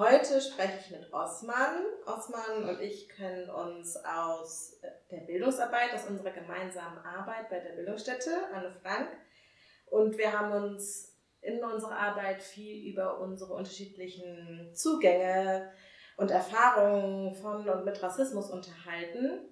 [0.00, 1.84] Heute spreche ich mit Osman.
[2.06, 4.80] Osman und ich kennen uns aus
[5.10, 9.08] der Bildungsarbeit, aus unserer gemeinsamen Arbeit bei der Bildungsstätte Anne Frank.
[9.90, 15.70] Und wir haben uns in unserer Arbeit viel über unsere unterschiedlichen Zugänge
[16.16, 19.50] und Erfahrungen von und mit Rassismus unterhalten.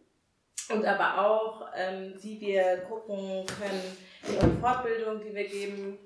[0.70, 5.98] Und aber auch, ähm, wie wir gucken können in unseren Fortbildungen, die wir geben,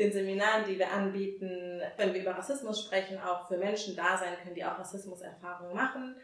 [0.00, 4.34] den Seminaren, die wir anbieten, wenn wir über Rassismus sprechen, auch für Menschen da sein
[4.42, 6.16] können, die auch Rassismuserfahrungen machen.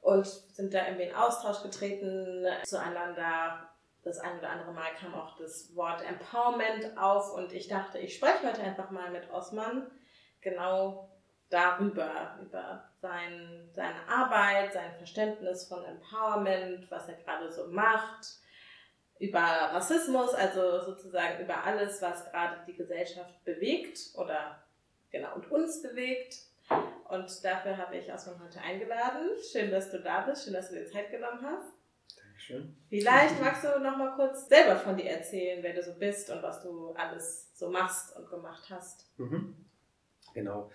[0.00, 3.70] Und sind da irgendwie in Austausch getreten zueinander.
[4.02, 8.16] Das ein oder andere Mal kam auch das Wort Empowerment auf und ich dachte, ich
[8.16, 9.90] spreche heute einfach mal mit Osman
[10.42, 11.08] genau
[11.48, 18.40] darüber, über sein, seine Arbeit, sein Verständnis von Empowerment, was er gerade so macht,
[19.18, 24.62] über Rassismus, also sozusagen über alles, was gerade die Gesellschaft bewegt oder
[25.10, 26.36] genau und uns bewegt.
[27.08, 29.30] Und dafür habe ich Osman heute eingeladen.
[29.52, 31.72] Schön, dass du da bist, schön, dass du dir Zeit genommen hast.
[32.16, 32.76] Dankeschön.
[32.88, 36.42] Vielleicht magst du noch mal kurz selber von dir erzählen, wer du so bist und
[36.42, 39.06] was du alles so machst und gemacht hast.
[39.18, 39.54] Mhm.
[40.32, 40.70] Genau.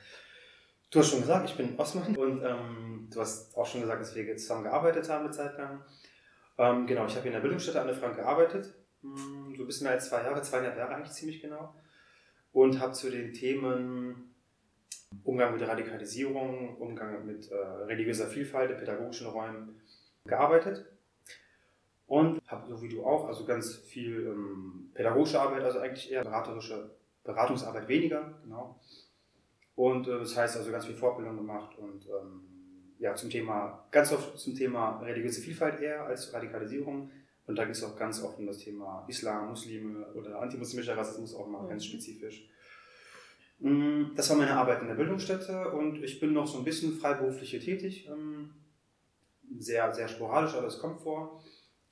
[0.91, 4.15] Du hast schon gesagt, ich bin Osman und ähm, du hast auch schon gesagt, dass
[4.15, 5.83] wir zusammen gearbeitet haben eine Zeit lang.
[6.59, 9.93] Ähm, genau, ich habe in der Bildungsstätte Anne Frank gearbeitet, hm, so ein bisschen mehr
[9.93, 11.73] als zwei Jahre, zweieinhalb Jahre eigentlich ziemlich genau.
[12.51, 14.35] Und habe zu den Themen
[15.23, 19.81] Umgang mit Radikalisierung, Umgang mit äh, religiöser Vielfalt in pädagogischen Räumen
[20.25, 20.85] gearbeitet.
[22.07, 26.23] Und habe, so wie du auch, also ganz viel ähm, pädagogische Arbeit, also eigentlich eher
[26.23, 26.91] beraterische
[27.23, 28.81] Beratungsarbeit weniger, genau.
[29.75, 32.48] Und äh, das heißt also ganz viel Fortbildung gemacht und ähm,
[32.99, 37.09] ja, zum Thema, ganz oft zum Thema religiöse Vielfalt eher als Radikalisierung.
[37.47, 41.33] Und da geht es auch ganz oft um das Thema Islam, Muslime oder antimuslimischer Rassismus
[41.33, 41.69] auch mal mhm.
[41.69, 42.47] ganz spezifisch.
[43.59, 46.93] Mm, das war meine Arbeit in der Bildungsstätte und ich bin noch so ein bisschen
[46.93, 48.07] freiberuflich hier tätig.
[48.07, 48.51] Ähm,
[49.57, 51.43] sehr, sehr sporadisch, aber es kommt vor.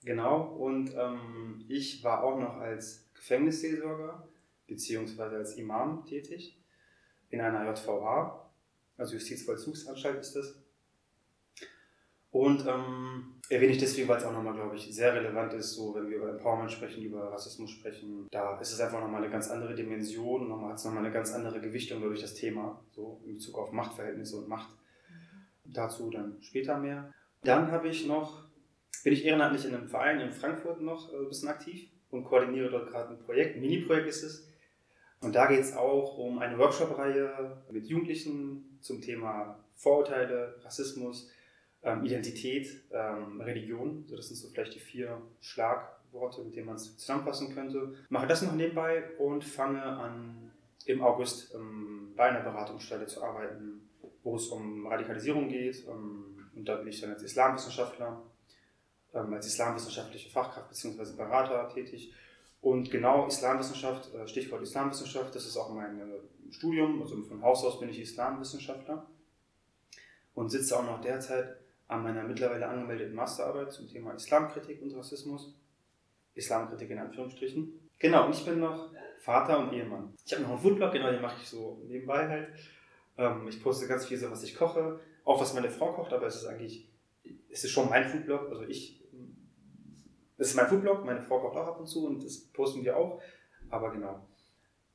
[0.04, 0.42] Genau.
[0.42, 4.28] Und ähm, ich war auch noch als Gefängnisseelsorger
[4.68, 6.62] beziehungsweise als Imam tätig
[7.30, 8.52] in einer JVA,
[8.98, 10.67] also Justizvollzugsanstalt ist das.
[12.38, 15.96] Und ähm, erwähne ich deswegen, weil es auch nochmal, glaube ich, sehr relevant ist, so
[15.96, 18.28] wenn wir über Empowerment sprechen, über Rassismus sprechen.
[18.30, 21.34] Da ist es einfach nochmal eine ganz andere Dimension, nochmal hat es nochmal eine ganz
[21.34, 24.70] andere Gewichtung, glaube ich, das Thema, so in Bezug auf Machtverhältnisse und Macht.
[25.66, 27.12] Dazu dann später mehr.
[27.44, 28.44] Dann habe ich noch,
[29.04, 32.70] bin ich ehrenamtlich in einem Verein in Frankfurt noch äh, ein bisschen aktiv und koordiniere
[32.70, 34.48] dort gerade ein Projekt, ein Mini-Projekt ist es.
[35.22, 41.32] Und da geht es auch um eine Workshop-Reihe mit Jugendlichen zum Thema Vorurteile, Rassismus,
[41.88, 44.04] ähm, Identität, ähm, Religion.
[44.08, 47.96] So, das sind so vielleicht die vier Schlagworte, mit denen man es zusammenfassen könnte.
[48.10, 50.52] Mache das noch nebenbei und fange an,
[50.86, 53.90] im August ähm, bei einer Beratungsstelle zu arbeiten,
[54.24, 55.88] wo es um Radikalisierung geht.
[55.88, 58.22] Ähm, und da bin ich dann als Islamwissenschaftler,
[59.14, 61.16] ähm, als islamwissenschaftliche Fachkraft bzw.
[61.16, 62.14] Berater tätig.
[62.60, 67.02] Und genau Islamwissenschaft, äh, Stichwort Islamwissenschaft, das ist auch mein äh, Studium.
[67.02, 69.06] Also von Haus aus bin ich Islamwissenschaftler
[70.34, 71.56] und sitze auch noch derzeit
[71.88, 75.56] an meiner mittlerweile angemeldeten Masterarbeit zum Thema Islamkritik und Rassismus.
[76.36, 77.90] Islamkritik in Anführungsstrichen.
[78.00, 80.14] Genau, und ich bin noch Vater und Ehemann.
[80.26, 82.50] Ich habe noch einen Foodblog, genau, den mache ich so nebenbei halt.
[83.18, 86.28] Ähm, ich poste ganz viel so, was ich koche, auch was meine Frau kocht, aber
[86.28, 86.88] es ist eigentlich,
[87.50, 88.50] es ist schon mein Foodblog.
[88.50, 89.02] Also ich,
[90.38, 92.96] es ist mein Foodblog, meine Frau kocht auch ab und zu und das posten wir
[92.96, 93.22] auch.
[93.70, 94.28] Aber genau,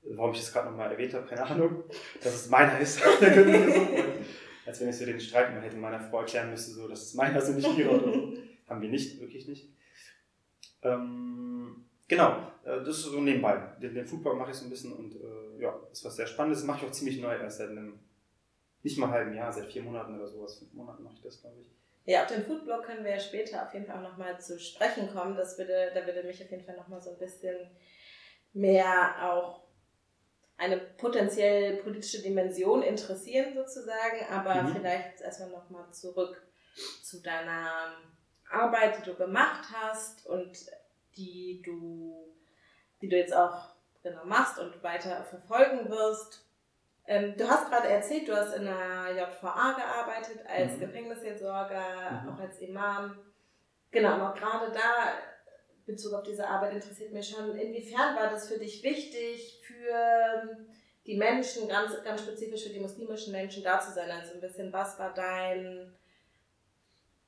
[0.03, 1.83] warum ich das gerade nochmal erwähnt habe, keine Ahnung,
[2.23, 3.03] dass es meiner ist.
[4.67, 7.15] als wenn ich so den Streit mal hätte meiner Frau erklären müssen, so, das ist
[7.15, 8.33] meiner, also nicht ihre so.
[8.69, 9.69] Haben wir nicht, wirklich nicht.
[10.83, 13.61] Ähm, genau, äh, das ist so nebenbei.
[13.81, 16.61] Den, den Foodblog mache ich so ein bisschen und äh, ja, ist was sehr Spannendes.
[16.61, 17.99] Das mache ich auch ziemlich neu, erst seit einem,
[18.83, 20.59] nicht mal halben Jahr, seit vier Monaten oder sowas.
[20.59, 21.67] Fünf Monaten mache ich das, glaube ich.
[22.05, 25.09] Ja, auf den Foodblog können wir ja später auf jeden Fall auch nochmal zu sprechen
[25.13, 25.37] kommen.
[25.37, 27.57] Das würde, da würde mich auf jeden Fall nochmal so ein bisschen
[28.55, 29.62] mehr auch
[30.57, 34.75] eine potenziell politische Dimension interessieren sozusagen, aber mhm.
[34.75, 36.41] vielleicht erstmal nochmal zurück
[37.03, 37.97] zu deiner
[38.51, 40.57] Arbeit, die du gemacht hast und
[41.17, 42.35] die du,
[43.01, 46.47] die du jetzt auch genau machst und weiter verfolgen wirst.
[47.07, 50.81] Ähm, du hast gerade erzählt, du hast in der JVA gearbeitet als mhm.
[50.81, 52.29] Gefängnisseelsorger, mhm.
[52.29, 53.19] auch als Imam.
[53.91, 55.13] Genau, aber gerade da
[55.87, 57.57] Bezug auf diese Arbeit interessiert mich schon.
[57.57, 60.57] Inwiefern war das für dich wichtig, für
[61.07, 64.11] die Menschen, ganz, ganz spezifisch für die muslimischen Menschen da zu sein?
[64.11, 65.93] Also ein bisschen, was war dein,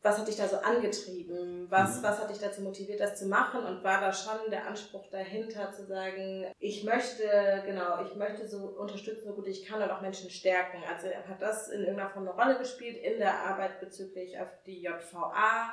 [0.03, 1.67] was hat dich da so angetrieben?
[1.71, 2.03] Was, Mhm.
[2.03, 3.65] was hat dich dazu motiviert, das zu machen?
[3.65, 8.59] Und war da schon der Anspruch dahinter zu sagen, ich möchte, genau, ich möchte so
[8.59, 10.83] unterstützen, so gut ich kann und auch Menschen stärken?
[10.89, 14.83] Also hat das in irgendeiner Form eine Rolle gespielt in der Arbeit bezüglich auf die
[14.83, 15.73] JVA?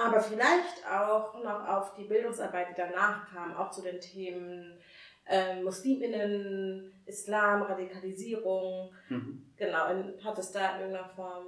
[0.00, 4.78] Aber vielleicht auch noch auf die Bildungsarbeit, die danach kam, auch zu den Themen
[5.26, 8.94] ähm, Musliminnen, Islam, Radikalisierung.
[9.10, 9.52] Mhm.
[9.56, 9.86] Genau,
[10.24, 11.46] hat es da in irgendeiner Form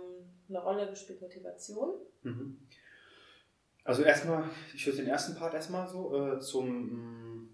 [0.49, 1.95] eine Rolle gespielt, Motivation?
[2.23, 2.59] Mhm.
[3.85, 4.45] Also erstmal,
[4.75, 7.49] ich würde den ersten Part erstmal so äh, zum, mh,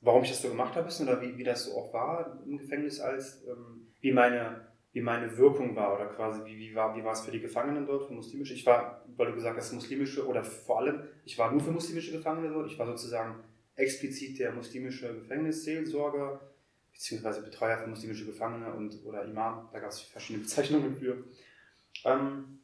[0.00, 2.98] warum ich das so gemacht habe, oder wie, wie das so auch war im Gefängnis,
[2.98, 4.67] als ähm, wie, meine,
[4.98, 7.86] wie meine Wirkung war oder quasi wie, wie, war, wie war es für die Gefangenen
[7.86, 8.52] dort, für muslimische.
[8.52, 12.10] Ich war, weil du gesagt hast, muslimische oder vor allem, ich war nur für muslimische
[12.10, 12.66] Gefangene dort.
[12.68, 13.36] Ich war sozusagen
[13.76, 16.40] explizit der muslimische Gefängnisseelsorger
[16.92, 19.68] beziehungsweise Betreuer für muslimische Gefangene und oder Imam.
[19.72, 21.22] Da gab es verschiedene Bezeichnungen für.
[22.04, 22.58] Ähm,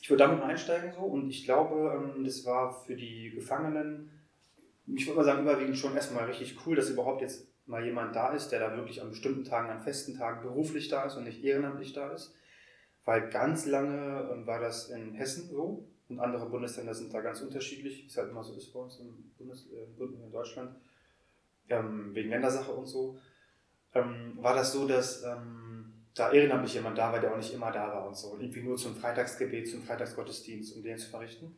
[0.00, 4.10] ich würde damit einsteigen so und ich glaube, ähm, das war für die Gefangenen,
[4.86, 8.34] ich würde mal sagen, überwiegend schon erstmal richtig cool, dass überhaupt jetzt mal jemand da
[8.34, 11.42] ist, der da wirklich an bestimmten Tagen, an festen Tagen beruflich da ist und nicht
[11.42, 12.34] ehrenamtlich da ist.
[13.04, 17.40] Weil ganz lange ähm, war das in Hessen so und andere Bundesländer sind da ganz
[17.40, 20.76] unterschiedlich, wie es halt immer so ist bei uns im Bundes, äh, in Deutschland,
[21.68, 23.18] ähm, wegen Ländersache und so.
[23.94, 27.70] Ähm, war das so, dass ähm, da ehrenamtlich jemand da war, der auch nicht immer
[27.70, 28.28] da war und so.
[28.28, 31.56] Und irgendwie nur zum Freitagsgebet, zum Freitagsgottesdienst, um den zu verrichten.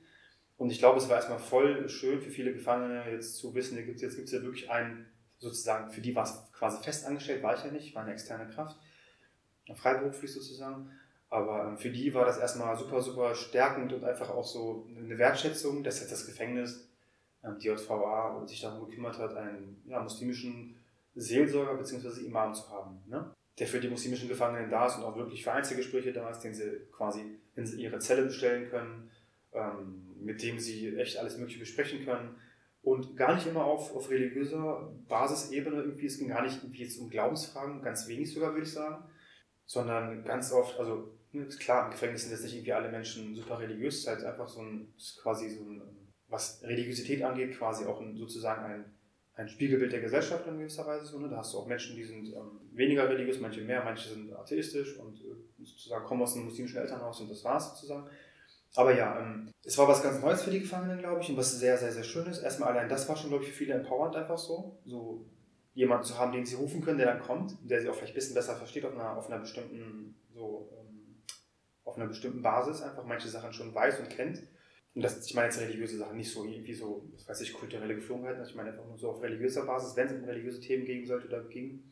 [0.58, 4.00] Und ich glaube, es war erstmal voll schön für viele Gefangene jetzt zu wissen, jetzt
[4.16, 5.06] gibt es ja wirklich einen,
[5.42, 8.48] sozusagen, für die war es quasi fest angestellt, war ich ja nicht, war eine externe
[8.48, 8.76] Kraft,
[9.74, 10.90] freiberuflich sozusagen.
[11.28, 15.18] Aber ähm, für die war das erstmal super, super stärkend und einfach auch so eine
[15.18, 16.88] Wertschätzung, dass jetzt das Gefängnis,
[17.42, 20.76] ähm, die JVA, sich darum gekümmert hat, einen ja, muslimischen
[21.14, 22.24] Seelsorger bzw.
[22.24, 23.02] Imam zu haben.
[23.06, 23.34] Ne?
[23.58, 26.54] der für die muslimischen Gefangenen da ist und auch wirklich für Einzelgespräche da ist, den
[26.54, 29.10] sie quasi in ihre Zelle bestellen können,
[29.52, 32.36] ähm, mit dem sie echt alles Mögliche besprechen können.
[32.82, 36.06] Und gar nicht immer auf, auf religiöser Basisebene irgendwie.
[36.06, 39.04] Es ging gar nicht irgendwie jetzt um Glaubensfragen, ganz wenig sogar, würde ich sagen.
[39.64, 43.58] Sondern ganz oft, also ist klar, im Gefängnis sind jetzt nicht irgendwie alle Menschen super
[43.58, 44.92] religiös, es ist halt einfach so ein,
[45.22, 45.82] quasi so ein,
[46.28, 48.84] was Religiosität angeht, quasi auch ein, sozusagen ein
[49.34, 51.06] ein Spiegelbild der Gesellschaft in gewisser Weise.
[51.06, 51.28] So, ne?
[51.28, 54.98] Da hast du auch Menschen, die sind ähm, weniger religiös, manche mehr, manche sind atheistisch
[54.98, 58.08] und äh, sozusagen kommen aus einem muslimischen Elternhaus und das war's sozusagen.
[58.74, 61.58] Aber ja, ähm, es war was ganz Neues für die Gefangenen, glaube ich, und was
[61.58, 62.42] sehr, sehr, sehr schön ist.
[62.42, 64.78] Erstmal allein das war schon, glaube ich, für viele empowernd einfach so.
[64.84, 65.26] So
[65.74, 68.16] jemanden zu haben, den sie rufen können, der dann kommt, der sie auch vielleicht ein
[68.16, 71.22] bisschen besser versteht auf einer, auf einer bestimmten, so, ähm,
[71.84, 74.42] auf einer bestimmten Basis, einfach manche Sachen schon weiß und kennt.
[74.94, 77.94] Und das, ich meine jetzt religiöse Sachen, nicht so irgendwie so, was weiß ich, kulturelle
[77.94, 81.06] Geflogenheiten, ich meine einfach nur so auf religiöser Basis, wenn es um religiöse Themen gehen
[81.06, 81.82] sollte oder ging.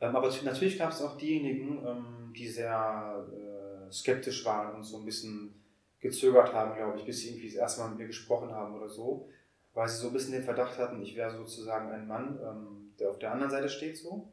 [0.00, 5.04] Ähm, aber natürlich gab es auch diejenigen, die sehr äh, skeptisch waren und so ein
[5.04, 5.61] bisschen
[6.02, 8.88] gezögert haben, glaube ich, bis sie irgendwie das erste Mal mit mir gesprochen haben oder
[8.88, 9.28] so,
[9.72, 13.08] weil sie so ein bisschen den Verdacht hatten, ich wäre sozusagen ein Mann, ähm, der
[13.10, 14.30] auf der anderen Seite steht so.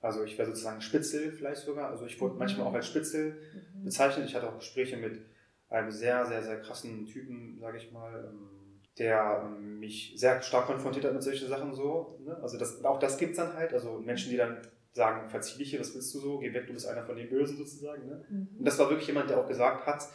[0.00, 1.90] Also ich wäre sozusagen Spitzel vielleicht sogar.
[1.90, 2.38] Also ich wurde Mhm.
[2.40, 3.40] manchmal auch als Spitzel
[3.78, 3.84] Mhm.
[3.84, 4.26] bezeichnet.
[4.26, 5.24] Ich hatte auch Gespräche mit
[5.68, 10.66] einem sehr, sehr, sehr krassen Typen, sage ich mal, ähm, der ähm, mich sehr stark
[10.66, 12.18] konfrontiert hat mit solchen Sachen so.
[12.24, 12.36] Ne?
[12.42, 13.74] Also das, auch das gibt es dann halt.
[13.74, 14.58] Also Menschen, die dann
[14.92, 17.28] sagen, verzieh dich hier, was willst du so, geh weg, du bist einer von den
[17.28, 18.06] Bösen sozusagen.
[18.06, 18.24] Ne?
[18.30, 18.64] Und Mhm.
[18.64, 20.08] das war wirklich jemand, der auch gesagt hat,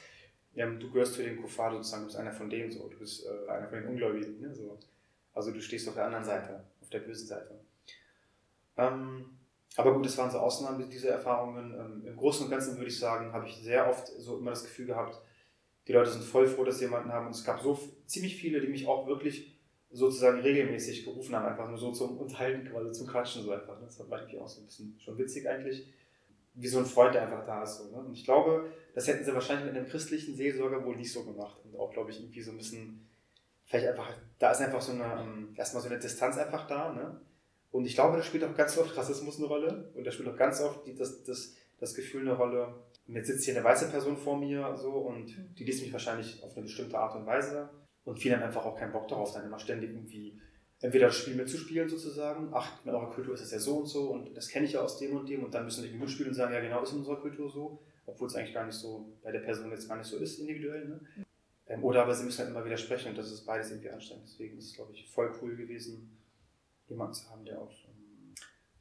[0.53, 3.25] ja, du gehörst zu den Kuffar sozusagen, du bist einer von denen so, du bist
[3.25, 4.39] äh, einer von den Ungläubigen.
[4.41, 4.53] Ne?
[4.53, 4.77] So.
[5.33, 7.59] Also du stehst auf der anderen Seite, auf der bösen Seite.
[8.77, 9.37] Ähm,
[9.77, 11.73] aber gut, es waren so Ausnahmen, diese Erfahrungen.
[11.73, 14.63] Ähm, Im Großen und Ganzen würde ich sagen, habe ich sehr oft so immer das
[14.63, 15.21] Gefühl gehabt,
[15.87, 17.27] die Leute sind voll froh, dass sie jemanden haben.
[17.27, 19.57] Und es gab so ziemlich viele, die mich auch wirklich
[19.89, 23.79] sozusagen regelmäßig gerufen haben, einfach nur so zum Unterhalten, quasi zum Quatschen so einfach.
[23.79, 23.85] ne?
[23.85, 25.87] Das war irgendwie auch so ein bisschen schon witzig eigentlich.
[26.53, 27.77] Wie so ein Freund, der einfach da ist.
[27.77, 27.99] So, ne?
[27.99, 31.57] Und ich glaube, das hätten sie wahrscheinlich mit einem christlichen Seelsorger wohl nicht so gemacht.
[31.63, 33.09] Und auch, glaube ich, irgendwie so ein bisschen,
[33.65, 36.93] vielleicht einfach, da ist einfach so eine, ähm, erstmal so eine Distanz einfach da.
[36.93, 37.21] Ne?
[37.71, 39.91] Und ich glaube, da spielt auch ganz oft Rassismus eine Rolle.
[39.95, 42.75] Und da spielt auch ganz oft die, das, das, das Gefühl eine Rolle.
[43.07, 46.43] Und jetzt sitzt hier eine weiße Person vor mir so und die liest mich wahrscheinlich
[46.43, 47.69] auf eine bestimmte Art und Weise.
[48.03, 50.39] Und viele haben einfach auch keinen Bock darauf, dann immer ständig irgendwie
[50.81, 52.49] entweder das Spiel mitzuspielen sozusagen.
[52.53, 54.81] Ach, in eurer Kultur ist das ja so und so und das kenne ich ja
[54.81, 55.43] aus dem und dem.
[55.43, 57.79] Und dann müssen die mitspielen und sagen, ja genau, ist in unserer Kultur so.
[58.05, 60.87] Obwohl es eigentlich gar nicht so bei der Person jetzt gar nicht so ist individuell.
[60.87, 60.99] Ne?
[61.67, 64.25] Ähm, oder aber sie müssen halt immer widersprechen und das ist beides irgendwie anstrengend.
[64.27, 66.17] Deswegen ist es, glaube ich, voll cool gewesen,
[66.89, 67.71] jemanden zu haben, der auch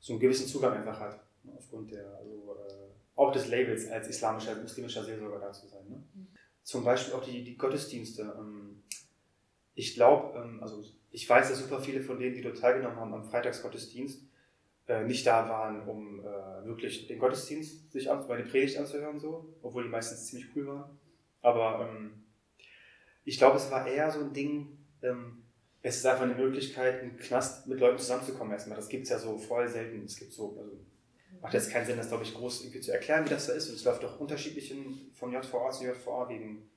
[0.00, 1.20] so einen gewissen Zugang einfach hat.
[1.44, 1.52] Ne?
[1.56, 5.86] Aufgrund der, also, äh, auch des Labels als islamischer, als muslimischer Seelsorger da zu sein.
[5.88, 6.02] Ne?
[6.62, 8.34] Zum Beispiel auch die, die Gottesdienste.
[8.38, 8.82] Ähm,
[9.74, 13.14] ich glaube, ähm, also ich weiß, dass super viele von denen, die dort teilgenommen haben
[13.14, 14.22] am Freitagsgottesdienst,
[14.86, 19.54] äh, nicht da waren, um äh, wirklich den Gottesdienst sich an, meine Predigt anzuhören, so,
[19.62, 20.98] obwohl die meistens ziemlich cool waren.
[21.42, 22.24] Aber ähm,
[23.24, 25.42] ich glaube, es war eher so ein Ding, ähm,
[25.82, 28.76] es ist einfach eine Möglichkeit, im Knast mit Leuten zusammenzukommen erstmal.
[28.76, 30.04] Das gibt es ja so voll selten.
[30.04, 30.72] Es gibt so, also
[31.40, 33.68] macht jetzt keinen Sinn, das glaube ich groß irgendwie zu erklären, wie das da ist.
[33.68, 36.68] Und es läuft auch unterschiedlich in, von JVA zu JVA wegen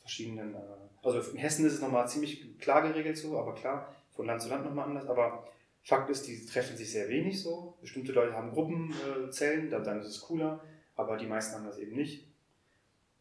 [0.00, 0.54] verschiedenen.
[0.54, 0.58] Äh,
[1.02, 4.48] also in Hessen ist es nochmal ziemlich klar geregelt so, aber klar, von Land zu
[4.48, 5.06] Land nochmal anders.
[5.06, 5.46] Aber
[5.82, 7.78] Fakt ist, die treffen sich sehr wenig so.
[7.80, 10.60] Bestimmte Leute haben Gruppenzellen, äh, dann, ist es cooler,
[10.94, 12.26] aber die meisten haben das eben nicht.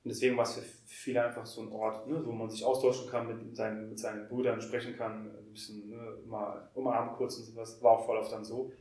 [0.04, 3.10] Und deswegen war es für viele einfach so ein Ort, ne, wo man sich austauschen
[3.10, 7.46] kann, mit seinen, mit seinen Brüdern sprechen kann, ein bisschen ne, mal umarmen kurz und
[7.46, 7.82] sowas.
[7.82, 8.72] War auch voll oft dann so,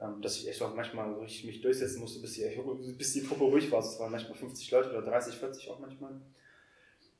[0.00, 3.22] ähm, dass ich echt auch manchmal so richtig mich durchsetzen musste, bis die, bis die
[3.22, 3.80] Truppe ruhig war.
[3.80, 6.20] Es waren manchmal 50 Leute oder 30, 40 auch manchmal.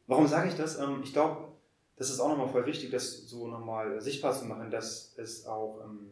[0.06, 0.78] Warum sage ich das?
[0.78, 1.48] Ähm, ich glaube,
[1.96, 5.80] das ist auch nochmal voll wichtig, das so nochmal sichtbar zu machen, dass es auch
[5.84, 6.10] ähm,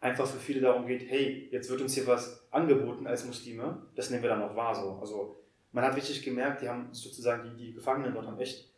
[0.00, 4.10] einfach für viele darum geht, hey, jetzt wird uns hier was angeboten als Muslime, das
[4.10, 4.98] nehmen wir dann auch wahr so.
[5.00, 5.36] Also
[5.70, 8.70] man hat richtig gemerkt, die haben sozusagen, die, die Gefangenen dort haben echt,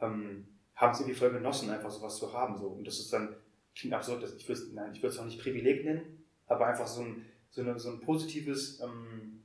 [0.00, 2.56] ähm, haben es irgendwie voll genossen, einfach sowas zu haben.
[2.56, 2.68] So.
[2.68, 3.36] Und das ist dann,
[3.74, 7.02] klingt absurd, ich würde nein, ich würde es auch nicht Privileg nennen, aber einfach so
[7.02, 9.42] ein, so, eine, so ein positives, ähm,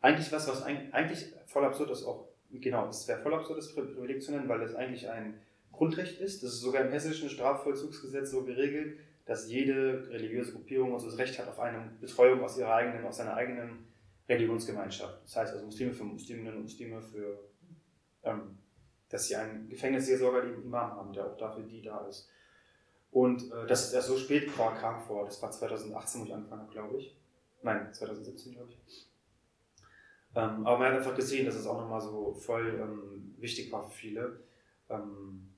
[0.00, 4.22] eigentlich was, was eigentlich voll absurd ist, auch, genau, es wäre voll absurd, das Privileg
[4.22, 5.40] zu nennen, weil das eigentlich ein
[5.72, 6.42] Grundrecht ist.
[6.42, 11.38] Das ist sogar im hessischen Strafvollzugsgesetz so geregelt, dass jede religiöse Gruppierung also das Recht
[11.38, 13.86] hat auf eine Betreuung aus ihrer eigenen, aus seiner eigenen
[14.28, 15.22] Religionsgemeinschaft.
[15.24, 17.38] Das heißt also Muslime für Musliminnen und Muslime für,
[18.24, 18.58] ähm,
[19.08, 22.28] dass sie einen Gefängnisseelsorger, den Imam haben, der auch dafür die da ist.
[23.10, 25.24] Und äh, das ist erst so spät kam vor.
[25.24, 27.16] Das war 2018, wo ich angefangen habe, glaube ich.
[27.62, 29.07] Nein, 2017, glaube ich.
[30.38, 33.82] Ähm, aber man hat einfach gesehen, dass es auch nochmal so voll ähm, wichtig war
[33.82, 34.40] für viele.
[34.88, 35.48] Ähm,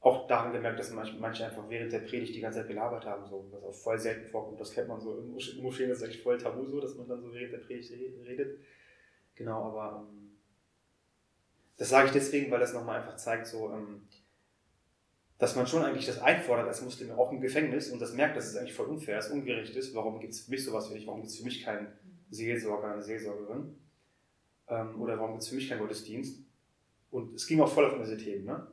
[0.00, 3.46] auch daran gemerkt, dass manche einfach während der Predigt die ganze Zeit gelabert haben, so,
[3.52, 4.60] was auch voll selten vorkommt.
[4.60, 7.32] Das kennt man so in Moscheen, ist eigentlich voll tabu so, dass man dann so
[7.32, 7.92] während der Predigt
[8.26, 8.58] redet.
[9.36, 10.32] Genau, aber ähm,
[11.76, 14.08] das sage ich deswegen, weil das nochmal einfach zeigt, so, ähm,
[15.38, 18.46] dass man schon eigentlich das einfordert als Muslim auch im Gefängnis und das merkt, dass
[18.46, 19.94] es eigentlich voll unfair ist, ungerecht ist.
[19.94, 21.06] Warum gibt es für mich sowas wie ich?
[21.06, 21.86] Warum gibt es für mich keinen
[22.30, 23.74] Seelsorger, eine Seelsorgerin?
[24.68, 26.40] Ähm, oder warum gibt es für mich keinen Gottesdienst?
[27.10, 28.66] Und es ging auch voll auf diese Themen, ne?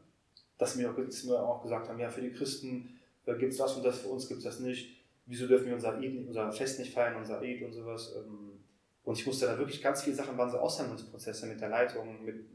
[0.57, 3.75] dass mir, dass mir auch gesagt haben, ja, für die Christen äh, gibt es das
[3.75, 4.97] und das, für uns gibt es das nicht.
[5.25, 8.13] Wieso dürfen wir unser, Eid, unser Fest nicht feiern, unser Eid und sowas.
[8.17, 8.59] Ähm,
[9.03, 12.45] und ich musste da wirklich ganz viele Sachen, waren so Aushandlungsprozesse mit der Leitung, mit,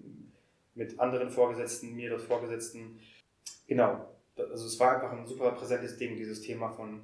[0.75, 2.99] mit anderen Vorgesetzten, mir dort Vorgesetzten.
[3.67, 7.03] Genau, also es war einfach ein super präsentes Ding, dieses Thema von,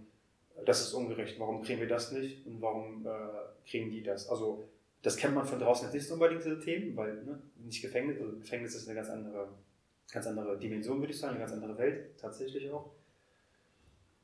[0.64, 3.10] das ist ungerecht, warum kriegen wir das nicht und warum äh,
[3.68, 4.28] kriegen die das?
[4.28, 4.68] Also
[5.02, 8.20] das kennt man von draußen jetzt nicht so unbedingt, diese Themen, weil ne, nicht Gefängnis,
[8.20, 9.48] also Gefängnis ist eine ganz andere
[10.14, 12.90] ganz andere Dimension, würde ich sagen, eine ganz andere Welt tatsächlich auch.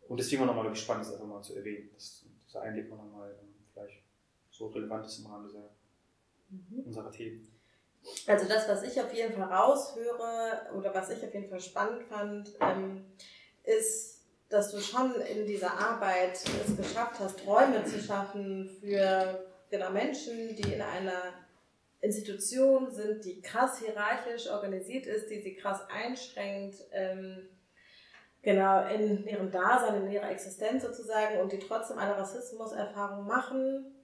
[0.08, 3.54] Und deswegen war nochmal spannend, das einfach mal zu erwähnen, dass dieser Einblick nochmal ähm,
[3.72, 4.02] vielleicht
[4.50, 5.70] so relevant ist im Rahmen dieser,
[6.48, 6.84] mhm.
[6.86, 7.46] unserer Themen.
[8.26, 12.02] Also das, was ich auf jeden Fall raushöre oder was ich auf jeden Fall spannend
[12.04, 13.04] fand, ähm,
[13.64, 14.19] ist,
[14.50, 20.56] dass du schon in dieser Arbeit es geschafft hast, Räume zu schaffen für genau Menschen,
[20.56, 21.32] die in einer
[22.00, 27.48] Institution sind, die krass hierarchisch organisiert ist, die sie krass einschränkt, ähm,
[28.42, 33.94] genau, in ihrem Dasein, in ihrer Existenz sozusagen und die trotzdem eine Rassismuserfahrung machen,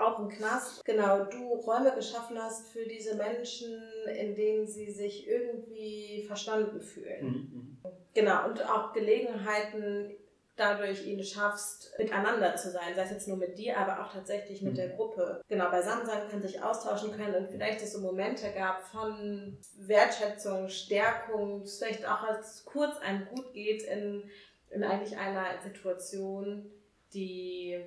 [0.00, 0.84] auch im Knast.
[0.84, 3.82] Genau, du Räume geschaffen hast für diese Menschen,
[4.18, 7.24] in denen sie sich irgendwie verstanden fühlen.
[7.24, 7.32] Mhm.
[7.32, 7.78] mhm.
[8.14, 10.16] Genau, und auch Gelegenheiten
[10.58, 14.60] dadurch ihn schaffst, miteinander zu sein, sei es jetzt nur mit dir, aber auch tatsächlich
[14.60, 14.76] mit mhm.
[14.76, 15.40] der Gruppe.
[15.48, 20.68] Genau, beisammen sein können, sich austauschen können und vielleicht es so Momente gab von Wertschätzung,
[20.68, 24.24] Stärkung, vielleicht auch als kurz einem gut geht in,
[24.70, 26.70] in eigentlich einer Situation,
[27.14, 27.80] die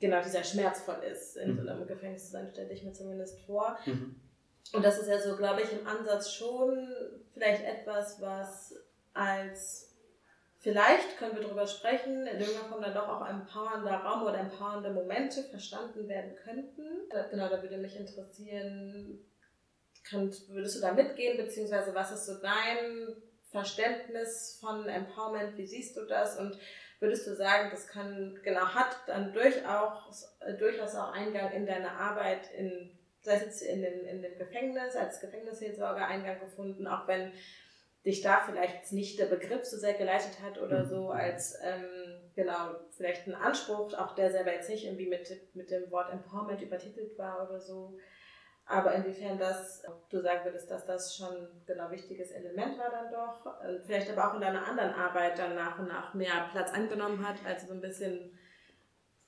[0.00, 1.36] genau dieser schmerzvoll ist.
[1.36, 1.68] In so mhm.
[1.68, 3.78] einem Gefängnis zu sein, stelle ich mir zumindest vor.
[3.86, 4.16] Mhm.
[4.72, 6.88] Und das ist ja so, glaube ich, im Ansatz schon
[7.32, 8.74] vielleicht etwas, was
[9.12, 9.90] als
[10.62, 14.90] Vielleicht können wir darüber sprechen, in irgendeiner Form dann doch auch empowernder Raum oder empowernde
[14.90, 17.08] Momente verstanden werden könnten.
[17.30, 19.24] Genau, da würde mich interessieren,
[20.04, 23.16] könnt, würdest du da mitgehen, beziehungsweise was ist so dein
[23.50, 26.58] Verständnis von Empowerment, wie siehst du das und
[27.00, 32.52] würdest du sagen, das kann, genau, hat dann durchaus, durchaus auch Eingang in deine Arbeit
[32.52, 37.32] in, sei es jetzt in dem, in dem Gefängnis, als Gefängnisseelsorger Eingang gefunden, auch wenn
[38.04, 41.10] dich da vielleicht nicht der Begriff so sehr geleitet hat oder so, mhm.
[41.10, 45.90] als ähm, genau, vielleicht ein Anspruch, auch der selber jetzt nicht irgendwie mit, mit dem
[45.90, 47.98] Wort Empowerment übertitelt war oder so.
[48.70, 53.60] Aber inwiefern das, du sagen würdest, dass das schon genau wichtiges Element war dann doch,
[53.64, 57.26] äh, vielleicht aber auch in deiner anderen Arbeit dann nach und nach mehr Platz angenommen
[57.26, 58.30] hat, also so ein bisschen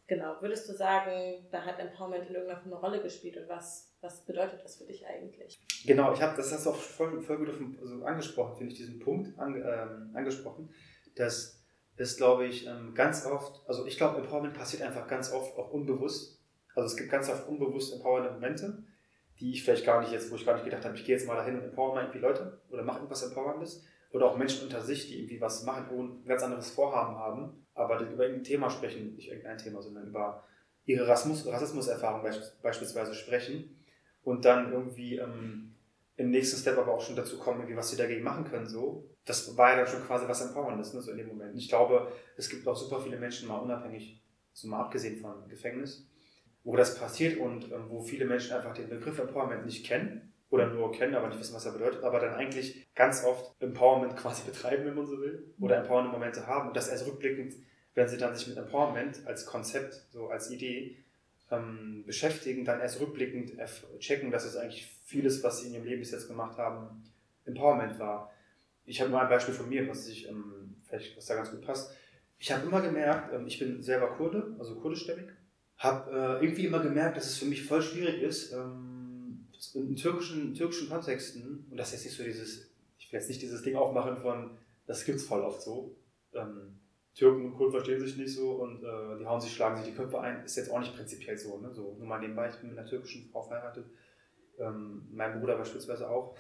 [0.09, 3.95] Genau, würdest du sagen, da hat Empowerment in irgendeiner Form eine Rolle gespielt und was,
[4.03, 5.59] was bedeutet das für dich eigentlich?
[5.87, 7.49] Genau, ich habe das hast du auch voll, voll gut
[7.81, 10.69] also angesprochen, finde ich, diesen Punkt an, ähm, angesprochen,
[11.17, 11.63] dass
[11.97, 15.73] es, glaube ich, ähm, ganz oft, also ich glaube, Empowerment passiert einfach ganz oft auch
[15.73, 16.39] unbewusst.
[16.75, 18.85] Also es gibt ganz oft unbewusst empowernde Momente,
[19.43, 21.27] die ich vielleicht gar nicht jetzt, wo ich gar nicht gedacht habe, ich gehe jetzt
[21.27, 23.85] mal dahin und empower mal irgendwie Leute oder mache irgendwas Empowerndes.
[24.13, 27.67] Oder auch Menschen unter sich, die irgendwie was machen und ein ganz anderes Vorhaben haben,
[27.75, 30.45] aber über irgendein Thema sprechen, nicht irgendein Thema, sondern über
[30.85, 32.23] ihre Rassismus, Rassismuserfahrung
[32.63, 33.85] beispielsweise sprechen
[34.23, 35.75] und dann irgendwie ähm,
[36.17, 38.69] im nächsten Step aber auch schon dazu kommen, irgendwie, was sie dagegen machen können.
[38.69, 39.09] So.
[39.25, 41.57] Das war ja dann schon quasi was Empowerndes, ne, so in dem Moment.
[41.57, 44.23] Ich glaube, es gibt auch super viele Menschen, mal unabhängig,
[44.53, 46.07] so mal abgesehen vom Gefängnis,
[46.65, 50.67] wo das passiert und ähm, wo viele Menschen einfach den Begriff Empowerment nicht kennen oder
[50.67, 54.43] nur kennen, aber nicht wissen, was er bedeutet, aber dann eigentlich ganz oft Empowerment quasi
[54.47, 57.55] betreiben, wenn man so will, oder empowernde Momente haben und das erst rückblickend,
[57.95, 60.97] wenn sie dann sich mit Empowerment als Konzept, so als Idee
[61.51, 63.53] ähm, beschäftigen, dann erst rückblickend
[63.99, 67.05] checken, dass es eigentlich vieles, was sie in ihrem Leben bis jetzt gemacht haben,
[67.45, 68.33] Empowerment war.
[68.85, 71.63] Ich habe nur ein Beispiel von mir, was ich ähm, vielleicht was da ganz gut
[71.63, 71.95] passt.
[72.39, 75.27] Ich habe immer gemerkt, ähm, ich bin selber Kurde, also kurdischstämmig,
[75.83, 80.55] habe äh, irgendwie immer gemerkt, dass es für mich voll schwierig ist, ähm, in türkischen,
[80.55, 83.75] türkischen Kontexten, und das ist jetzt nicht so dieses, ich will jetzt nicht dieses Ding
[83.75, 84.51] aufmachen von,
[84.87, 85.95] das gibt es voll oft so.
[86.35, 86.79] Ähm,
[87.15, 89.95] Türken und Kurden verstehen sich nicht so und äh, die hauen sich, schlagen sich die
[89.95, 91.59] Köpfe ein, ist jetzt auch nicht prinzipiell so.
[91.59, 91.71] Ne?
[91.75, 93.85] so nur mal nebenbei, ich bin mit einer türkischen Frau verheiratet,
[94.59, 96.37] ähm, mein Bruder beispielsweise auch.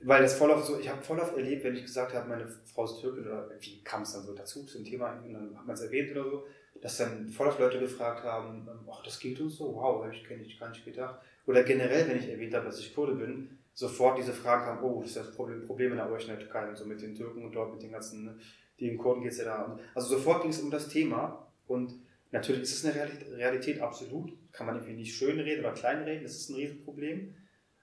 [0.00, 2.48] Weil das voll oft so, ich habe voll oft erlebt, wenn ich gesagt habe, meine
[2.48, 5.66] Frau ist Türkin oder wie kam es dann so dazu zum Thema und dann hat
[5.66, 6.46] man es erwähnt oder so,
[6.80, 10.14] dass dann voll oft Leute gefragt haben, ähm, ach, das geht uns so, wow, habe
[10.14, 11.20] ich, ich gar nicht gedacht.
[11.46, 15.00] Oder generell, wenn ich erwähnt habe, dass ich Kurde bin, sofort diese Fragen kamen, oh,
[15.00, 17.14] das ist das Problem, Problem in der euch in der Türkei und so mit den
[17.14, 18.38] Türken und dort mit den ganzen, ne,
[18.78, 19.78] die in Kurden geht es ja da.
[19.94, 21.94] Also sofort ging es um das Thema und
[22.32, 26.50] natürlich ist es eine Realität absolut, kann man irgendwie nicht schönreden oder kleinreden, das ist
[26.50, 27.34] ein Riesenproblem.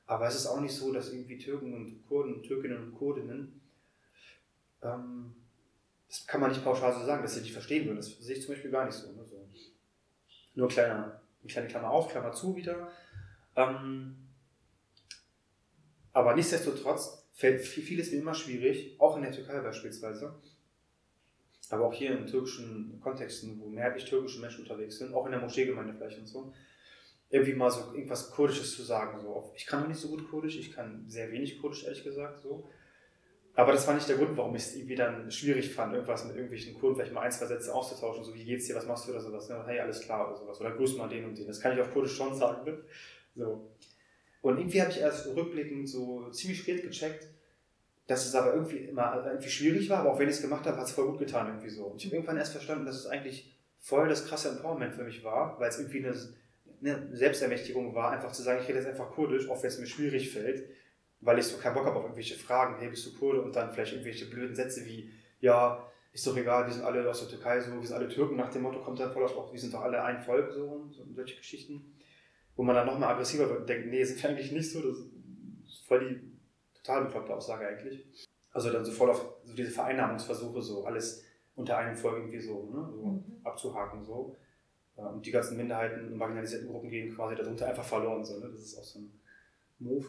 [0.08, 3.62] Aber es ist auch nicht so, dass irgendwie Türken und Kurden, Türkinnen und Kurdinnen
[4.84, 5.34] ähm,
[6.16, 7.98] das kann man nicht pauschal so sagen, dass sie nicht verstehen würden.
[7.98, 9.12] Das sehe ich zum Beispiel gar nicht so.
[9.12, 9.26] Ne?
[9.26, 9.50] so.
[10.54, 12.90] Nur kleiner, eine kleine Klammer auf, Klammer zu wieder.
[13.58, 14.30] Ähm,
[16.14, 20.42] aber nichtsdestotrotz fällt vieles mir immer schwierig, auch in der Türkei beispielsweise,
[21.70, 25.42] aber auch hier in türkischen Kontexten, wo mehrheitlich türkische Menschen unterwegs sind, auch in der
[25.42, 26.54] Moscheegemeinde vielleicht und so,
[27.30, 29.20] irgendwie mal so irgendwas Kurdisches zu sagen.
[29.20, 29.52] So.
[29.58, 32.42] Ich kann noch nicht so gut Kurdisch, ich kann sehr wenig Kurdisch, ehrlich gesagt.
[32.42, 32.70] So.
[33.56, 36.36] Aber das war nicht der Grund, warum ich es irgendwie dann schwierig fand, irgendwas mit
[36.36, 39.12] irgendwelchen Kurden vielleicht mal ein, zwei Sätze auszutauschen, so wie geht's dir, was machst du
[39.12, 39.48] oder sowas.
[39.48, 39.64] Ne?
[39.66, 40.60] Hey, alles klar oder sowas.
[40.60, 41.48] Oder grüß mal den und den.
[41.48, 42.66] Das kann ich auf Kurdisch schon sagen.
[42.66, 42.78] Ne?
[43.36, 43.72] So.
[44.42, 47.28] Und irgendwie habe ich erst rückblickend so ziemlich spät gecheckt,
[48.08, 50.78] dass es aber irgendwie immer irgendwie schwierig war, aber auch wenn ich es gemacht habe,
[50.78, 51.86] hat es voll gut getan irgendwie so.
[51.86, 55.24] Und ich habe irgendwann erst verstanden, dass es eigentlich voll das krasse Empowerment für mich
[55.24, 56.14] war, weil es irgendwie eine,
[56.82, 59.88] eine Selbstermächtigung war, einfach zu sagen, ich rede jetzt einfach Kurdisch, auch wenn es mir
[59.88, 60.66] schwierig fällt
[61.26, 63.42] weil ich so keinen Bock habe auf irgendwelche Fragen, hey, bist du Kurde?
[63.42, 65.12] Und dann vielleicht irgendwelche blöden Sätze wie,
[65.42, 68.38] ja, ist doch egal, wir sind alle aus der Türkei so, wir sind alle Türken,
[68.38, 71.04] nach dem Motto kommt dann voll auch, wir sind doch alle ein Volk, so, so
[71.14, 71.94] solche Geschichten.
[72.56, 75.00] Wo man dann nochmal aggressiver wird und denkt, nee, sind wir eigentlich nicht so, das
[75.00, 76.32] ist voll die
[76.76, 78.06] total bekloppte Aussage eigentlich.
[78.54, 82.70] Also dann so voll auf so diese Vereinnahmungsversuche, so alles unter einem Volk irgendwie so,
[82.72, 83.24] ne, so mhm.
[83.44, 84.38] abzuhaken, so.
[84.96, 88.50] Und die ganzen Minderheiten und marginalisierten Gruppen gehen quasi darunter einfach verloren, so, ne?
[88.50, 89.20] das ist auch so ein
[89.80, 90.08] Move.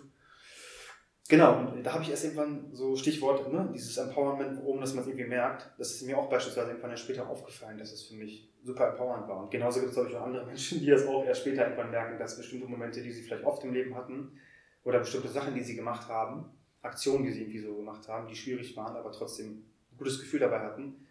[1.29, 5.03] Genau, und da habe ich erst irgendwann so Stichwort, ne, dieses Empowerment, oben, dass man
[5.03, 5.69] es irgendwie merkt.
[5.77, 9.27] Das ist mir auch beispielsweise irgendwann ja später aufgefallen, dass es für mich super empowernd
[9.27, 9.43] war.
[9.43, 11.91] Und genauso gibt es, glaube ich, auch andere Menschen, die das auch erst später irgendwann
[11.91, 14.39] merken, dass bestimmte Momente, die sie vielleicht oft im Leben hatten,
[14.85, 16.45] oder bestimmte Sachen, die sie gemacht haben,
[16.83, 20.39] Aktionen, die sie irgendwie so gemacht haben, die schwierig waren, aber trotzdem ein gutes Gefühl
[20.39, 21.07] dabei hatten,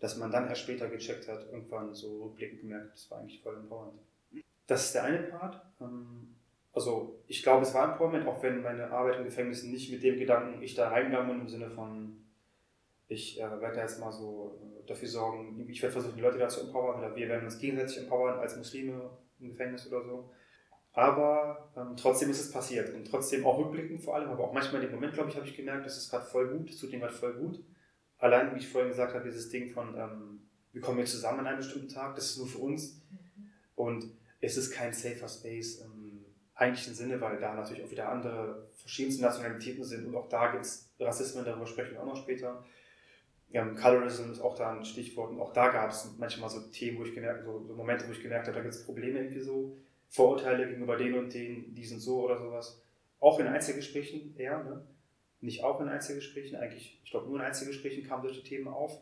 [0.00, 3.56] dass man dann erst später gecheckt hat, irgendwann so rückblickend gemerkt, das war eigentlich voll
[3.56, 3.98] empowernd.
[4.66, 5.62] Das ist der eine Part.
[5.80, 6.35] Ähm,
[6.76, 10.18] also ich glaube, es war Empowerment, auch wenn meine Arbeit im Gefängnis nicht mit dem
[10.18, 12.22] Gedanken, ich da reingegangen bin, im Sinne von,
[13.08, 16.36] ich äh, werde da jetzt mal so äh, dafür sorgen, ich werde versuchen, die Leute
[16.36, 19.08] da zu empowern oder wir werden uns gegenseitig empowern als Muslime
[19.40, 20.30] im Gefängnis oder so.
[20.92, 24.82] Aber ähm, trotzdem ist es passiert und trotzdem auch rückblickend vor allem, aber auch manchmal
[24.82, 26.92] in dem Moment, glaube ich, habe ich gemerkt, das ist gerade voll gut, das tut
[26.92, 27.64] dem gerade voll gut.
[28.18, 31.46] Allein, wie ich vorhin gesagt habe, dieses Ding von, ähm, wir kommen hier zusammen an
[31.46, 33.50] einem bestimmten Tag, das ist nur für uns mhm.
[33.76, 34.04] und
[34.42, 35.80] es ist kein safer Space.
[35.80, 35.95] Ähm,
[36.56, 40.64] eigentlichen Sinne, weil da natürlich auch wieder andere verschiedenste Nationalitäten sind und auch da gibt
[40.64, 42.64] es Rassismen, darüber sprechen wir auch noch später.
[43.50, 46.98] Ja, Colorism ist auch da ein Stichwort und auch da gab es manchmal so Themen,
[46.98, 49.40] wo ich gemerkt so, so Momente, wo ich gemerkt habe, da gibt es Probleme irgendwie
[49.40, 49.76] so,
[50.08, 52.82] Vorurteile gegenüber denen und denen, die sind so oder sowas.
[53.20, 54.86] Auch in Einzelgesprächen eher, ne?
[55.40, 58.98] Nicht auch in Einzelgesprächen, eigentlich, ich glaube nur in Einzelgesprächen kamen solche Themen auf,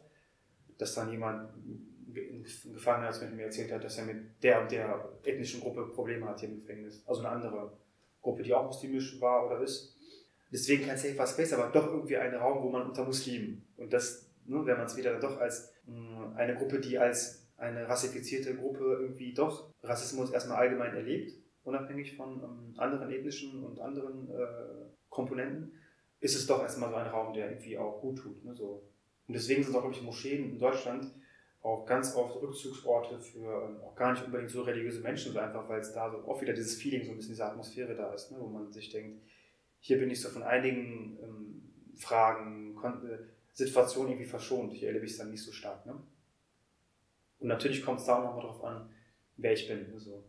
[0.78, 1.50] dass dann jemand
[2.16, 6.26] ein Gefangener, als mir erzählt hat, dass er mit der und der ethnischen Gruppe Probleme
[6.26, 7.02] hat hier im Gefängnis.
[7.06, 7.72] Also eine andere
[8.22, 9.96] Gruppe, die auch muslimisch war oder ist.
[10.52, 13.66] Deswegen kein Safer Space, aber doch irgendwie ein Raum, wo man unter Muslimen.
[13.76, 17.88] Und das, ne, wenn man es wieder doch als mh, eine Gruppe, die als eine
[17.88, 21.32] rassifizierte Gruppe irgendwie doch Rassismus erstmal allgemein erlebt,
[21.64, 25.72] unabhängig von ähm, anderen ethnischen und anderen äh, Komponenten,
[26.20, 28.44] ist es doch erstmal so ein Raum, der irgendwie auch gut tut.
[28.44, 28.82] Ne, so.
[29.26, 31.10] Und deswegen sind auch, glaube ich, Moscheen in Deutschland
[31.64, 35.66] auch ganz oft Rückzugsorte für ähm, auch gar nicht unbedingt so religiöse Menschen, so einfach,
[35.66, 38.30] weil es da so oft wieder dieses Feeling, so ein bisschen diese Atmosphäre da ist,
[38.30, 39.22] ne, wo man sich denkt,
[39.80, 43.16] hier bin ich so von einigen ähm, Fragen, äh,
[43.54, 44.74] Situationen irgendwie verschont.
[44.74, 45.86] Hier erlebe ich es dann nicht so stark.
[45.86, 45.98] Ne?
[47.38, 48.90] Und natürlich kommt es da auch nochmal drauf an,
[49.38, 49.90] wer ich bin.
[49.90, 50.22] Ne, so.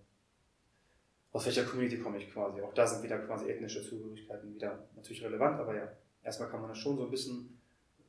[1.33, 2.61] Aus welcher Community komme ich quasi.
[2.61, 5.91] Auch da sind wieder quasi ethnische Zugehörigkeiten wieder natürlich relevant, aber ja,
[6.23, 7.59] erstmal kann man das schon so ein bisschen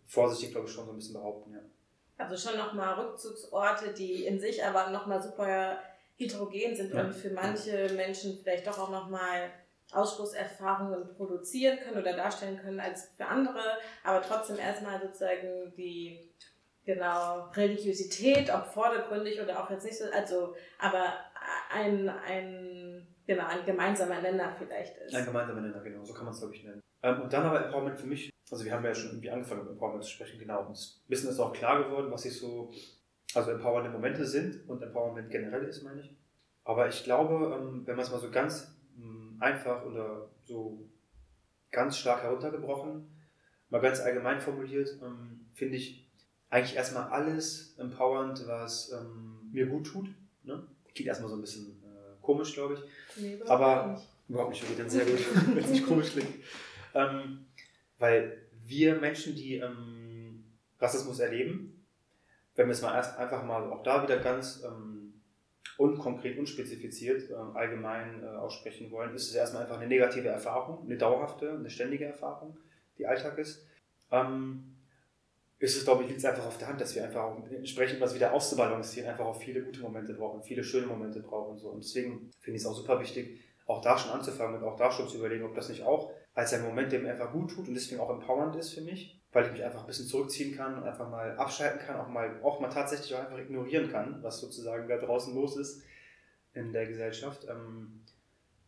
[0.04, 1.60] vorsichtig, glaube ich, schon so ein bisschen behaupten, ja.
[2.18, 5.78] Also schon nochmal Rückzugsorte, die in sich aber nochmal super
[6.16, 7.02] heterogen sind ja.
[7.02, 9.50] und für manche Menschen vielleicht doch auch nochmal
[9.92, 13.60] Ausschlusserfahrungen produzieren können oder darstellen können als für andere,
[14.02, 16.28] aber trotzdem erstmal sozusagen die
[16.84, 21.14] genau Religiosität, ob vordergründig oder auch jetzt nicht so, also aber
[21.72, 25.14] ein, ein, genau, ein gemeinsamer Nenner vielleicht ist.
[25.14, 26.82] Ein gemeinsamer Nenner, genau, so kann man es glaube ich nennen.
[27.02, 29.72] Ähm, und dann aber Empowerment für mich also wir haben ja schon irgendwie angefangen mit
[29.72, 30.66] Empowerment zu sprechen, genau.
[30.66, 32.72] Und ein bisschen ist auch klar geworden, was sich so,
[33.34, 36.14] also empowernde Momente sind und Empowerment generell ist, meine ich.
[36.64, 40.88] Aber ich glaube, ähm, wenn man es mal so ganz hm, einfach oder so
[41.70, 43.08] ganz stark heruntergebrochen,
[43.68, 46.08] mal ganz allgemein formuliert, ähm, finde ich
[46.50, 50.08] eigentlich erstmal alles empowernd, was ähm, mir gut tut.
[50.44, 50.66] Ne?
[50.94, 53.20] Klingt erstmal so ein bisschen äh, komisch, glaube ich.
[53.20, 54.08] Nee, überhaupt aber nicht.
[54.28, 55.18] überhaupt nicht, geht dann sehr gut,
[55.54, 56.34] wenn es nicht komisch klingt.
[56.94, 57.45] Ähm,
[57.98, 60.44] weil wir Menschen, die ähm,
[60.80, 61.84] Rassismus erleben,
[62.54, 65.22] wenn wir es mal erst einfach mal auch da wieder ganz ähm,
[65.76, 70.96] unkonkret, unspezifiziert, äh, allgemein äh, aussprechen wollen, ist es erstmal einfach eine negative Erfahrung, eine
[70.96, 72.56] dauerhafte, eine ständige Erfahrung,
[72.98, 73.66] die Alltag ist.
[74.10, 74.76] Ähm,
[75.58, 78.00] ist es, glaube ich, liegt es einfach auf der Hand, dass wir einfach auch entsprechend
[78.00, 81.52] was wieder auszubalancieren, einfach auch viele gute Momente brauchen, viele schöne Momente brauchen.
[81.52, 81.68] Und, so.
[81.68, 84.90] und deswegen finde ich es auch super wichtig, auch da schon anzufangen und auch da
[84.90, 87.66] schon zu überlegen, ob das nicht auch als ein Moment, der mir einfach gut tut
[87.66, 90.76] und deswegen auch empowernd ist für mich, weil ich mich einfach ein bisschen zurückziehen kann
[90.76, 94.38] und einfach mal abschalten kann, auch mal, auch mal tatsächlich auch einfach ignorieren kann, was
[94.38, 95.82] sozusagen da draußen los ist
[96.52, 98.02] in der Gesellschaft, ähm,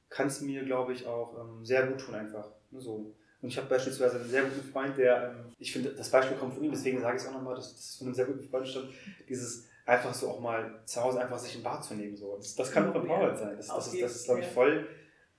[0.08, 2.48] kann es mir, glaube ich, auch ähm, sehr gut tun einfach.
[2.70, 3.14] Ne, so.
[3.42, 6.54] Und ich habe beispielsweise einen sehr guten Freund, der, ähm, ich finde, das Beispiel kommt
[6.54, 8.66] von ihm, deswegen sage ich es auch nochmal, dass das von einem sehr guten Freund
[8.66, 8.88] stammt,
[9.28, 12.16] dieses einfach so auch mal zu Hause einfach sich ein Bad zu nehmen.
[12.16, 12.34] So.
[12.36, 13.56] Das, das kann auch empowernd sein.
[13.56, 14.88] Das, das, ist, das ist, glaube ich, voll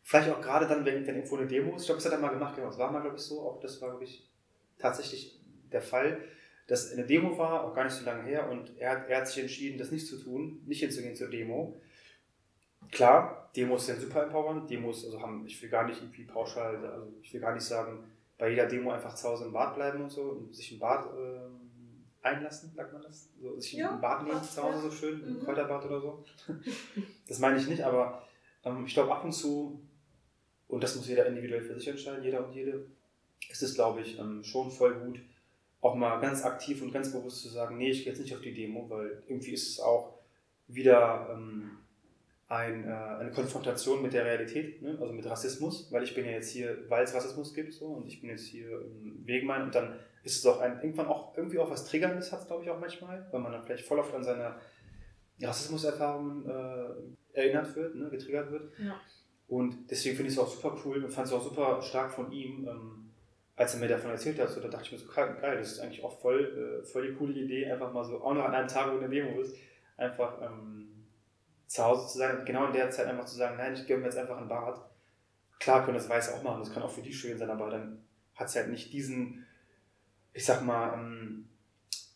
[0.04, 1.84] Vielleicht auch gerade dann, wenn, wenn irgendwo eine Demo ist.
[1.84, 2.68] Ich glaube, das hat er mal gemacht, genau.
[2.68, 3.42] Das war mal, glaube ich, so.
[3.42, 4.30] Auch das war, glaube ich,
[4.78, 5.40] tatsächlich
[5.72, 6.20] der Fall,
[6.68, 9.28] dass eine Demo war, auch gar nicht so lange her, und er hat, er hat
[9.28, 11.80] sich entschieden, das nicht zu tun, nicht hinzugehen zur Demo.
[12.92, 14.70] Klar, Demos sind super empowernd.
[14.70, 18.04] Demos, also haben, ich will gar nicht irgendwie pauschal, also ich will gar nicht sagen,
[18.38, 21.06] bei jeder Demo einfach zu Hause im Bad bleiben und so und sich im Bad
[21.06, 23.30] äh, einlassen, sagt man das?
[23.40, 25.28] So, sich ja, im Bad nehmen zu Hause so schön, mhm.
[25.28, 26.24] im Kräuterbad oder so.
[27.28, 28.24] das meine ich nicht, aber
[28.64, 29.82] ähm, ich glaube ab und zu
[30.70, 32.86] und das muss jeder individuell für sich entscheiden, jeder und jede,
[33.50, 35.20] ist es, glaube ich, ähm, schon voll gut,
[35.82, 38.42] auch mal ganz aktiv und ganz bewusst zu sagen, nee, ich gehe jetzt nicht auf
[38.42, 40.20] die Demo, weil irgendwie ist es auch
[40.68, 41.80] wieder ähm,
[42.50, 44.98] äh, eine Konfrontation mit der Realität, ne?
[45.02, 48.08] also mit Rassismus, weil ich bin ja jetzt hier, weil es Rassismus gibt so und
[48.08, 51.58] ich bin jetzt hier im Wegemann und dann ist es auch ein, irgendwann auch irgendwie
[51.58, 54.24] auch was Triggerndes hat glaube ich, auch manchmal, weil man dann vielleicht voll oft an
[54.24, 54.56] seine
[55.42, 58.10] Rassismuserfahrungen äh, erinnert wird, ne?
[58.10, 58.72] getriggert wird.
[58.78, 59.00] Ja.
[59.50, 62.32] Und deswegen finde ich es auch super cool und fand es auch super stark von
[62.32, 63.10] ihm, ähm,
[63.56, 64.50] als er mir davon erzählt hat.
[64.50, 67.16] So, da dachte ich mir so, geil, das ist eigentlich auch voll, äh, voll die
[67.16, 69.56] coole Idee, einfach mal so, auch noch an einem Tag, wo eine Demo ist,
[69.98, 71.08] einfach ähm,
[71.66, 74.00] zu Hause zu sein und genau in der Zeit einfach zu sagen, nein, ich gebe
[74.00, 74.80] mir jetzt einfach ein Bad.
[75.60, 78.04] Klar können das Weiße auch machen, das kann auch für die schön sein, aber dann
[78.36, 79.46] hat es halt nicht diesen,
[80.32, 81.50] ich sag mal, ähm,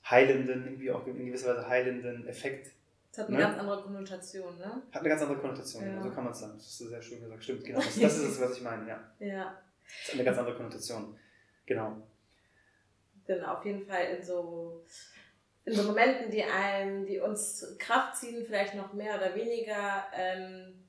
[0.08, 2.74] heilenden, irgendwie auch in gewisser Weise heilenden Effekt,
[3.14, 3.44] das hat eine ne?
[3.44, 4.82] ganz andere Konnotation, ne?
[4.92, 6.02] Hat eine ganz andere Konnotation, ja.
[6.02, 6.54] so kann man es sagen.
[6.56, 7.44] Das ist sehr schön gesagt.
[7.44, 7.78] Stimmt, genau.
[7.78, 9.00] Das, das ist es, was ich meine, ja.
[9.20, 9.56] Ja.
[9.86, 11.20] Das hat eine ganz andere Konnotation.
[11.68, 11.98] Genau.
[13.28, 14.84] Genau, auf jeden Fall in so,
[15.64, 20.84] in so Momenten, die einem, die uns Kraft ziehen, vielleicht noch mehr oder weniger, ähm,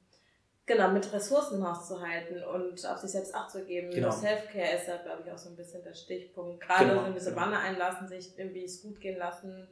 [0.65, 3.91] genau, mit Ressourcen auszuhalten und auf sich selbst Acht zu geben.
[3.91, 4.11] Genau.
[4.11, 6.63] Self-Care ist da, glaube ich, auch so ein bisschen der Stichpunkt.
[6.63, 7.47] Gerade genau, so ein bisschen genau.
[7.47, 9.69] Wanne einlassen, sich irgendwie es gut gehen lassen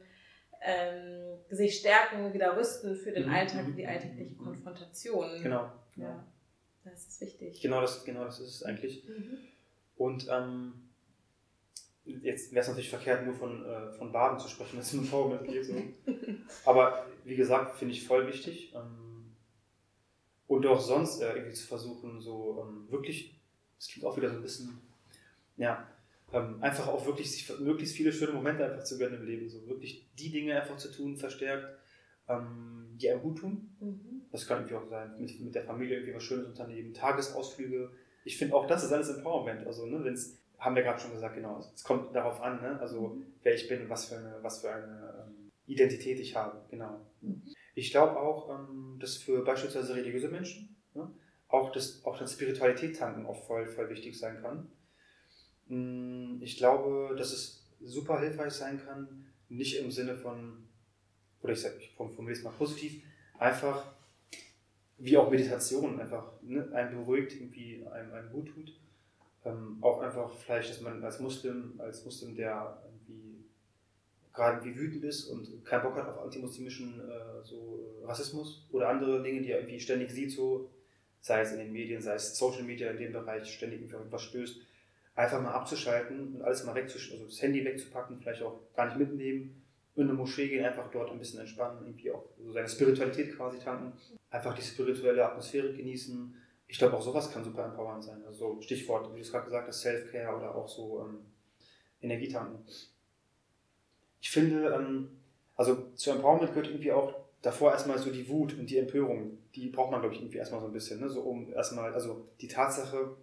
[0.63, 3.33] ähm, sich stärken, wieder rüsten für den mhm.
[3.33, 5.41] Alltag, für die alltägliche Konfrontation.
[5.41, 5.71] Genau.
[5.95, 6.25] Ja,
[6.83, 7.61] das ist wichtig.
[7.61, 9.07] Genau das, genau das ist es eigentlich.
[9.07, 9.37] Mhm.
[9.95, 10.73] Und ähm,
[12.05, 14.99] jetzt wäre es natürlich verkehrt, nur von, äh, von Baden zu sprechen, wenn es um
[15.01, 15.65] Empowerment geht.
[15.65, 15.75] So.
[16.65, 18.73] Aber wie gesagt, finde ich voll wichtig.
[18.75, 19.35] Ähm,
[20.47, 23.39] und auch sonst äh, irgendwie zu versuchen, so ähm, wirklich,
[23.79, 24.81] es klingt auch wieder so ein bisschen,
[25.57, 25.87] ja,
[26.33, 29.49] ähm, einfach auch wirklich sich möglichst viele schöne Momente einfach zu gönnen im Leben.
[29.49, 31.67] So wirklich die Dinge einfach zu tun, verstärkt,
[32.27, 33.75] ähm, die einem gut tun.
[33.79, 34.23] Mhm.
[34.31, 37.91] Das kann irgendwie auch sein, mit, mit der Familie irgendwie was Schönes unternehmen, Tagesausflüge.
[38.25, 39.65] Ich finde auch das ist alles Empowerment.
[39.67, 41.59] Also, ne, wenn es haben wir gerade schon gesagt, genau.
[41.75, 42.79] Es kommt darauf an, ne?
[42.79, 43.25] also mhm.
[43.43, 47.01] wer ich bin, was für eine, was für eine ähm, Identität ich habe, genau.
[47.21, 47.43] Mhm.
[47.75, 51.11] Ich glaube auch, ähm, dass für beispielsweise religiöse Menschen ne?
[51.49, 54.71] auch, das, auch das Spiritualität tanken auch voll, voll wichtig sein kann.
[55.73, 60.67] Mm, ich glaube, dass es super hilfreich sein kann, nicht im Sinne von,
[61.41, 63.03] oder ich, sag, ich formuliere es mal positiv,
[63.39, 63.85] einfach
[64.97, 68.73] wie auch Meditation einfach ne, einen beruhigt, irgendwie einem, einem gut tut.
[69.45, 73.43] Ähm, auch einfach vielleicht, dass man als Muslim, als Muslim, der irgendwie
[74.33, 79.21] gerade wie wütend ist und keinen Bock hat auf antimuslimischen äh, so Rassismus oder andere
[79.21, 80.69] Dinge, die er irgendwie ständig sieht, so,
[81.19, 84.01] sei es in den Medien, sei es Social Media in dem Bereich, ständig irgendwie auf
[84.01, 84.61] irgendwas stößt,
[85.15, 88.97] einfach mal abzuschalten und alles mal wegzuschalten, also das Handy wegzupacken, vielleicht auch gar nicht
[88.97, 89.61] mitnehmen,
[89.95, 93.59] in eine Moschee gehen, einfach dort ein bisschen entspannen, irgendwie auch so seine Spiritualität quasi
[93.59, 93.93] tanken,
[94.31, 96.33] einfach die spirituelle Atmosphäre genießen,
[96.73, 98.23] ich glaube, auch sowas kann super empowernd sein.
[98.25, 101.19] Also Stichwort, wie du es gerade gesagt hast, Self-Care oder auch so ähm,
[102.01, 102.65] Energietanken.
[104.19, 105.09] Ich finde, ähm,
[105.55, 109.37] also zu Empowerment gehört irgendwie auch davor erstmal so die Wut und die Empörung.
[109.53, 110.99] Die braucht man, glaube ich, irgendwie erstmal so ein bisschen.
[110.99, 111.09] Ne?
[111.09, 113.15] So um erstmal, also die Tatsache,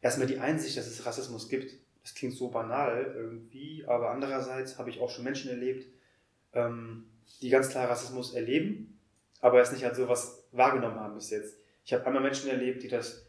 [0.00, 1.74] erstmal die Einsicht, dass es Rassismus gibt.
[2.02, 5.86] Das klingt so banal irgendwie, aber andererseits habe ich auch schon Menschen erlebt,
[6.54, 7.06] ähm,
[7.42, 8.98] die ganz klar Rassismus erleben,
[9.40, 11.56] aber es nicht als sowas wahrgenommen haben bis jetzt.
[11.84, 13.26] Ich habe einmal Menschen erlebt, die das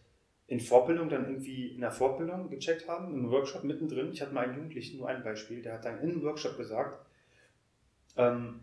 [0.47, 4.11] in Vorbildung dann irgendwie in der Fortbildung gecheckt haben, im Workshop mittendrin.
[4.11, 7.05] Ich hatte mal einen Jugendlichen, nur ein Beispiel, der hat dann in einem Workshop gesagt,
[8.17, 8.59] ähm,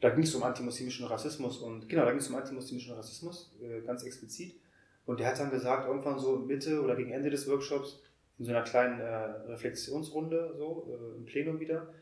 [0.00, 3.80] da ging es um antimuslimischen Rassismus und genau, da ging es um antimuslimischen Rassismus, äh,
[3.82, 4.54] ganz explizit.
[5.06, 8.00] Und der hat dann gesagt, irgendwann so Mitte oder gegen Ende des Workshops,
[8.38, 9.06] in so einer kleinen äh,
[9.48, 11.92] Reflexionsrunde, so äh, im Plenum wieder,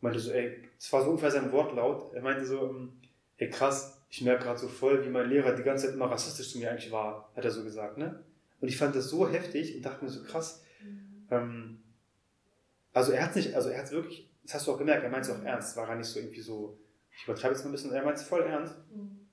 [0.00, 2.92] meinte so, ey, das war so ungefähr sein Wortlaut, er meinte so, ähm,
[3.36, 6.52] ey krass, ich merke gerade so voll, wie mein Lehrer die ganze Zeit immer rassistisch
[6.52, 8.24] zu mir eigentlich war, hat er so gesagt, ne?
[8.60, 10.62] Und ich fand das so heftig und dachte mir so krass.
[10.82, 11.26] Mhm.
[11.30, 11.82] Ähm,
[12.94, 15.26] also er hat nicht, also er hat wirklich, das hast du auch gemerkt, er meint
[15.26, 16.78] es auch ernst, war gar nicht so irgendwie so,
[17.14, 18.76] ich übertreibe jetzt mal ein bisschen, er meint es voll ernst.
[18.94, 19.26] Mhm.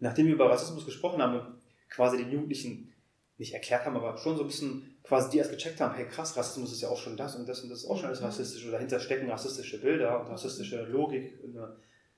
[0.00, 1.60] Nachdem wir über Rassismus gesprochen haben
[1.94, 2.92] quasi den Jugendlichen
[3.36, 6.36] nicht erklärt haben, aber schon so ein bisschen quasi die erst gecheckt haben, hey krass,
[6.36, 8.26] Rassismus ist ja auch schon das und das und das ist auch schon alles mhm.
[8.26, 11.38] rassistisch oder dahinter stecken rassistische Bilder und rassistische Logik,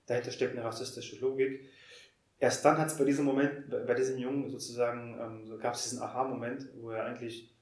[0.07, 1.69] dahinter steckt eine rassistische Logik
[2.39, 5.85] erst dann hat es bei diesem Moment, bei diesem Jungen sozusagen, ähm, so gab es
[5.85, 7.55] diesen Aha-Moment, wo er eigentlich,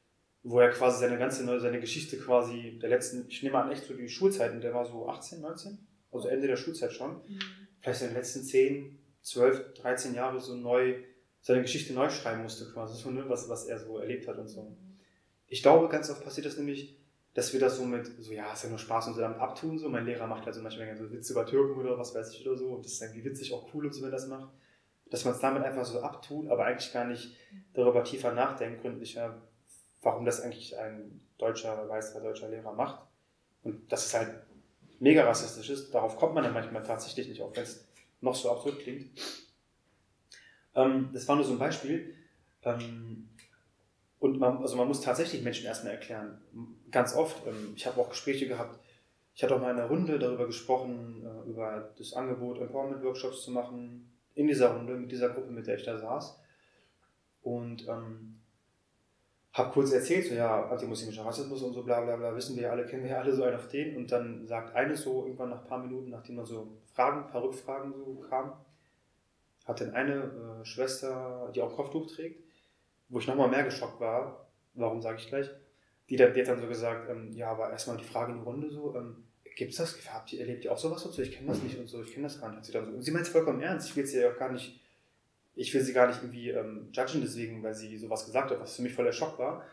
[0.43, 3.85] wo er quasi seine ganze neue, seine Geschichte quasi der letzten, ich nehme an, echt
[3.85, 5.79] so die Schulzeiten, der war so 18, 19,
[6.13, 7.39] also Ende der Schulzeit schon, mhm.
[7.81, 10.97] vielleicht in den letzten 10, 12, 13 Jahre so neu,
[11.47, 14.49] seine Geschichte neu schreiben musste quasi, so, ne, was, was er so erlebt hat und
[14.49, 14.77] so.
[15.47, 16.97] Ich glaube, ganz oft passiert das nämlich,
[17.35, 19.79] dass wir das so mit, so ja, ist ja nur Spaß und so damit abtun,
[19.79, 19.89] so.
[19.89, 22.57] Mein Lehrer macht halt so manchmal so Witze über Türken oder was weiß ich oder
[22.57, 24.49] so und das ist irgendwie witzig, auch cool und so, wenn er das macht
[25.15, 27.37] dass man es damit einfach so abtut, aber eigentlich gar nicht
[27.73, 29.41] darüber tiefer nachdenkt, gründlicher,
[30.03, 33.01] warum das eigentlich ein deutscher, weißer deutscher Lehrer macht.
[33.63, 34.35] Und dass es halt
[34.99, 37.87] mega rassistisch ist, darauf kommt man dann manchmal tatsächlich nicht, auch wenn es
[38.21, 39.07] noch so absurd klingt.
[40.75, 42.15] Ähm, das war nur so ein Beispiel.
[42.63, 43.29] Ähm,
[44.19, 46.41] und man, also man muss tatsächlich Menschen erstmal erklären.
[46.91, 47.47] Ganz oft.
[47.47, 48.79] Ähm, ich habe auch Gespräche gehabt.
[49.35, 53.51] Ich hatte auch mal in einer Runde darüber gesprochen, äh, über das Angebot, Empowerment-Workshops zu
[53.51, 56.41] machen, in dieser Runde, mit dieser Gruppe, mit der ich da saß.
[57.43, 58.41] Und ähm,
[59.53, 62.87] habe kurz erzählt, so ja, antimuslimischer Rassismus und so bla bla bla, wissen wir alle,
[62.87, 63.97] kennen wir alle so einen auf den.
[63.97, 67.31] Und dann sagt eine so irgendwann nach ein paar Minuten, nachdem man so Fragen, ein
[67.31, 68.53] paar Rückfragen so kam,
[69.65, 70.15] hat dann eine
[70.63, 72.43] äh, Schwester, die auch Kopftuch trägt,
[73.09, 75.49] wo ich nochmal mehr geschockt war, warum sage ich gleich,
[76.11, 78.71] die, die hat dann so gesagt, ähm, ja, aber erstmal die Frage in die Runde
[78.71, 79.25] so, ähm,
[79.57, 79.97] gibt's das?
[80.13, 81.23] Habt ihr, erlebt ihr auch sowas dazu?
[81.23, 82.59] Ich kenne das nicht und so, ich kenne das gar nicht.
[82.59, 83.89] Und sie, dann so, und sie meint es vollkommen ernst.
[83.89, 84.81] Ich will sie ja auch gar nicht,
[85.55, 88.77] ich will sie gar nicht irgendwie ähm, judgen deswegen, weil sie sowas gesagt hat, was
[88.77, 89.65] für mich voller Schock war.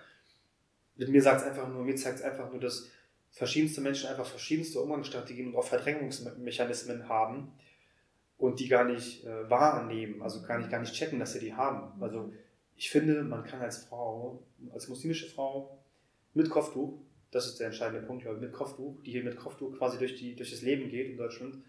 [0.95, 2.89] Mit mir sagt es einfach nur, mir zeigt es einfach nur, dass
[3.31, 7.51] verschiedenste Menschen einfach verschiedenste Umgangsstrategien und auch Verdrängungsmechanismen haben
[8.41, 11.53] und die gar nicht äh, wahrnehmen, also gar nicht, gar nicht checken, dass sie die
[11.53, 12.01] haben.
[12.01, 12.33] Also
[12.75, 15.77] ich finde, man kann als Frau, als muslimische Frau
[16.33, 16.99] mit Kopftuch
[17.31, 20.35] das ist der entscheidende Punkt, ja, mit Kopftuch, die hier mit Kopftuch quasi durch, die,
[20.35, 21.63] durch das Leben geht in Deutschland,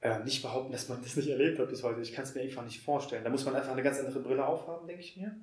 [0.00, 2.00] äh, nicht behaupten, dass man das nicht erlebt hat bis heute.
[2.00, 3.24] Ich kann es mir einfach nicht vorstellen.
[3.24, 5.36] Da muss man einfach eine ganz andere Brille aufhaben, denke ich mir.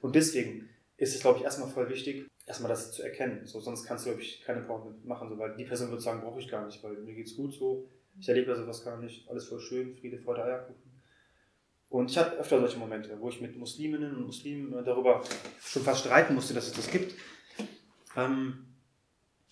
[0.00, 3.46] Und deswegen, ist es, glaube ich, erstmal voll wichtig, erstmal das zu erkennen.
[3.46, 6.20] So, sonst kannst du, glaube ich, keine Porno machen, so, weil die Person wird sagen,
[6.20, 7.88] brauche ich gar nicht, weil mir geht's gut so.
[8.20, 10.90] Ich erlebe sowas gar nicht, alles voll schön, Friede, Freude, Eierkuchen.
[11.88, 15.22] Und ich hatte öfter solche Momente, wo ich mit Musliminnen und Muslimen darüber
[15.60, 17.14] schon fast streiten musste, dass es das gibt.
[18.16, 18.66] Ähm,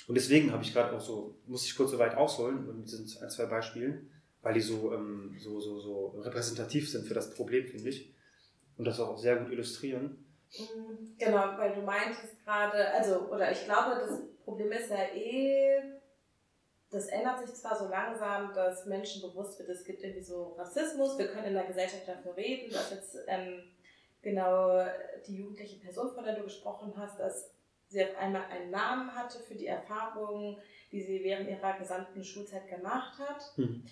[0.07, 3.23] und deswegen habe ich gerade auch so, muss ich kurz so weit ausholen mit diesen
[3.23, 4.11] ein, zwei Beispielen,
[4.43, 8.15] weil die so, ähm, so, so, so repräsentativ sind für das Problem, finde ich.
[8.77, 10.25] Und das auch sehr gut illustrieren.
[10.57, 15.98] Mhm, genau, weil du meintest gerade, also, oder ich glaube, das Problem ist ja eh,
[16.91, 21.19] das ändert sich zwar so langsam, dass Menschen bewusst wird, es gibt irgendwie so Rassismus,
[21.19, 23.63] wir können in der Gesellschaft dafür reden, dass jetzt ähm,
[24.23, 24.87] genau
[25.27, 27.51] die jugendliche Person, von der du gesprochen hast, dass
[27.89, 30.59] sie auf einmal einen Namen hatte für die Erfahrungen,
[30.93, 33.57] die sie während ihrer gesamten Schulzeit gemacht hat.
[33.57, 33.85] Mhm.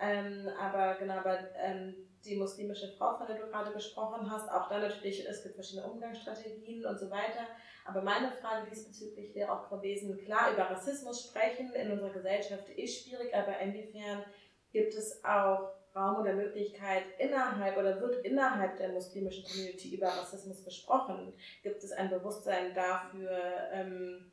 [0.00, 4.68] Ähm, aber genau, aber ähm, die muslimische Frau, von der du gerade gesprochen hast, auch
[4.68, 7.46] da natürlich, es gibt verschiedene Umgangsstrategien und so weiter.
[7.84, 13.02] Aber meine Frage diesbezüglich wäre auch gewesen, klar, über Rassismus sprechen in unserer Gesellschaft ist
[13.02, 14.24] schwierig, aber inwiefern
[14.72, 20.64] gibt es auch Raum oder Möglichkeit innerhalb oder wird innerhalb der muslimischen Community über Rassismus
[20.64, 21.32] gesprochen?
[21.62, 23.30] Gibt es ein Bewusstsein dafür?
[23.72, 24.29] Ähm,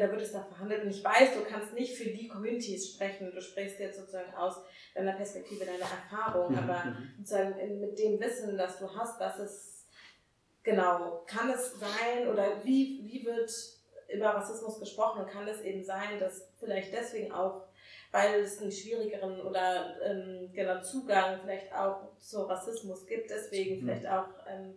[0.00, 0.84] da wird es da verhandelt.
[0.84, 3.32] Und ich weiß, du kannst nicht für die Communities sprechen.
[3.34, 4.56] Du sprichst jetzt sozusagen aus
[4.94, 6.58] deiner Perspektive, deiner Erfahrung, mhm.
[6.58, 7.14] aber mhm.
[7.18, 9.86] sozusagen mit dem Wissen, das du hast, dass es
[10.62, 13.50] genau, kann es sein oder wie, wie wird
[14.08, 17.62] über Rassismus gesprochen und kann es eben sein, dass vielleicht deswegen auch
[18.12, 23.80] weil es einen schwierigeren oder ähm, genau Zugang vielleicht auch zu Rassismus gibt, deswegen mhm.
[23.80, 24.74] vielleicht auch ähm,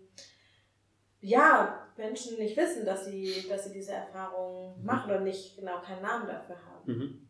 [1.25, 4.85] ja, Menschen nicht wissen, dass sie, dass sie diese Erfahrung mhm.
[4.85, 6.91] machen oder nicht genau keinen Namen dafür haben.
[6.91, 7.27] Mhm.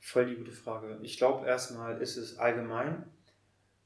[0.00, 0.98] Voll die gute Frage.
[1.02, 3.04] Ich glaube erstmal ist es allgemein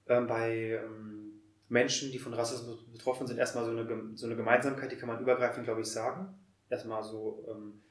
[0.06, 4.92] ähm, bei ähm, Menschen, die von Rassismus betroffen sind, erstmal so eine, so eine Gemeinsamkeit,
[4.92, 6.38] die kann man übergreifend, glaube ich, sagen.
[6.70, 7.82] Erstmal so ähm,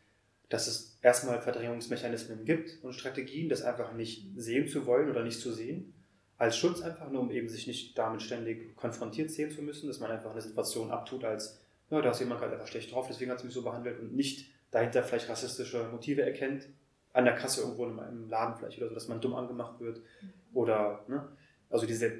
[0.50, 5.40] dass es erstmal Verdrängungsmechanismen gibt und Strategien, das einfach nicht sehen zu wollen oder nicht
[5.40, 5.95] zu sehen,
[6.38, 10.00] als Schutz einfach nur, um eben sich nicht damit ständig konfrontiert sehen zu müssen, dass
[10.00, 13.32] man einfach eine Situation abtut als, ja, da ist jemand gerade einfach schlecht drauf, deswegen
[13.32, 16.68] hat es mich so behandelt und nicht dahinter vielleicht rassistische Motive erkennt,
[17.14, 20.02] an der Kasse irgendwo in einem Laden vielleicht oder so, dass man dumm angemacht wird
[20.54, 21.28] oder, ne,
[21.70, 22.12] also diese,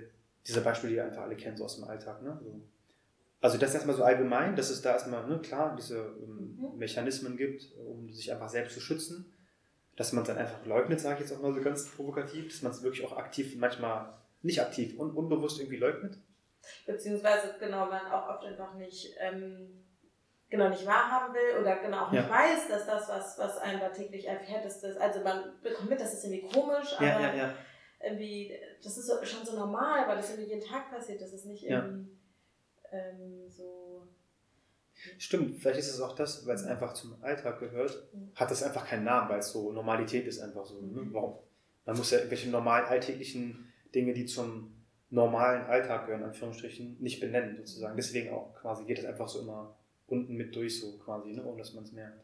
[0.48, 2.62] diese Beispiele, die ihr einfach alle kennen, so aus dem Alltag, ne, so
[3.46, 6.80] also das erstmal so allgemein, dass es da erstmal, ne, klar, diese ähm, mhm.
[6.80, 9.32] Mechanismen gibt, um sich einfach selbst zu schützen.
[9.96, 12.62] Dass man es dann einfach leugnet, sage ich jetzt auch mal so ganz provokativ, dass
[12.62, 16.18] man es wirklich auch aktiv, manchmal nicht aktiv, un unbewusst irgendwie leugnet.
[16.86, 19.86] Beziehungsweise genau, man auch oft einfach nicht, ähm,
[20.50, 22.30] genau nicht wahrhaben will oder genau auch nicht ja.
[22.30, 26.00] weiß, dass das, was, was einem da täglich erfährt, ist das, also man bekommt mit,
[26.00, 27.54] das ist irgendwie komisch, aber ja, ja,
[28.04, 31.66] irgendwie, das ist schon so normal, weil das irgendwie jeden Tag passiert, das ist nicht
[31.66, 32.16] irgendwie
[32.92, 33.95] ähm, so.
[35.18, 38.32] Stimmt, vielleicht ist es auch das, weil es einfach zum Alltag gehört, mhm.
[38.36, 40.82] hat das einfach keinen Namen, weil es so Normalität ist einfach so.
[40.82, 41.08] Ne?
[41.12, 41.40] Warum?
[41.86, 44.74] Man muss ja irgendwelche normalen alltäglichen Dinge, die zum
[45.10, 47.96] normalen Alltag gehören, Anführungsstrichen, nicht benennen sozusagen.
[47.96, 51.44] Deswegen auch quasi geht es einfach so immer unten mit durch, so quasi, ne?
[51.44, 52.24] ohne dass man es merkt.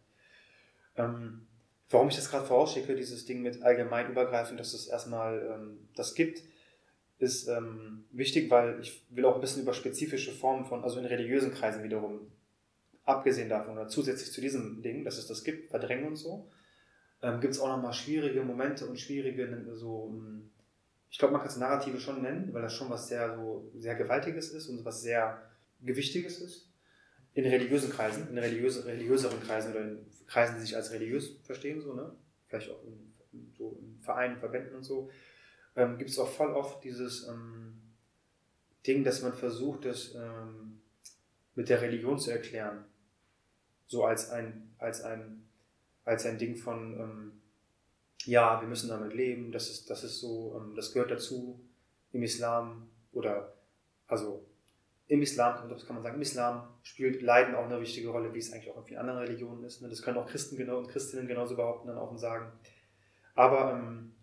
[0.95, 1.47] Ähm,
[1.89, 6.15] warum ich das gerade vorausschicke, dieses Ding mit allgemein übergreifend, dass es erstmal ähm, das
[6.15, 6.41] gibt,
[7.21, 11.05] ist ähm, wichtig, weil ich will auch ein bisschen über spezifische Formen von, also in
[11.05, 12.31] religiösen Kreisen wiederum,
[13.05, 16.49] abgesehen davon oder zusätzlich zu diesem Ding, dass es das gibt, Verdrängen und so,
[17.21, 20.51] ähm, gibt es auch nochmal schwierige Momente und schwierige, so, hm,
[21.09, 23.95] ich glaube, man kann es Narrative schon nennen, weil das schon was sehr, so, sehr
[23.95, 25.41] Gewaltiges ist und was sehr
[25.81, 26.69] Gewichtiges ist.
[27.33, 31.81] In religiösen Kreisen, in religiöse, religiöseren Kreisen oder in Kreisen, die sich als religiös verstehen,
[31.81, 32.13] so, ne?
[32.47, 35.09] Vielleicht auch in, so in Vereinen, Verbänden und so,
[35.75, 37.81] ähm, gibt es auch voll oft dieses ähm,
[38.85, 40.81] Ding, dass man versucht, das ähm,
[41.55, 42.85] mit der Religion zu erklären.
[43.91, 45.43] So als ein, als ein,
[46.05, 47.41] als ein Ding von, ähm,
[48.23, 51.59] ja, wir müssen damit leben, das ist, das ist so, ähm, das gehört dazu
[52.13, 53.53] im Islam oder,
[54.07, 54.45] also
[55.07, 58.39] im Islam, das kann man sagen, im Islam spielt Leiden auch eine wichtige Rolle, wie
[58.39, 59.81] es eigentlich auch in vielen anderen Religionen ist.
[59.81, 59.89] Ne?
[59.89, 62.49] Das können auch Christen genau und Christinnen genauso behaupten dann auch und sagen.
[63.35, 64.13] Aber ähm,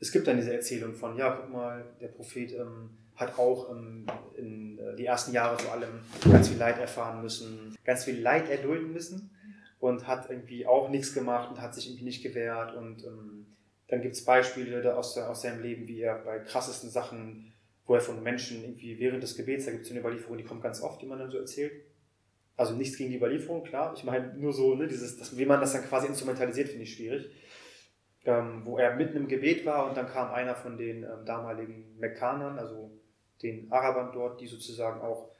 [0.00, 4.06] es gibt dann diese Erzählung von, ja, guck mal, der Prophet ähm, hat auch ähm,
[4.36, 6.00] in äh, die ersten Jahre vor allem
[6.30, 9.30] ganz viel Leid erfahren müssen, ganz viel Leid erdulden müssen
[9.78, 12.74] und hat irgendwie auch nichts gemacht und hat sich irgendwie nicht gewehrt.
[12.74, 13.46] Und ähm,
[13.88, 17.52] dann gibt es Beispiele aus, aus seinem Leben, wie er bei krassesten Sachen,
[17.86, 20.62] wo er von Menschen irgendwie während des Gebets, da gibt es eine Überlieferung, die kommt
[20.62, 21.72] ganz oft, die man dann so erzählt.
[22.56, 23.92] Also nichts gegen die Überlieferung, klar.
[23.96, 26.94] Ich meine, nur so, ne, dieses, das, wie man das dann quasi instrumentalisiert, finde ich
[26.94, 27.30] schwierig
[28.24, 31.98] ähm, wo er mitten im Gebet war und dann kam einer von den ähm, damaligen
[31.98, 32.90] Mekkanern, also
[33.42, 35.30] den Arabern dort, die sozusagen auch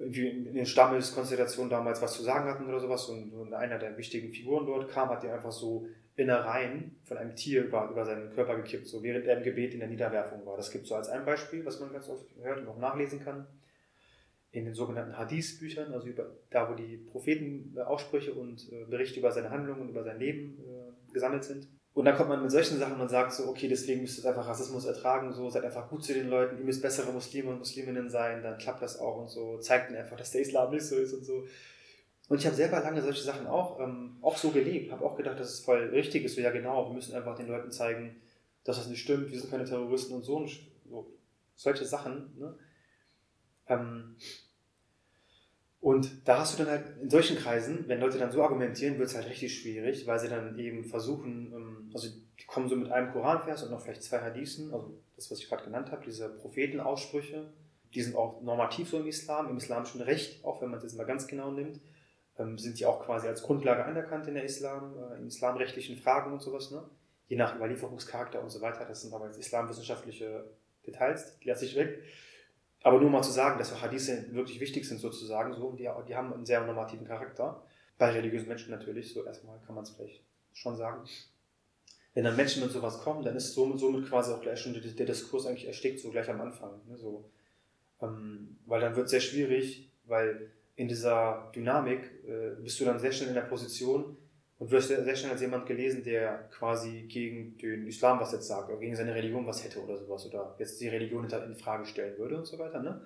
[0.00, 3.08] in den Stammeskonstellationen damals was zu sagen hatten oder sowas.
[3.08, 7.64] Und, einer der wichtigen Figuren dort kam, hat dir einfach so Innereien von einem Tier
[7.64, 10.56] über, über seinen Körper gekippt, so während er im Gebet in der Niederwerfung war.
[10.56, 13.46] Das gibt so als ein Beispiel, was man ganz oft hört und auch nachlesen kann.
[14.52, 19.20] In den sogenannten Hadith-Büchern, also über, da, wo die Propheten äh, Aussprüche und äh, Berichte
[19.20, 21.68] über seine Handlungen und über sein Leben äh, gesammelt sind.
[21.92, 24.46] Und dann kommt man mit solchen Sachen und sagt so, okay, deswegen müsst ihr einfach
[24.46, 28.08] Rassismus ertragen, so, seid einfach gut zu den Leuten, ihr müsst bessere Muslime und Musliminnen
[28.08, 30.96] sein, dann klappt das auch und so, zeigt ihnen einfach, dass der Islam nicht so
[30.96, 31.44] ist und so.
[32.28, 35.40] Und ich habe selber lange solche Sachen auch, ähm, auch so gelebt, habe auch gedacht,
[35.40, 38.20] dass es voll richtig ist, so ja genau, wir müssen einfach den Leuten zeigen,
[38.62, 40.60] dass das nicht stimmt, wir sind keine Terroristen und so, und so
[41.60, 42.38] solche Sachen.
[42.38, 42.54] Ne?
[43.68, 44.16] Ähm,
[45.80, 49.08] und da hast du dann halt in solchen Kreisen, wenn Leute dann so argumentieren, wird
[49.08, 52.92] es halt richtig schwierig, weil sie dann eben versuchen, ähm, also die kommen so mit
[52.92, 56.28] einem Koranvers und noch vielleicht zwei Hadithen, also das, was ich gerade genannt habe, diese
[56.28, 57.50] Prophetenaussprüche,
[57.94, 60.96] die sind auch normativ so im Islam, im islamischen Recht, auch wenn man es jetzt
[60.96, 61.80] mal ganz genau nimmt,
[62.38, 66.32] ähm, sind die auch quasi als Grundlage anerkannt in der Islam, äh, in islamrechtlichen Fragen
[66.32, 66.84] und sowas, ne?
[67.26, 68.84] je nach Überlieferungscharakter und so weiter.
[68.84, 70.44] Das sind aber jetzt islamwissenschaftliche
[70.86, 72.02] Details, die lasse ich weg.
[72.82, 76.32] Aber nur mal zu sagen, dass Hadithe wirklich wichtig sind sozusagen, so, die, die haben
[76.32, 77.62] einen sehr normativen Charakter.
[77.98, 80.22] Bei religiösen Menschen natürlich, so erstmal kann man es vielleicht
[80.54, 81.04] schon sagen.
[82.14, 84.82] Wenn dann Menschen mit sowas kommen, dann ist somit, somit quasi auch gleich schon der,
[84.82, 86.80] der Diskurs eigentlich erstickt, so gleich am Anfang.
[86.88, 87.30] Ne, so.
[88.00, 92.98] Ähm, weil dann wird es sehr schwierig, weil in dieser Dynamik äh, bist du dann
[92.98, 94.16] sehr schnell in der Position,
[94.60, 98.68] und wirst sehr schnell als jemand gelesen, der quasi gegen den Islam was jetzt sagt
[98.68, 102.18] oder gegen seine Religion was hätte oder sowas oder jetzt die Religion in Frage stellen
[102.18, 102.82] würde und so weiter.
[102.82, 103.00] Ne?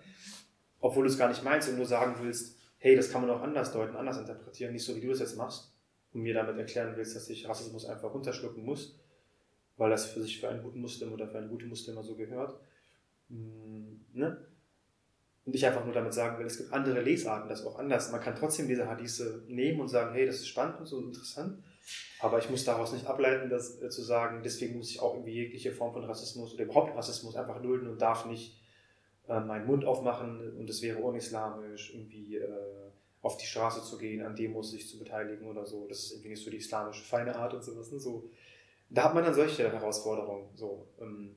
[0.80, 3.40] Obwohl du es gar nicht meinst und nur sagen willst, hey, das kann man auch
[3.40, 5.72] anders deuten, anders interpretieren, nicht so wie du es jetzt machst
[6.12, 8.98] und mir damit erklären willst, dass ich Rassismus einfach runterschlucken muss,
[9.76, 12.58] weil das für sich für einen guten Muslim oder für einen guten Muslimer so gehört.
[13.30, 14.44] Hm, ne?
[15.46, 18.10] Und ich einfach nur damit sagen will, es gibt andere Lesarten, das auch anders.
[18.10, 21.62] Man kann trotzdem diese Hadithe nehmen und sagen, hey, das ist spannend und so interessant.
[22.20, 25.34] Aber ich muss daraus nicht ableiten, das äh, zu sagen, deswegen muss ich auch irgendwie
[25.34, 28.58] jegliche Form von Rassismus oder überhaupt Rassismus einfach dulden und darf nicht
[29.28, 32.48] äh, meinen Mund aufmachen und es wäre unislamisch, irgendwie äh,
[33.20, 35.86] auf die Straße zu gehen, an Demos sich zu beteiligen oder so.
[35.88, 37.90] Das ist irgendwie nicht so die islamische feine Art und sowas.
[37.90, 37.98] Ne?
[37.98, 38.30] So,
[38.90, 40.48] da hat man dann solche Herausforderungen.
[40.54, 41.34] So, ähm,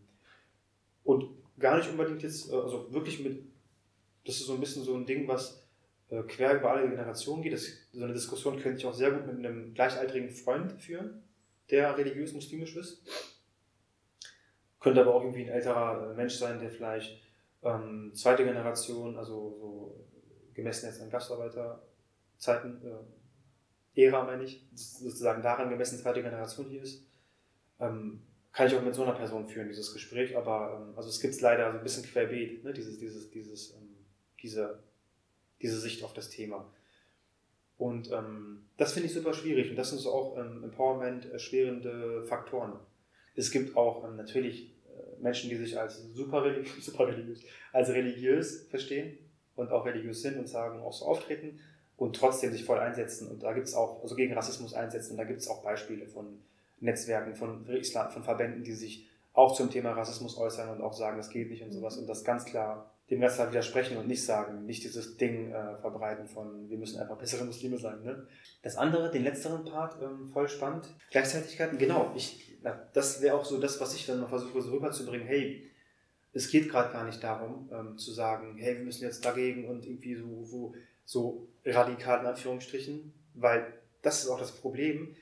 [1.03, 3.41] und gar nicht unbedingt jetzt, äh, also wirklich mit
[4.27, 5.65] das ist so ein bisschen so ein Ding, was
[6.09, 7.53] äh, quer über alle Generationen geht.
[7.53, 11.23] Das, so eine Diskussion könnte ich auch sehr gut mit einem gleichaltrigen Freund führen,
[11.71, 13.01] der religiös-muslimisch ist.
[14.79, 17.21] Könnte aber auch irgendwie ein älterer äh, Mensch sein, der vielleicht
[17.63, 20.05] ähm, zweite Generation, also so
[20.53, 27.03] gemessen jetzt an Gastarbeiterzeiten, äh, Ära meine ich, sozusagen daran gemessen zweite Generation hier ist.
[27.79, 28.21] Ähm,
[28.51, 31.33] kann ich auch mit so einer Person führen, dieses Gespräch, aber ähm, also es gibt
[31.33, 32.73] es leider so ein bisschen querbeet, ne?
[32.73, 33.86] dieses, dieses, dieses ähm,
[34.41, 34.79] diese,
[35.61, 36.65] diese Sicht auf das Thema.
[37.77, 42.23] Und ähm, das finde ich super schwierig und das sind so auch ähm, Empowerment erschwerende
[42.25, 42.73] Faktoren.
[43.35, 47.89] Es gibt auch ähm, natürlich äh, Menschen, die sich als super, religiös, super religiös, als
[47.89, 49.17] religiös verstehen
[49.55, 51.59] und auch religiös sind und sagen, auch so auftreten
[51.97, 53.27] und trotzdem sich voll einsetzen.
[53.27, 56.07] Und da gibt es auch, also gegen Rassismus einsetzen, und da gibt es auch Beispiele
[56.07, 56.39] von
[56.79, 61.17] Netzwerken, von Islam, von Verbänden, die sich auch zum Thema Rassismus äußern und auch sagen,
[61.17, 64.23] das geht nicht und sowas und das ganz klar dem Rest halt widersprechen und nicht
[64.25, 68.03] sagen, nicht dieses Ding äh, verbreiten von, wir müssen einfach bessere Muslime sein.
[68.03, 68.27] Ne?
[68.61, 70.93] Das andere, den letzteren Part, ähm, voll spannend.
[71.11, 74.71] Gleichzeitigkeiten, genau, ich, na, das wäre auch so das, was ich dann mal versuche so
[74.71, 75.71] rüberzubringen, hey,
[76.33, 79.85] es geht gerade gar nicht darum, ähm, zu sagen, hey, wir müssen jetzt dagegen und
[79.85, 85.15] irgendwie so, so, so radikal in Anführungsstrichen, weil das ist auch das Problem.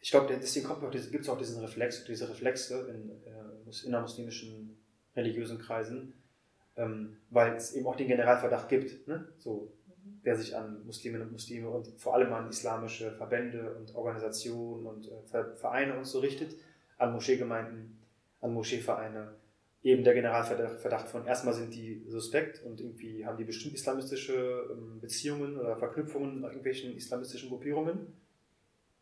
[0.00, 0.68] Ich glaube, deswegen
[1.10, 4.78] gibt es auch diesen Reflex, diese Reflexe in äh, innermuslimischen
[5.16, 6.14] religiösen Kreisen,
[6.76, 9.26] ähm, weil es eben auch den Generalverdacht gibt, ne?
[9.38, 9.72] so,
[10.24, 15.08] der sich an Musliminnen und Muslime und vor allem an islamische Verbände und Organisationen und
[15.08, 16.56] äh, Vereine und so richtet,
[16.98, 17.98] an Moscheegemeinden,
[18.40, 19.34] an Moscheevereine.
[19.82, 25.00] Eben der Generalverdacht von erstmal sind die suspekt und irgendwie haben die bestimmt islamistische ähm,
[25.00, 28.12] Beziehungen oder Verknüpfungen nach irgendwelchen islamistischen Gruppierungen,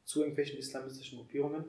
[0.05, 1.65] zu irgendwelchen islamistischen Gruppierungen.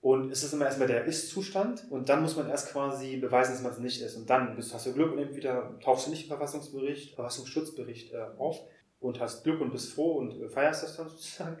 [0.00, 3.62] Und es ist immer erstmal der Ist-Zustand und dann muss man erst quasi beweisen, dass
[3.62, 4.16] man es nicht ist.
[4.16, 8.26] Und dann bist, hast du Glück und entweder tauchst du nicht im Verfassungsbericht, Verfassungsschutzbericht äh,
[8.38, 8.60] auf
[9.00, 11.58] und hast Glück und bist froh und äh, feierst das dann sozusagen.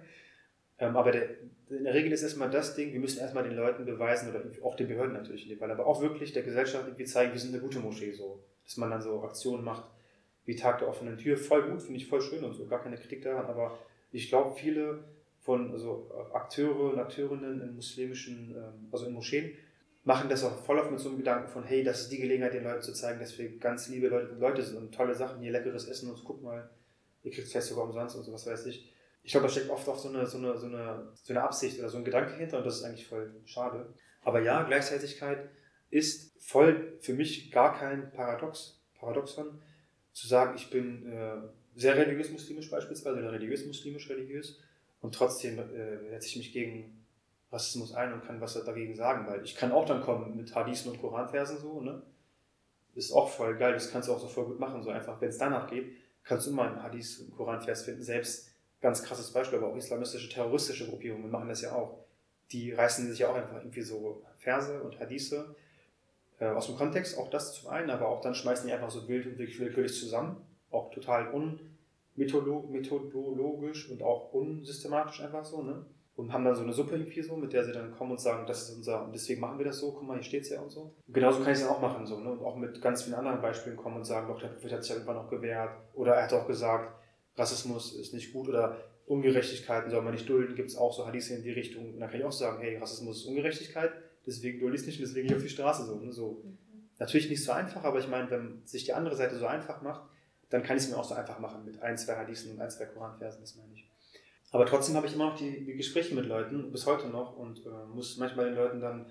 [0.78, 1.30] Ähm, aber der,
[1.68, 4.76] in der Regel ist erstmal das Ding, wir müssen erstmal den Leuten beweisen oder auch
[4.76, 7.52] den Behörden natürlich in dem Fall, aber auch wirklich der Gesellschaft irgendwie zeigen, wir sind
[7.52, 8.44] eine gute Moschee so.
[8.64, 9.84] Dass man dann so Aktionen macht
[10.44, 12.96] wie Tag der offenen Tür, voll gut, finde ich voll schön und so, gar keine
[12.96, 13.78] Kritik daran, aber
[14.12, 15.04] ich glaube, viele
[15.48, 19.56] von also Akteure und Akteurinnen in muslimischen, ähm, also in Moscheen,
[20.04, 22.52] machen das auch voll auf mit so einem Gedanken von, hey, das ist die Gelegenheit,
[22.52, 25.50] den Leuten zu zeigen, dass wir ganz liebe Leute, Leute sind und tolle Sachen, hier
[25.50, 26.68] leckeres Essen und guck mal,
[27.22, 28.92] ihr kriegt vielleicht sogar umsonst und so, was weiß ich.
[29.22, 31.78] Ich glaube, da steckt oft auch so eine, so, eine, so, eine, so eine Absicht
[31.78, 33.94] oder so ein Gedanke hinter und das ist eigentlich voll schade.
[34.20, 35.48] Aber ja, Gleichzeitigkeit
[35.88, 39.62] ist voll für mich gar kein Paradox, Paradoxon,
[40.12, 41.36] zu sagen, ich bin äh,
[41.74, 44.60] sehr religiös-muslimisch beispielsweise oder religiös-muslimisch-religiös
[45.00, 47.04] und trotzdem äh, setze ich mich gegen
[47.50, 50.92] Rassismus ein und kann was dagegen sagen, weil ich kann auch dann kommen mit Hadithen
[50.92, 52.02] und Koranversen so, ne?
[52.94, 55.28] Ist auch voll geil, das kannst du auch so voll gut machen, so einfach, wenn
[55.28, 55.92] es danach geht,
[56.24, 60.28] kannst du immer einen Hadith und Koranvers finden, selbst ganz krasses Beispiel, aber auch islamistische,
[60.28, 61.98] terroristische Gruppierungen machen das ja auch.
[62.50, 65.54] Die reißen sich ja auch einfach irgendwie so Verse und Hadithe
[66.38, 69.08] äh, aus dem Kontext, auch das zum einen, aber auch dann schmeißen die einfach so
[69.08, 70.36] wild und willkürlich zusammen,
[70.70, 71.30] auch total
[72.18, 75.86] unmethodologisch und auch unsystematisch einfach so, ne?
[76.18, 78.44] und haben dann so eine Suppe irgendwie so, mit der sie dann kommen und sagen,
[78.44, 80.60] das ist unser, und deswegen machen wir das so, guck mal, hier steht es ja
[80.60, 80.96] und so.
[81.06, 82.32] Und genauso kann ich es dann auch machen, so, ne?
[82.32, 84.90] Und auch mit ganz vielen anderen Beispielen kommen und sagen, doch, der Prophet hat sich
[84.90, 85.70] ja irgendwann noch gewehrt.
[85.94, 86.92] Oder er hat auch gesagt,
[87.36, 91.34] Rassismus ist nicht gut oder Ungerechtigkeiten soll man nicht dulden, gibt es auch so Hadithe
[91.34, 91.94] in die Richtung.
[91.94, 93.92] Und dann kann ich auch sagen, hey, Rassismus ist Ungerechtigkeit,
[94.26, 96.00] deswegen dulde ich es nicht und deswegen gehe ich auf die Straße so.
[96.00, 96.12] Ne?
[96.12, 96.42] so.
[96.44, 96.58] Mhm.
[96.98, 100.10] Natürlich nicht so einfach, aber ich meine, wenn sich die andere Seite so einfach macht,
[100.50, 102.70] dann kann ich es mir auch so einfach machen mit ein, zwei Hadithen und ein,
[102.70, 103.90] zwei Koranversen, das meine ich.
[104.50, 107.64] Aber trotzdem habe ich immer noch die, die, Gespräche mit Leuten, bis heute noch, und
[107.66, 109.06] äh, muss manchmal den Leuten dann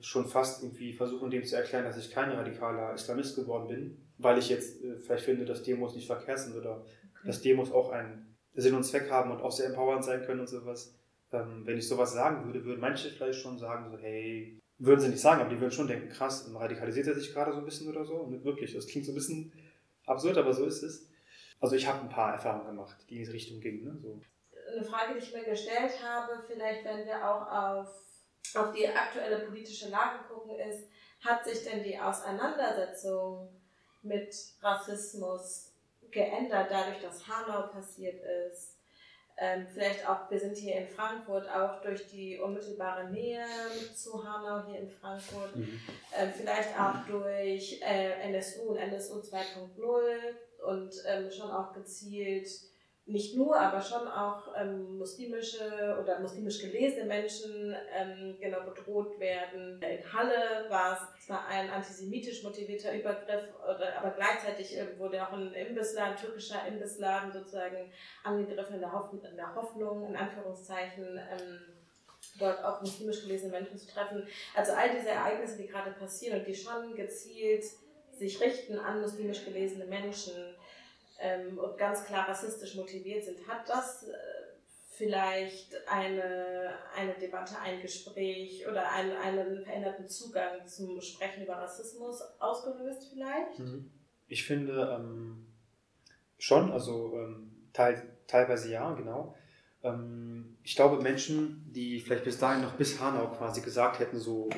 [0.00, 4.38] schon fast irgendwie versuchen, dem zu erklären, dass ich kein radikaler Islamist geworden bin, weil
[4.38, 7.26] ich jetzt äh, vielleicht finde, dass Demos nicht verkehrt sind oder okay.
[7.26, 10.48] dass Demos auch einen Sinn und Zweck haben und auch sehr empowernd sein können und
[10.48, 10.94] sowas.
[11.32, 15.08] Ähm, wenn ich sowas sagen würde, würden manche vielleicht schon sagen, so, hey, würden sie
[15.08, 17.88] nicht sagen, aber die würden schon denken, krass, radikalisiert er sich gerade so ein bisschen
[17.88, 18.14] oder so?
[18.14, 19.52] Und wirklich, das klingt so ein bisschen
[20.10, 21.08] absurd, aber so ist es.
[21.60, 23.84] Also ich habe ein paar Erfahrungen gemacht, die in diese Richtung gingen.
[23.84, 23.98] Ne?
[24.00, 24.20] So
[24.72, 27.88] eine Frage, die ich mir gestellt habe, vielleicht wenn wir auch auf,
[28.54, 30.88] auf die aktuelle politische Lage gucken, ist,
[31.20, 33.48] hat sich denn die Auseinandersetzung
[34.02, 35.72] mit Rassismus
[36.10, 38.79] geändert, dadurch, dass Hanau passiert ist?
[39.42, 43.46] Ähm, vielleicht auch, wir sind hier in Frankfurt, auch durch die unmittelbare Nähe
[43.94, 45.80] zu Hanau hier in Frankfurt, mhm.
[46.14, 52.48] ähm, vielleicht auch durch äh, NSU und NSU 2.0 und ähm, schon auch gezielt
[53.10, 59.80] nicht nur, aber schon auch ähm, muslimische oder muslimisch gelesene Menschen ähm, genau bedroht werden.
[59.82, 65.32] In Halle war es zwar ein antisemitisch motivierter Übergriff, oder, aber gleichzeitig äh, wurde auch
[65.32, 67.92] ein Imbissladen, türkischer Imbissladen sozusagen
[68.22, 71.60] angegriffen in der, Hoffnung, in, der Hoffnung, in Anführungszeichen, ähm,
[72.38, 74.26] dort auch muslimisch gelesene Menschen zu treffen.
[74.54, 77.64] Also all diese Ereignisse, die gerade passieren und die schon gezielt
[78.12, 80.34] sich richten an muslimisch gelesene Menschen,
[81.20, 84.14] ähm, und ganz klar rassistisch motiviert sind, hat das äh,
[85.00, 92.20] vielleicht eine, eine Debatte, ein Gespräch oder einen, einen veränderten Zugang zum Sprechen über Rassismus
[92.38, 93.58] ausgelöst vielleicht?
[93.58, 93.90] Mhm.
[94.28, 95.46] Ich finde ähm,
[96.38, 99.34] schon, also ähm, teil, teilweise ja, genau.
[99.82, 104.50] Ähm, ich glaube, Menschen, die vielleicht bis dahin noch bis Hanau quasi gesagt hätten, so,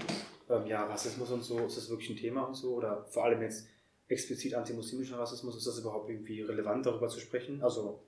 [0.50, 3.42] ähm, ja, Rassismus und so, ist das wirklich ein Thema und so, oder vor allem
[3.42, 3.68] jetzt
[4.12, 7.62] explizit antimuslimischer Rassismus, ist das überhaupt irgendwie relevant, darüber zu sprechen?
[7.62, 8.02] Also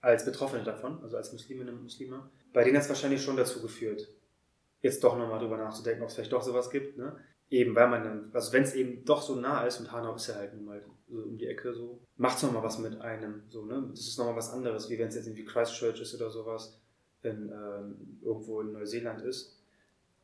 [0.00, 2.28] als Betroffene davon, also als Musliminnen und Muslime.
[2.52, 4.06] Bei denen hat es wahrscheinlich schon dazu geführt,
[4.82, 6.98] jetzt doch nochmal drüber nachzudenken, ob es vielleicht doch sowas gibt.
[6.98, 7.16] Ne?
[7.50, 10.26] Eben, weil man dann, also wenn es eben doch so nah ist und Hanau ist
[10.26, 13.44] ja halt nun mal so um die Ecke so, macht es nochmal was mit einem.
[13.48, 13.86] So, ne?
[13.90, 16.80] Das ist nochmal was anderes, wie wenn es jetzt irgendwie Christchurch ist oder sowas,
[17.22, 19.58] wenn ähm, irgendwo in Neuseeland ist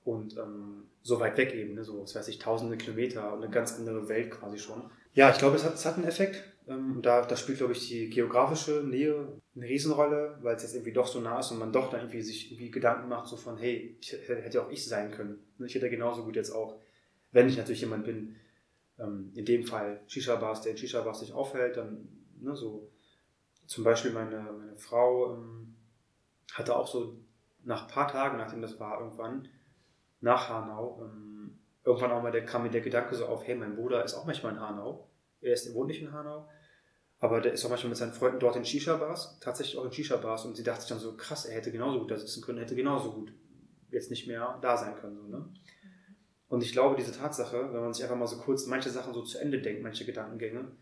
[0.05, 1.85] und ähm, so weit weg eben, ne?
[1.85, 4.91] so, was weiß ich, tausende Kilometer und eine ganz andere Welt quasi schon.
[5.15, 6.45] Ja, ich glaube, es hat, es hat einen Effekt.
[6.69, 10.93] Ähm, da, da spielt, glaube ich, die geografische Nähe eine Riesenrolle, weil es jetzt irgendwie
[10.93, 13.59] doch so nah ist und man doch dann irgendwie sich irgendwie Gedanken macht, so von,
[13.59, 15.39] hey, ich, hätte auch ich sein können.
[15.59, 16.79] Ne, ich hätte genauso gut jetzt auch,
[17.33, 18.37] wenn ich natürlich jemand bin,
[18.99, 22.09] ähm, in dem Fall Shisha-Bars, der in Shisha-Bars sich aufhält, dann,
[22.41, 22.89] ne, so,
[23.67, 25.75] zum Beispiel meine, meine Frau ähm,
[26.53, 27.17] hatte auch so
[27.65, 29.49] nach ein paar Tagen, nachdem das war, irgendwann,
[30.21, 31.40] nach Hanau, ähm,
[31.91, 34.25] irgendwann auch mal der, kam mir der Gedanke so auf, hey, mein Bruder ist auch
[34.25, 35.11] manchmal in Hanau.
[35.41, 36.49] Er ist, wohnt nicht in Hanau.
[37.19, 40.47] Aber der ist auch manchmal mit seinen Freunden dort in Shisha-Bars, tatsächlich auch in Shisha-Bars.
[40.47, 42.65] Und sie dachte sich dann so, krass, er hätte genauso gut da sitzen können, er
[42.65, 43.33] hätte genauso gut
[43.91, 45.17] jetzt nicht mehr da sein können.
[45.17, 45.53] So, ne?
[46.49, 49.23] Und ich glaube, diese Tatsache, wenn man sich einfach mal so kurz manche Sachen so
[49.23, 50.73] zu Ende denkt, manche Gedankengänge,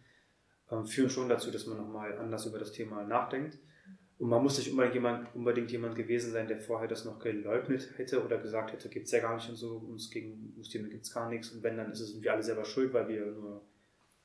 [0.70, 3.58] ähm, führen schon dazu, dass man nochmal anders über das Thema nachdenkt.
[4.18, 7.88] Und man muss nicht unbedingt jemand, unbedingt jemand gewesen sein, der vorher das noch geleugnet
[7.96, 11.04] hätte oder gesagt hätte, gibt es ja gar nicht und so, uns gegen Muslime gibt
[11.04, 11.50] es gar nichts.
[11.50, 13.64] Und wenn, dann ist es irgendwie alle selber schuld, weil wir nur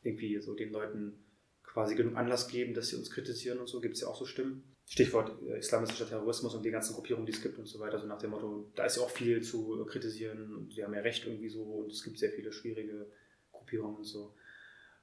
[0.02, 1.24] irgendwie so den Leuten
[1.62, 3.82] quasi genug Anlass geben, dass sie uns kritisieren und so.
[3.82, 4.64] Gibt es ja auch so Stimmen.
[4.86, 8.00] Stichwort äh, islamischer Terrorismus und die ganzen Gruppierungen, die es gibt und so weiter.
[8.00, 11.02] So nach dem Motto, da ist ja auch viel zu kritisieren und sie haben ja
[11.02, 13.08] recht irgendwie so und es gibt sehr viele schwierige
[13.52, 14.34] Gruppierungen und so.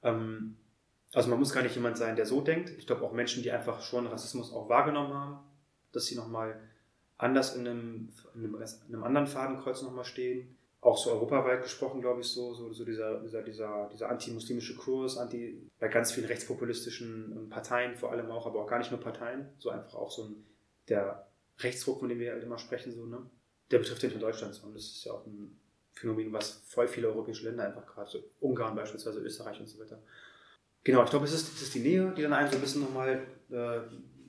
[0.03, 0.57] Ähm,
[1.13, 2.71] also man muss gar nicht jemand sein, der so denkt.
[2.77, 5.39] Ich glaube auch Menschen, die einfach schon Rassismus auch wahrgenommen haben,
[5.91, 6.59] dass sie nochmal
[7.17, 10.55] anders in einem, in einem, in einem anderen Fadenkreuz nochmal stehen.
[10.79, 15.17] Auch so europaweit gesprochen, glaube ich, so, so, so dieser, dieser, dieser, dieser antimuslimische Kurs,
[15.17, 18.99] anti, bei ganz vielen rechtspopulistischen ähm, Parteien vor allem auch, aber auch gar nicht nur
[18.99, 20.43] Parteien, so einfach auch so ein,
[20.89, 21.27] der
[21.59, 23.21] Rechtsruck, von dem wir halt immer sprechen, so, ne?
[23.69, 25.55] der betrifft nicht nur Deutschland, sondern das ist ja auch ein
[25.93, 30.01] Phänomen, was voll viele europäische Länder einfach gerade, so Ungarn beispielsweise, Österreich und so weiter.
[30.83, 32.81] Genau, ich glaube, es ist, es ist die Nähe, die dann einen so ein bisschen
[32.81, 33.21] nochmal
[33.51, 33.81] äh,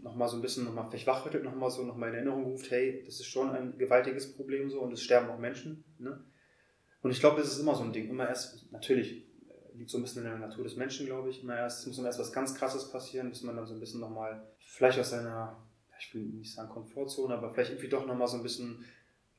[0.03, 3.03] noch mal so ein bisschen nochmal vielleicht wachrüttelt, nochmal so nochmal in Erinnerung ruft, hey,
[3.07, 5.84] das ist schon ein gewaltiges Problem so und es sterben auch Menschen.
[5.98, 6.24] Ne?
[7.03, 8.09] Und ich glaube, das ist immer so ein Ding.
[8.09, 11.42] Immer erst, natürlich äh, liegt so ein bisschen in der Natur des Menschen, glaube ich.
[11.42, 13.80] Immer erst, es muss immer erst was ganz Krasses passieren, bis man dann so ein
[13.80, 15.57] bisschen nochmal, vielleicht aus seiner,
[16.00, 18.84] ich will nicht sagen Komfortzone, aber vielleicht irgendwie doch nochmal so ein bisschen,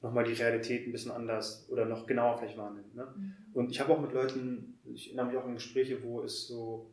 [0.01, 2.95] nochmal die Realität ein bisschen anders oder noch genauer vielleicht wahrnimmt.
[2.95, 3.13] Ne?
[3.15, 3.33] Mhm.
[3.53, 6.92] Und ich habe auch mit Leuten, ich erinnere mich auch an Gespräche, wo es so,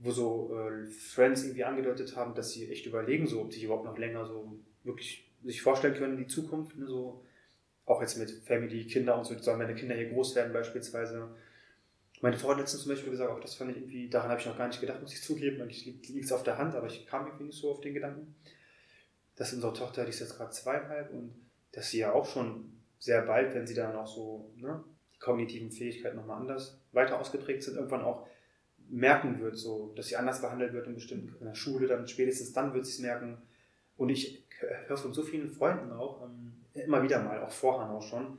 [0.00, 3.84] wo so äh, Friends irgendwie angedeutet haben, dass sie echt überlegen, so, ob sie überhaupt
[3.84, 7.24] noch länger so wirklich sich vorstellen können, die Zukunft, ne, so.
[7.86, 11.28] Auch jetzt mit Family, Kinder und so, sollen meine Kinder hier groß werden beispielsweise.
[12.20, 14.46] Meine Frau hat letztens zum Beispiel gesagt, auch das fand ich irgendwie, daran habe ich
[14.46, 17.06] noch gar nicht gedacht, muss ich zugeben, eigentlich liegt es auf der Hand, aber ich
[17.06, 18.36] kam irgendwie nicht so auf den Gedanken,
[19.36, 21.34] dass unsere Tochter, die ist jetzt gerade zweieinhalb und
[21.72, 24.84] dass sie ja auch schon sehr bald, wenn sie dann auch so ne,
[25.14, 28.28] die kognitiven Fähigkeiten nochmal anders weiter ausgeprägt sind, irgendwann auch
[28.90, 32.52] merken wird, so, dass sie anders behandelt wird in bestimmten in der Schule, dann spätestens
[32.52, 33.38] dann wird sie es merken.
[33.96, 34.44] Und ich
[34.86, 38.38] höre von so vielen Freunden auch, ähm, immer wieder mal, auch vorher auch schon,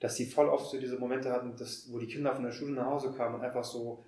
[0.00, 2.72] dass sie voll oft so diese Momente hatten, dass, wo die Kinder von der Schule
[2.72, 4.04] nach Hause kamen und einfach so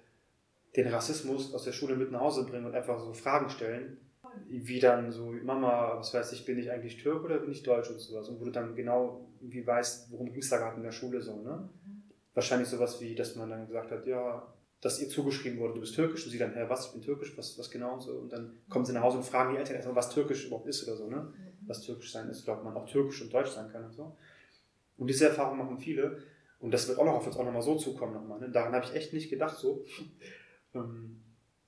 [0.77, 3.99] den Rassismus aus der Schule mit nach Hause bringen und einfach so Fragen stellen,
[4.49, 7.91] wie dann so, Mama, was weiß ich, bin ich eigentlich Türk oder bin ich Deutsch
[7.91, 10.83] und sowas und wo du dann genau irgendwie weißt, worum ging es da gerade in
[10.83, 11.69] der Schule so, ne?
[11.87, 12.03] Mhm.
[12.35, 14.45] Wahrscheinlich sowas wie, dass man dann gesagt hat, ja,
[14.85, 17.37] dass ihr zugeschrieben wurde, du bist türkisch und sie dann, Herr, was, ich bin türkisch,
[17.37, 19.77] was, was genau und so und dann kommen sie nach Hause und fragen die Eltern
[19.77, 21.17] erstmal, was türkisch überhaupt ist oder so, ne?
[21.17, 24.17] Mhm was türkisch sein ist, ob man auch türkisch und deutsch sein kann und so.
[24.97, 26.23] Und diese Erfahrung machen viele.
[26.61, 28.41] Und das wird auch noch auf uns auch nochmal so zukommen nochmal.
[28.41, 28.51] Ne?
[28.51, 29.85] Daran habe ich echt nicht gedacht so.
[30.75, 31.23] Ähm,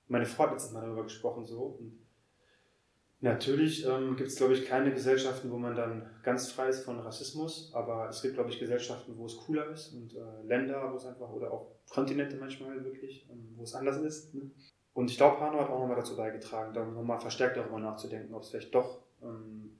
[0.07, 1.77] meine Frau hat jetzt mal darüber gesprochen so.
[1.79, 1.97] Und
[3.19, 6.99] natürlich ähm, gibt es, glaube ich, keine Gesellschaften, wo man dann ganz frei ist von
[6.99, 7.71] Rassismus.
[7.73, 11.05] Aber es gibt, glaube ich, Gesellschaften, wo es cooler ist und äh, Länder, wo es
[11.05, 14.35] einfach, oder auch Kontinente manchmal wirklich, ähm, wo es anders ist.
[14.35, 14.51] Ne?
[14.93, 18.41] Und ich glaube, Hanno hat auch nochmal dazu beigetragen, da nochmal verstärkt darüber nachzudenken, ob
[18.41, 19.77] es vielleicht doch ähm,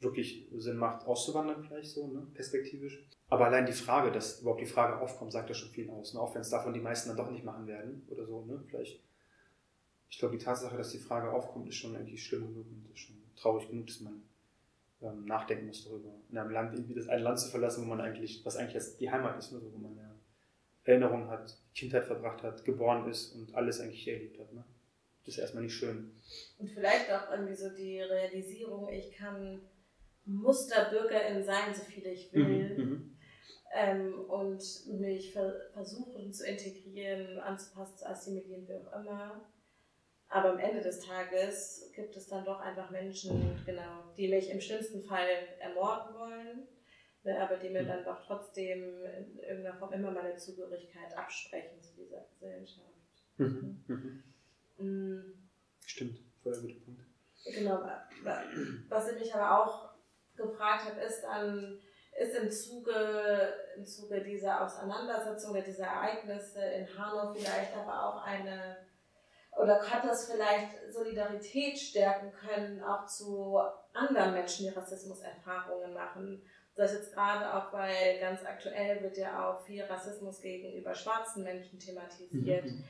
[0.00, 3.08] wirklich Sinn macht, auszuwandern, vielleicht so, ne, perspektivisch.
[3.28, 6.14] Aber allein die Frage, dass überhaupt die Frage aufkommt, sagt ja schon viel aus.
[6.14, 6.20] Ne?
[6.20, 8.62] Auch wenn es davon die meisten dann doch nicht machen werden oder so, ne?
[8.68, 9.02] Vielleicht.
[10.18, 12.98] Ich glaube, die Tatsache, dass die Frage aufkommt, ist schon eigentlich schlimm genug und ist
[12.98, 14.20] schon traurig genug, dass man
[15.00, 16.12] ähm, nachdenken muss darüber.
[16.28, 19.00] In einem Land, irgendwie das ein Land zu verlassen, wo man eigentlich, was eigentlich jetzt
[19.00, 19.60] die Heimat ist, ne?
[19.62, 20.12] wo man ja
[20.82, 24.52] Erinnerungen hat, Kindheit verbracht hat, geboren ist und alles eigentlich hier erlebt hat.
[24.52, 24.64] Ne?
[25.24, 26.10] Das ist erstmal nicht schön.
[26.58, 29.60] Und vielleicht auch irgendwie so die Realisierung, ich kann
[30.24, 32.76] Musterbürgerin sein, so viel ich will.
[32.76, 33.16] Mhm, mhm,
[33.72, 34.64] ähm, und
[34.98, 39.48] mich ver versuchen zu integrieren, anzupassen, zu assimilieren, wie auch immer.
[40.30, 44.60] Aber am Ende des Tages gibt es dann doch einfach Menschen, genau, die mich im
[44.60, 45.26] schlimmsten Fall
[45.58, 46.68] ermorden wollen,
[47.24, 47.88] ne, aber die mir mhm.
[47.88, 52.88] dann doch trotzdem in irgendeiner Form immer meine Zugehörigkeit absprechen zu dieser Gesellschaft.
[53.38, 53.84] Mhm.
[53.86, 54.24] Mhm.
[54.78, 55.48] mhm.
[55.86, 57.02] Stimmt, voll der gute Punkt.
[57.46, 57.82] Genau,
[58.88, 59.88] was ich mich aber auch
[60.36, 61.78] gefragt habe, ist dann,
[62.20, 68.76] ist im Zuge, im Zuge dieser Auseinandersetzung, dieser Ereignisse in Hanau vielleicht aber auch eine,
[69.58, 73.58] oder hat das vielleicht Solidarität stärken können, auch zu
[73.92, 76.42] anderen Menschen, die Rassismuserfahrungen machen?
[76.76, 81.80] Das jetzt gerade auch, weil ganz aktuell wird ja auch viel Rassismus gegenüber schwarzen Menschen
[81.80, 82.66] thematisiert.
[82.66, 82.84] Mhm.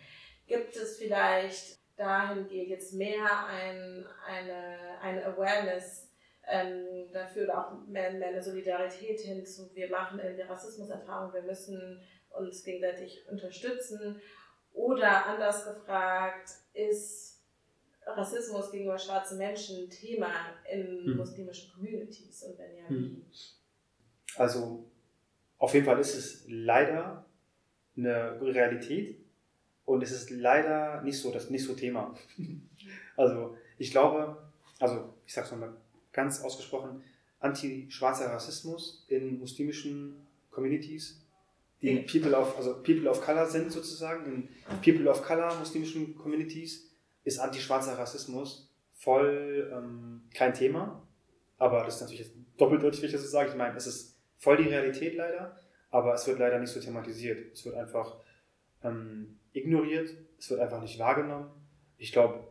[0.46, 6.10] Gibt es vielleicht dahingehend jetzt mehr ein, eine, eine Awareness
[6.46, 11.42] ähm, dafür oder auch mehr, mehr eine Solidarität hin zu, wir machen irgendwie Rassismuserfahrung, wir
[11.42, 12.00] müssen
[12.30, 14.20] uns gegenseitig unterstützen.
[14.78, 17.40] Oder anders gefragt, ist
[18.06, 20.30] Rassismus gegenüber schwarzen Menschen ein Thema
[20.72, 21.16] in hm.
[21.16, 23.16] muslimischen Communities und wenn ja, hm.
[23.16, 23.22] wie?
[24.36, 24.84] Also
[25.58, 27.24] auf jeden Fall ist es leider
[27.96, 29.18] eine Realität
[29.84, 32.14] und es ist leider nicht so das nicht so Thema.
[33.16, 34.40] also ich glaube,
[34.78, 35.74] also ich sag's nochmal
[36.12, 37.02] ganz ausgesprochen
[37.40, 41.20] anti-schwarzer Rassismus in muslimischen Communities,
[41.82, 44.48] die People of, also People of Color sind sozusagen, in
[44.82, 46.90] People of Color muslimischen Communities
[47.24, 51.06] ist antischwarzer Rassismus voll ähm, kein Thema.
[51.58, 53.50] Aber das ist natürlich jetzt doppeldeutig, wenn ich das so sage.
[53.50, 55.60] Ich meine, es ist voll die Realität leider,
[55.90, 57.52] aber es wird leider nicht so thematisiert.
[57.52, 58.18] Es wird einfach
[58.82, 61.50] ähm, ignoriert, es wird einfach nicht wahrgenommen.
[61.96, 62.48] Ich glaube,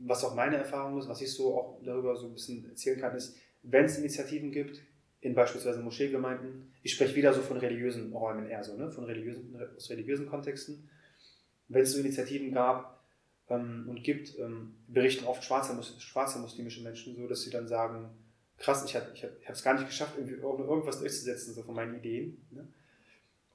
[0.00, 3.16] was auch meine Erfahrung ist, was ich so auch darüber so ein bisschen erzählen kann,
[3.16, 4.82] ist, wenn es Initiativen gibt,
[5.20, 8.90] in beispielsweise Moscheegemeinden, ich spreche wieder so von religiösen Räumen eher so, ne?
[8.90, 10.88] von religiösen, aus religiösen Kontexten,
[11.68, 13.02] wenn es so Initiativen gab
[13.48, 18.10] ähm, und gibt, ähm, berichten oft schwarze, schwarze muslimische Menschen so, dass sie dann sagen,
[18.58, 21.96] krass, ich habe ich hab, es gar nicht geschafft, irgendwie irgendwas durchzusetzen, so von meinen
[21.96, 22.46] Ideen.
[22.50, 22.68] Ne?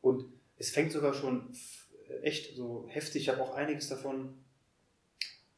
[0.02, 0.26] Und
[0.58, 1.56] es fängt sogar schon
[2.22, 4.34] echt so heftig, ich habe auch einiges davon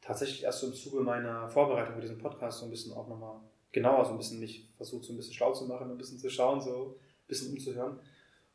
[0.00, 3.40] tatsächlich erst so im Zuge meiner Vorbereitung für diesen Podcast so ein bisschen auch nochmal
[3.74, 6.30] genauer so ein bisschen mich versucht, so ein bisschen schlau zu machen, ein bisschen zu
[6.30, 7.98] schauen, so ein bisschen umzuhören.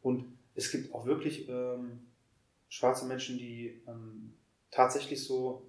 [0.02, 2.08] Und es gibt auch wirklich ähm,
[2.70, 4.34] schwarze Menschen, die ähm,
[4.72, 5.68] tatsächlich so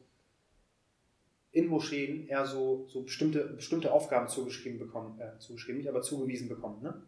[1.50, 6.48] in Moscheen eher so, so bestimmte, bestimmte Aufgaben zugeschrieben bekommen, äh, zugeschrieben, nicht, aber zugewiesen
[6.48, 6.80] bekommen.
[6.80, 7.02] Ne?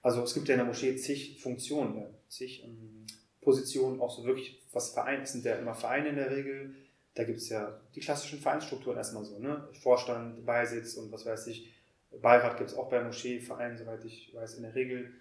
[0.00, 3.04] Also es gibt ja in der Moschee zig Funktionen, zig ähm,
[3.42, 6.74] Positionen, auch so wirklich, was Vereine sind ja immer Vereine in der Regel,
[7.16, 9.66] da gibt es ja die klassischen Vereinsstrukturen erstmal so, ne?
[9.82, 11.72] Vorstand, Beisitz und was weiß ich.
[12.20, 15.12] Beirat gibt es auch bei Moscheevereinen, soweit ich weiß, in der Regel.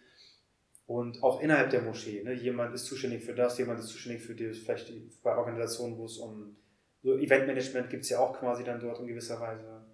[0.87, 2.21] Und auch innerhalb der Moschee.
[2.21, 2.33] Ne?
[2.33, 4.91] Jemand ist zuständig für das, jemand ist zuständig für die, vielleicht
[5.23, 6.55] bei Organisationen, wo es um
[7.01, 9.85] so Eventmanagement gibt es ja auch quasi dann dort in gewisser Weise.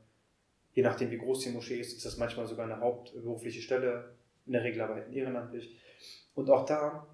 [0.73, 4.53] Je nachdem, wie groß die Moschee ist, ist das manchmal sogar eine hauptberufliche Stelle, in
[4.53, 5.77] der Regel aber halt ehrenamtlich.
[6.33, 7.07] Und auch da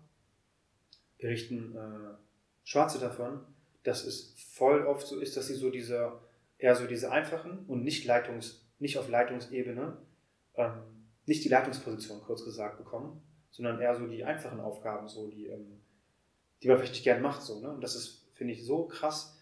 [1.20, 2.16] berichten äh,
[2.64, 3.42] Schwarze davon,
[3.88, 6.20] dass es voll oft so ist, dass sie so diese,
[6.58, 9.98] eher so diese einfachen und nicht, Leitungs, nicht auf Leitungsebene,
[10.56, 10.82] ähm,
[11.26, 15.80] nicht die Leitungsposition kurz gesagt bekommen, sondern eher so die einfachen Aufgaben, so die, ähm,
[16.62, 17.42] die man vielleicht nicht gern macht.
[17.44, 17.70] So, ne?
[17.70, 19.38] Und das ist, finde ich, so krass.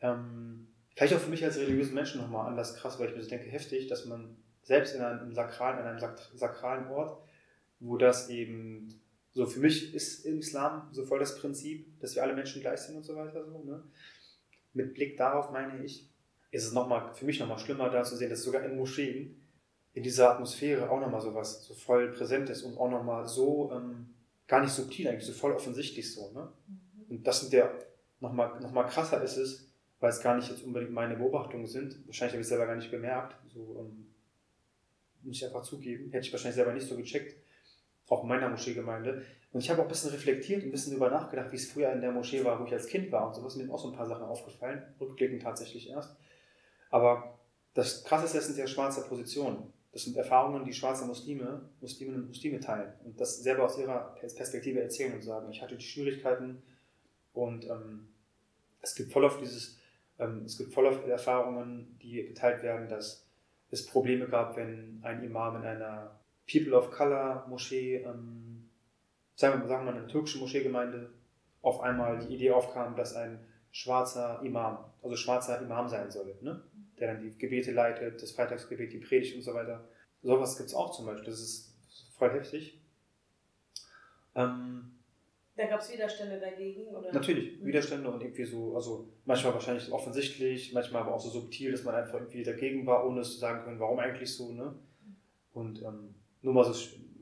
[0.00, 3.28] Ähm, vielleicht auch für mich als religiösen Menschen nochmal anders krass, weil ich mir so
[3.28, 7.22] denke, heftig, dass man selbst in einem, sakralen, in einem sakralen Ort,
[7.80, 9.01] wo das eben
[9.34, 12.80] so, für mich ist im Islam so voll das Prinzip, dass wir alle Menschen gleich
[12.80, 13.44] sind und so weiter.
[13.46, 13.82] So, ne?
[14.74, 16.10] Mit Blick darauf meine ich,
[16.50, 19.42] ist es noch mal, für mich nochmal schlimmer da zu sehen, dass sogar in Moscheen
[19.94, 24.14] in dieser Atmosphäre auch nochmal sowas so voll präsent ist und auch nochmal so ähm,
[24.46, 26.30] gar nicht subtil, eigentlich so voll offensichtlich so.
[26.32, 26.52] Ne?
[26.66, 27.04] Mhm.
[27.08, 27.78] Und das sind der
[28.20, 32.06] nochmal noch mal krasser ist es, weil es gar nicht jetzt unbedingt meine Beobachtungen sind.
[32.06, 33.36] Wahrscheinlich habe ich es selber gar nicht bemerkt.
[33.52, 34.08] So, ähm,
[35.22, 36.10] muss ich einfach zugeben.
[36.10, 37.36] Hätte ich wahrscheinlich selber nicht so gecheckt
[38.12, 39.22] auch in meiner Moscheegemeinde.
[39.52, 41.92] Und ich habe auch ein bisschen reflektiert und ein bisschen darüber nachgedacht, wie es früher
[41.92, 43.44] in der Moschee war, wo ich als Kind war und so.
[43.44, 46.16] Was mir auch so ein paar Sachen aufgefallen, rückblickend tatsächlich erst.
[46.90, 47.38] Aber
[47.74, 49.72] das Krasseste sind ja schwarze Positionen.
[49.92, 54.14] Das sind Erfahrungen, die schwarze Muslime, Musliminnen und Muslime teilen und das selber aus ihrer
[54.14, 56.62] Perspektive erzählen und sagen, ich hatte die Schwierigkeiten
[57.34, 58.08] und ähm,
[58.80, 59.78] es gibt voll auf dieses,
[60.18, 63.26] ähm, es gibt voll auf Erfahrungen, die geteilt werden, dass
[63.70, 68.68] es Probleme gab, wenn ein Imam in einer People of Color Moschee, ähm,
[69.34, 71.10] sagen wir mal eine türkische Moscheegemeinde,
[71.62, 73.38] auf einmal die Idee aufkam, dass ein
[73.70, 76.62] schwarzer Imam, also schwarzer Imam sein soll, ne?
[76.98, 79.84] der dann die Gebete leitet, das Freitagsgebet, die Predigt und so weiter.
[80.22, 81.74] Sowas gibt es auch zum Beispiel, das ist
[82.16, 82.80] voll heftig.
[84.34, 84.92] Ähm,
[85.56, 86.86] da gab es Widerstände dagegen?
[86.86, 87.12] Oder?
[87.12, 87.66] Natürlich, mhm.
[87.66, 91.94] Widerstände und irgendwie so, also manchmal wahrscheinlich offensichtlich, manchmal aber auch so subtil, dass man
[91.94, 94.52] einfach irgendwie dagegen war, ohne es zu sagen können, warum eigentlich so.
[94.52, 94.74] Ne?
[95.52, 96.74] Und ähm, nur mal so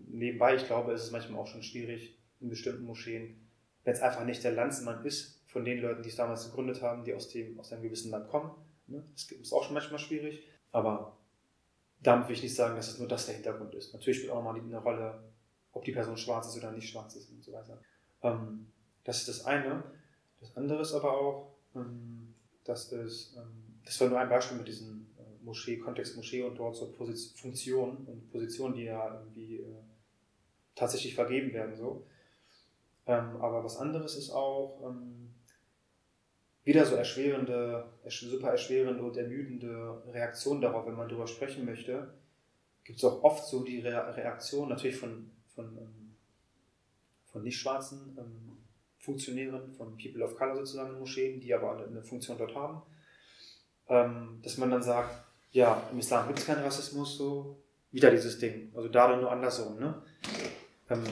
[0.08, 3.48] nebenbei, ich glaube, es ist manchmal auch schon schwierig in bestimmten Moscheen,
[3.84, 7.04] wenn es einfach nicht der Landsmann ist von den Leuten, die es damals gegründet haben,
[7.04, 8.50] die aus, dem, aus einem gewissen Land kommen.
[8.86, 9.04] Ne?
[9.12, 10.42] Das ist auch schon manchmal schwierig,
[10.72, 11.16] aber
[12.02, 13.92] damit will ich nicht sagen, dass es nur das der Hintergrund ist.
[13.92, 15.22] Natürlich spielt auch nochmal eine Rolle,
[15.72, 17.80] ob die Person schwarz ist oder nicht schwarz ist und so weiter.
[18.22, 18.66] Ähm,
[19.04, 19.82] das ist das eine.
[20.40, 24.68] Das andere ist aber auch, ähm, das ist, ähm, das war nur ein Beispiel mit
[24.68, 25.09] diesen
[25.42, 29.82] Moschee, Kontext Moschee und dort so Position, Funktionen und Positionen, die ja irgendwie äh,
[30.74, 31.76] tatsächlich vergeben werden.
[31.76, 32.06] So.
[33.06, 35.30] Ähm, aber was anderes ist auch ähm,
[36.64, 42.14] wieder so erschwerende, super erschwerende und ermüdende Reaktionen darauf, wenn man darüber sprechen möchte.
[42.84, 46.14] Gibt es auch oft so die Re Reaktion natürlich von, von, ähm,
[47.26, 48.58] von nicht schwarzen ähm,
[48.98, 52.82] Funktionären, von People of Color sozusagen in Moscheen, die aber eine Funktion dort haben,
[53.88, 58.38] ähm, dass man dann sagt, ja, im Islam gibt es keinen Rassismus, so wieder dieses
[58.38, 58.72] Ding.
[58.74, 60.02] Also da dann nur andersrum, ne?
[60.88, 61.04] Ähm,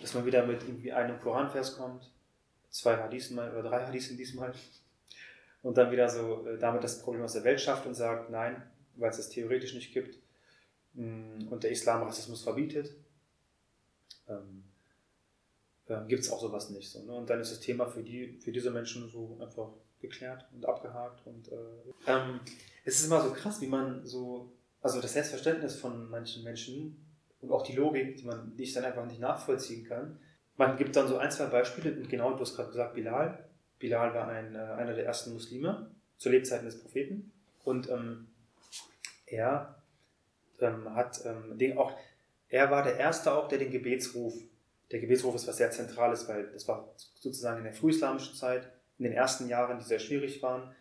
[0.00, 2.10] dass man wieder mit irgendwie einem Koranvers kommt,
[2.70, 4.52] zwei Hadithen mal, oder drei Hadithen diesmal,
[5.62, 8.62] und dann wieder so äh, damit das Problem aus der Welt schafft und sagt, nein,
[8.96, 10.18] weil es das theoretisch nicht gibt
[10.94, 12.94] mh, mm, und der Islam Rassismus verbietet,
[14.28, 14.64] ähm,
[15.86, 16.90] äh, gibt es auch sowas nicht.
[16.90, 17.12] So, ne?
[17.12, 19.70] Und dann ist das Thema für, die, für diese Menschen so einfach
[20.00, 21.26] geklärt und abgehakt.
[21.26, 21.56] Und äh,
[22.06, 22.40] ähm,
[22.84, 27.04] es ist immer so krass, wie man so, also das Selbstverständnis von manchen Menschen
[27.40, 30.18] und auch die Logik, die, man, ich dann einfach nicht nachvollziehen kann.
[30.56, 33.48] Man gibt dann so ein, zwei Beispiele, und genau, du hast gerade gesagt, Bilal.
[33.78, 37.32] Bilal war ein, äh, einer der ersten Muslime zu Lebzeiten des Propheten.
[37.64, 38.28] Und ähm,
[39.26, 39.82] er
[40.60, 41.92] ähm, hat ähm, den auch,
[42.48, 44.34] er war der Erste auch, der den Gebetsruf,
[44.90, 49.04] der Gebetsruf ist was sehr Zentrales, weil das war sozusagen in der frühislamischen Zeit, in
[49.04, 50.74] den ersten Jahren, die sehr schwierig waren,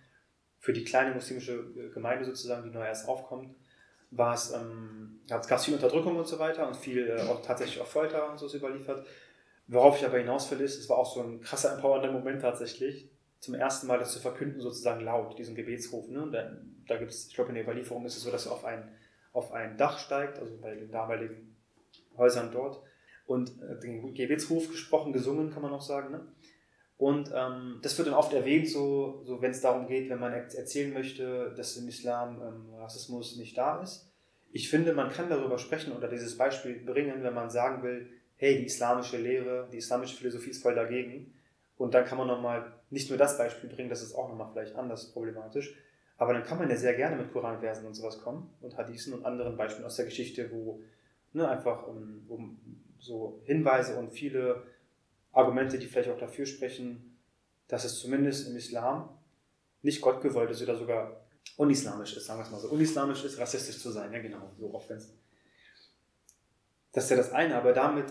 [0.64, 3.53] für die kleine muslimische Gemeinde sozusagen, die neu erst aufkommt,
[4.11, 7.82] war es, ähm, gab es viel Unterdrückung und so weiter und viel äh, auch tatsächlich
[7.82, 9.05] auch Folter und so ist überliefert.
[9.68, 13.09] Worauf ich aber hinaus will, ist, es war auch so ein krasser empowernder Moment tatsächlich,
[13.39, 16.07] zum ersten Mal das zu verkünden, sozusagen laut, diesen Gebetsruf.
[16.07, 16.30] Ne?
[16.32, 16.57] Da,
[16.88, 18.89] da gibt es, ich glaube, in der Überlieferung ist es so, dass er auf ein,
[19.34, 21.57] auf ein Dach steigt, also bei den damaligen
[22.16, 22.82] Häusern dort,
[23.26, 26.11] und äh, den Gebetsruf gesprochen, gesungen, kann man auch sagen.
[26.11, 26.26] Ne?
[26.97, 30.33] Und ähm, das wird dann oft erwähnt, so, so wenn es darum geht, wenn man
[30.33, 34.09] erzählen möchte, dass im Islam ähm, Rassismus nicht da ist.
[34.51, 38.59] Ich finde, man kann darüber sprechen oder dieses Beispiel bringen, wenn man sagen will, hey,
[38.59, 41.33] die islamische Lehre, die islamische Philosophie ist voll dagegen.
[41.77, 44.75] Und dann kann man nochmal nicht nur das Beispiel bringen, das ist auch nochmal vielleicht
[44.75, 45.75] anders problematisch,
[46.17, 49.25] aber dann kann man ja sehr gerne mit Koranversen und sowas kommen und Hadithen und
[49.25, 50.81] anderen Beispielen aus der Geschichte, wo
[51.33, 52.57] ne, einfach um, um
[52.99, 54.63] so Hinweise und viele
[55.34, 57.17] Argumente, die vielleicht auch dafür sprechen,
[57.67, 59.09] dass es zumindest im Islam
[59.81, 61.25] nicht Gott gewollt ist oder sogar
[61.57, 62.69] unislamisch ist, sagen wir es mal so.
[62.69, 65.13] Unislamisch ist, rassistisch zu sein, ja genau, so oft wenn's.
[66.91, 68.05] Das ist ja das eine, aber damit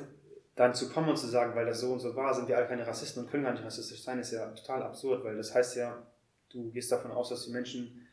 [0.54, 2.66] dann zu kommen und zu sagen, weil das so und so war, sind wir alle
[2.66, 5.76] keine Rassisten und können gar nicht rassistisch sein, ist ja total absurd, weil das heißt
[5.76, 6.06] ja,
[6.50, 8.06] du gehst davon aus, dass die Menschen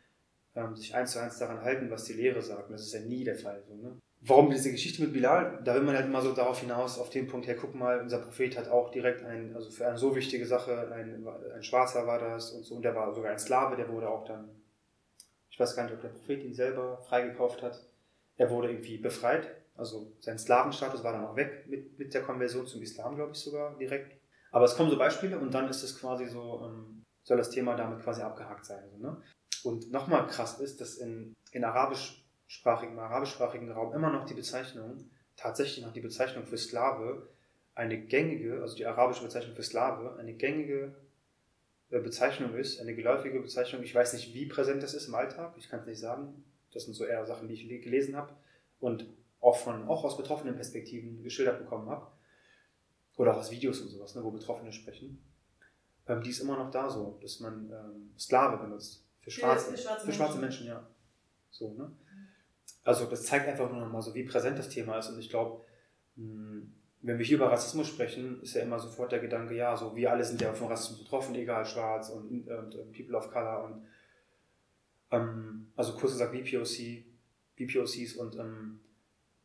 [0.55, 2.67] ähm, sich eins zu eins daran halten, was die Lehre sagt.
[2.67, 3.63] Und das ist ja nie der Fall.
[3.67, 3.97] So, ne?
[4.21, 5.61] Warum diese Geschichte mit Bilal?
[5.63, 8.19] Da will man halt immer so darauf hinaus, auf den Punkt, her, guck mal, unser
[8.19, 12.19] Prophet hat auch direkt ein, also für eine so wichtige Sache, ein, ein Schwarzer war
[12.19, 14.49] das und so, und der war sogar ein Sklave, der wurde auch dann,
[15.49, 17.81] ich weiß gar nicht, ob der Prophet ihn selber freigekauft hat.
[18.35, 22.67] Er wurde irgendwie befreit, also sein Sklavenstatus war dann auch weg mit, mit der Konversion
[22.67, 24.19] zum Islam, glaube ich sogar direkt.
[24.51, 27.75] Aber es kommen so Beispiele und dann ist es quasi so, ähm, soll das Thema
[27.75, 28.83] damit quasi abgehakt sein.
[28.89, 29.21] So, ne?
[29.63, 34.33] Und nochmal krass ist, dass in, in arabisch arabischsprachigen, im arabischsprachigen Raum immer noch die
[34.33, 37.29] Bezeichnung, tatsächlich noch die Bezeichnung für Sklave,
[37.75, 40.95] eine gängige, also die arabische Bezeichnung für Sklave, eine gängige
[41.91, 43.83] äh, Bezeichnung ist, eine geläufige Bezeichnung.
[43.83, 46.43] Ich weiß nicht, wie präsent das ist im Alltag, ich kann es nicht sagen.
[46.73, 48.35] Das sind so eher Sachen, die ich gelesen habe
[48.79, 49.05] und
[49.39, 52.07] auch, von, auch aus betroffenen Perspektiven geschildert bekommen habe.
[53.15, 55.21] Oder auch aus Videos und sowas, ne, wo Betroffene sprechen.
[56.07, 59.05] Ähm, die ist immer noch da so, dass man ähm, Sklave benutzt.
[59.21, 60.67] Für schwarze, für schwarze, für schwarze Menschen.
[60.67, 60.67] Menschen.
[60.67, 60.87] ja.
[61.51, 61.91] So, ne?
[62.83, 65.09] Also das zeigt einfach nur nochmal so, wie präsent das Thema ist.
[65.09, 65.63] Und ich glaube,
[66.15, 69.95] hm, wenn wir hier über Rassismus sprechen, ist ja immer sofort der Gedanke, ja, so
[69.95, 73.63] wir alle sind ja von Rassismus betroffen, egal schwarz und, und, und People of Color
[73.65, 73.85] und
[75.11, 77.05] ähm, also kurz gesagt BPOC,
[77.55, 78.79] BPOCs und ähm,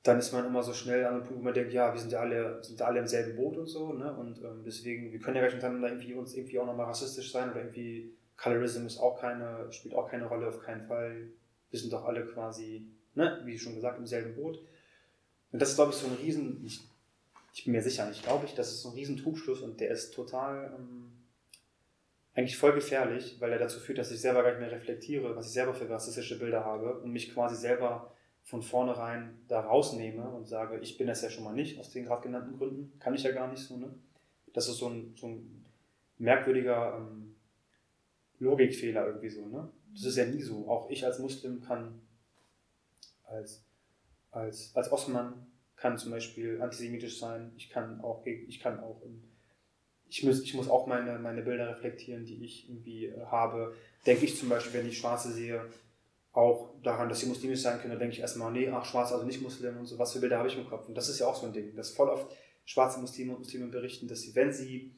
[0.03, 2.13] dann ist man immer so schnell an einem Punkt, wo man denkt, ja, wir sind
[2.13, 4.15] ja alle, sind alle im selben Boot und so, ne?
[4.15, 7.51] Und ähm, deswegen, wir können ja gleich miteinander irgendwie uns irgendwie auch nochmal rassistisch sein
[7.51, 11.31] oder irgendwie Colorism ist auch keine, spielt auch keine Rolle, auf keinen Fall.
[11.71, 14.59] Wir sind doch alle quasi ne, wie schon gesagt, im selben Boot.
[15.53, 16.81] Und das ist, glaube ich, so ein Riesen, ich,
[17.53, 19.91] ich bin mir sicher nicht, glaube ich, das ist so ein riesen Trugschluss und der
[19.91, 21.13] ist total ähm,
[22.35, 25.47] eigentlich voll gefährlich, weil er dazu führt, dass ich selber gar nicht mehr reflektiere, was
[25.47, 28.13] ich selber für rassistische Bilder habe und mich quasi selber
[28.43, 32.05] von vornherein da rausnehme und sage, ich bin das ja schon mal nicht, aus den
[32.05, 32.93] gerade genannten Gründen.
[32.99, 33.95] Kann ich ja gar nicht so, ne?
[34.53, 35.65] Das ist so ein, so ein
[36.19, 37.37] merkwürdiger ähm,
[38.41, 39.71] Logikfehler irgendwie so, ne?
[39.93, 40.69] Das ist ja nie so.
[40.69, 42.01] Auch ich als Muslim kann
[43.25, 43.65] als,
[44.31, 45.47] als, als Osman
[45.77, 47.53] kann zum Beispiel antisemitisch sein.
[47.57, 49.03] Ich kann auch, ich kann auch,
[50.09, 53.75] ich muss, ich muss auch meine, meine Bilder reflektieren, die ich irgendwie äh, habe.
[54.07, 55.69] Denke ich zum Beispiel, wenn ich Schwarze sehe,
[56.33, 59.25] auch daran, dass sie muslimisch sein können, dann denke ich erstmal, nee, ach, Schwarz, also
[59.25, 60.89] nicht Muslim und so, was für Bilder habe ich im Kopf.
[60.89, 63.69] Und das ist ja auch so ein Ding, dass voll oft schwarze Muslime und Muslime
[63.69, 64.93] berichten, dass sie, wenn sie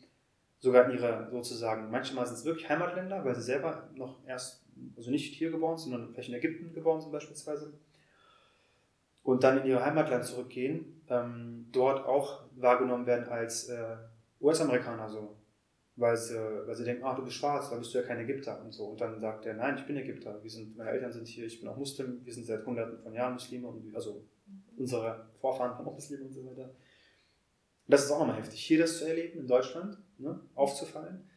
[0.60, 4.64] sogar in ihre, sozusagen, manchmal sind es wirklich Heimatländer, weil sie selber noch erst,
[4.96, 7.78] also nicht hier geboren sind, sondern vielleicht in Ägypten geboren sind beispielsweise,
[9.26, 13.96] und dann in ihr Heimatland zurückgehen, ähm, dort auch wahrgenommen werden als äh,
[14.40, 15.36] US-Amerikaner so.
[15.96, 18.62] Weil sie, weil sie denken, ah, du bist schwarz, dann bist du ja kein Ägypter
[18.62, 18.84] und so.
[18.84, 20.40] Und dann sagt er, nein, ich bin Ägypter.
[20.42, 23.12] Wir sind, meine Eltern sind hier, ich bin auch Muslim, wir sind seit hunderten von
[23.14, 24.22] Jahren Muslime und also
[24.76, 26.70] unsere Vorfahren waren auch Muslime und so weiter.
[27.88, 31.28] Das ist auch nochmal heftig, hier das zu erleben, in Deutschland, ne, aufzufallen,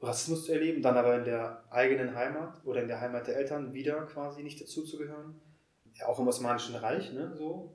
[0.00, 3.74] Rassismus zu erleben, dann aber in der eigenen Heimat oder in der Heimat der Eltern
[3.74, 5.40] wieder quasi nicht dazuzugehören
[5.94, 7.74] ja, auch im Osmanischen Reich, ne, so,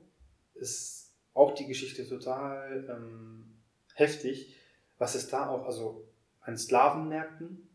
[0.54, 3.60] ist auch die Geschichte total ähm,
[3.94, 4.56] heftig,
[4.98, 6.08] was es da auch, also
[6.40, 7.66] an Sklavenmärkten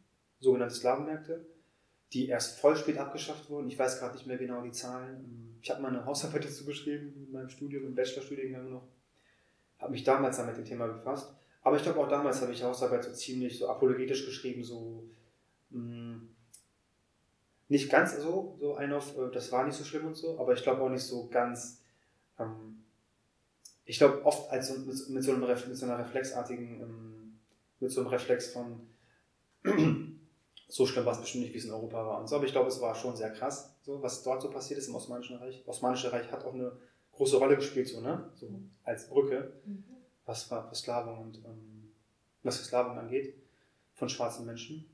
[0.42, 1.46] sogenannte Sklavenmärkte,
[2.12, 3.70] die erst voll spät abgeschafft wurden.
[3.70, 5.58] Ich weiß gerade nicht mehr genau die Zahlen.
[5.62, 8.88] Ich habe mal eine Hausarbeit dazu geschrieben, in meinem Studium, im Bachelorstudiengang noch.
[9.78, 11.34] Habe mich damals dann mit dem Thema befasst.
[11.64, 15.08] Aber ich glaube, auch damals habe ich Hausarbeit so ziemlich so apologetisch geschrieben, so
[15.70, 16.11] mh, mm,
[17.72, 20.52] nicht ganz so, so ein auf, äh, das war nicht so schlimm und so, aber
[20.54, 21.82] ich glaube auch nicht so ganz,
[22.38, 22.84] ähm,
[23.86, 27.40] ich glaube oft als so, mit, mit, so einem, mit so einer reflexartigen, ähm,
[27.80, 28.90] mit so einem Reflex von,
[30.68, 32.52] so schlimm war es bestimmt nicht, wie es in Europa war und so, aber ich
[32.52, 35.64] glaube, es war schon sehr krass, so, was dort so passiert ist im Osmanischen Reich.
[35.66, 36.74] Osmanische Reich hat auch eine
[37.14, 38.50] große Rolle gespielt, so, ne, so
[38.84, 39.86] als Brücke, mhm.
[40.26, 41.94] was Versklavung und, ähm,
[42.44, 43.34] was Versklavung angeht
[43.94, 44.91] von schwarzen Menschen.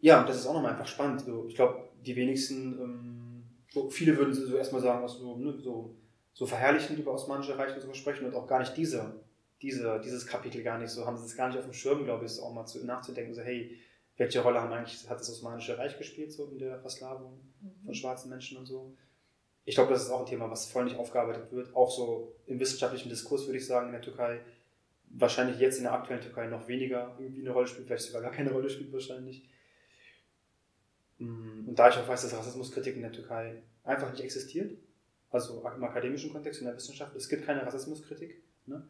[0.00, 1.22] Ja, und das ist auch nochmal einfach spannend.
[1.22, 5.58] So, ich glaube, die wenigsten, ähm, so, viele würden so erstmal sagen, was so, ne,
[5.58, 5.96] so,
[6.32, 9.20] so verherrlichend über Osmanische Reich und so sprechen und auch gar nicht diese,
[9.62, 12.26] diese, dieses Kapitel gar nicht so, haben sie es gar nicht auf dem Schirm, glaube
[12.26, 13.78] ich, auch mal zu, nachzudenken, so hey,
[14.16, 17.84] welche Rolle haben eigentlich, hat das Osmanische Reich gespielt, so in der Versklavung mhm.
[17.84, 18.94] von schwarzen Menschen und so.
[19.64, 21.74] Ich glaube, das ist auch ein Thema, was voll nicht aufgearbeitet wird.
[21.74, 24.40] Auch so im wissenschaftlichen Diskurs würde ich sagen, in der Türkei,
[25.08, 28.32] wahrscheinlich jetzt in der aktuellen Türkei noch weniger irgendwie eine Rolle spielt, vielleicht sogar gar
[28.32, 29.48] keine Rolle spielt wahrscheinlich.
[31.24, 34.76] Mm, und da ich auch weiß, dass Rassismuskritik in der Türkei einfach nicht existiert,
[35.30, 38.86] also im akademischen Kontext, in der Wissenschaft, es gibt keine Rassismuskritik, ne?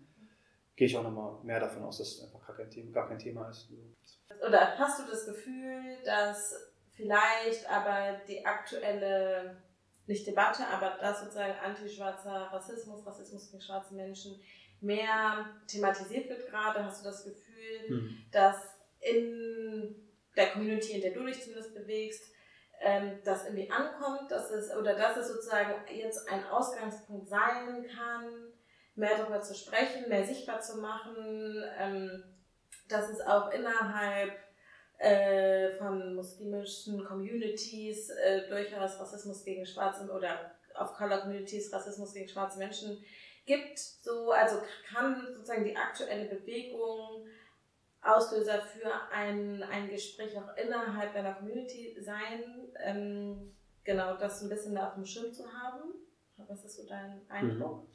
[0.77, 3.19] gehe ich auch nochmal mehr davon aus, dass es einfach gar kein Thema, gar kein
[3.19, 3.71] Thema ist.
[4.47, 6.55] Oder hast du das Gefühl, dass
[6.91, 9.57] vielleicht aber die aktuelle,
[10.07, 14.41] nicht Debatte, aber dass sozusagen antischwarzer Rassismus, Rassismus gegen schwarze Menschen
[14.81, 16.85] mehr thematisiert wird gerade?
[16.85, 18.19] Hast du das Gefühl, hm.
[18.33, 18.57] dass
[19.01, 19.95] in
[20.37, 22.33] der Community, in der du dich zumindest bewegst,
[22.81, 28.53] ähm, das irgendwie ankommt, dass es, oder dass es sozusagen jetzt ein Ausgangspunkt sein kann,
[28.95, 32.25] mehr darüber zu sprechen, mehr sichtbar zu machen, ähm,
[32.89, 34.33] dass es auch innerhalb
[34.99, 42.29] äh, von muslimischen Communities äh, durchaus Rassismus gegen Schwarze oder auf Color Communities Rassismus gegen
[42.29, 43.05] schwarze Menschen
[43.47, 43.79] gibt.
[43.79, 47.27] So, also kann sozusagen die aktuelle Bewegung
[48.05, 52.69] Auslöser für ein, ein Gespräch auch innerhalb deiner Community sein.
[52.83, 55.95] Ähm, genau, das ein bisschen da auf dem Schirm zu haben.
[56.37, 57.83] Was ist so dein Eindruck?
[57.83, 57.89] Mhm.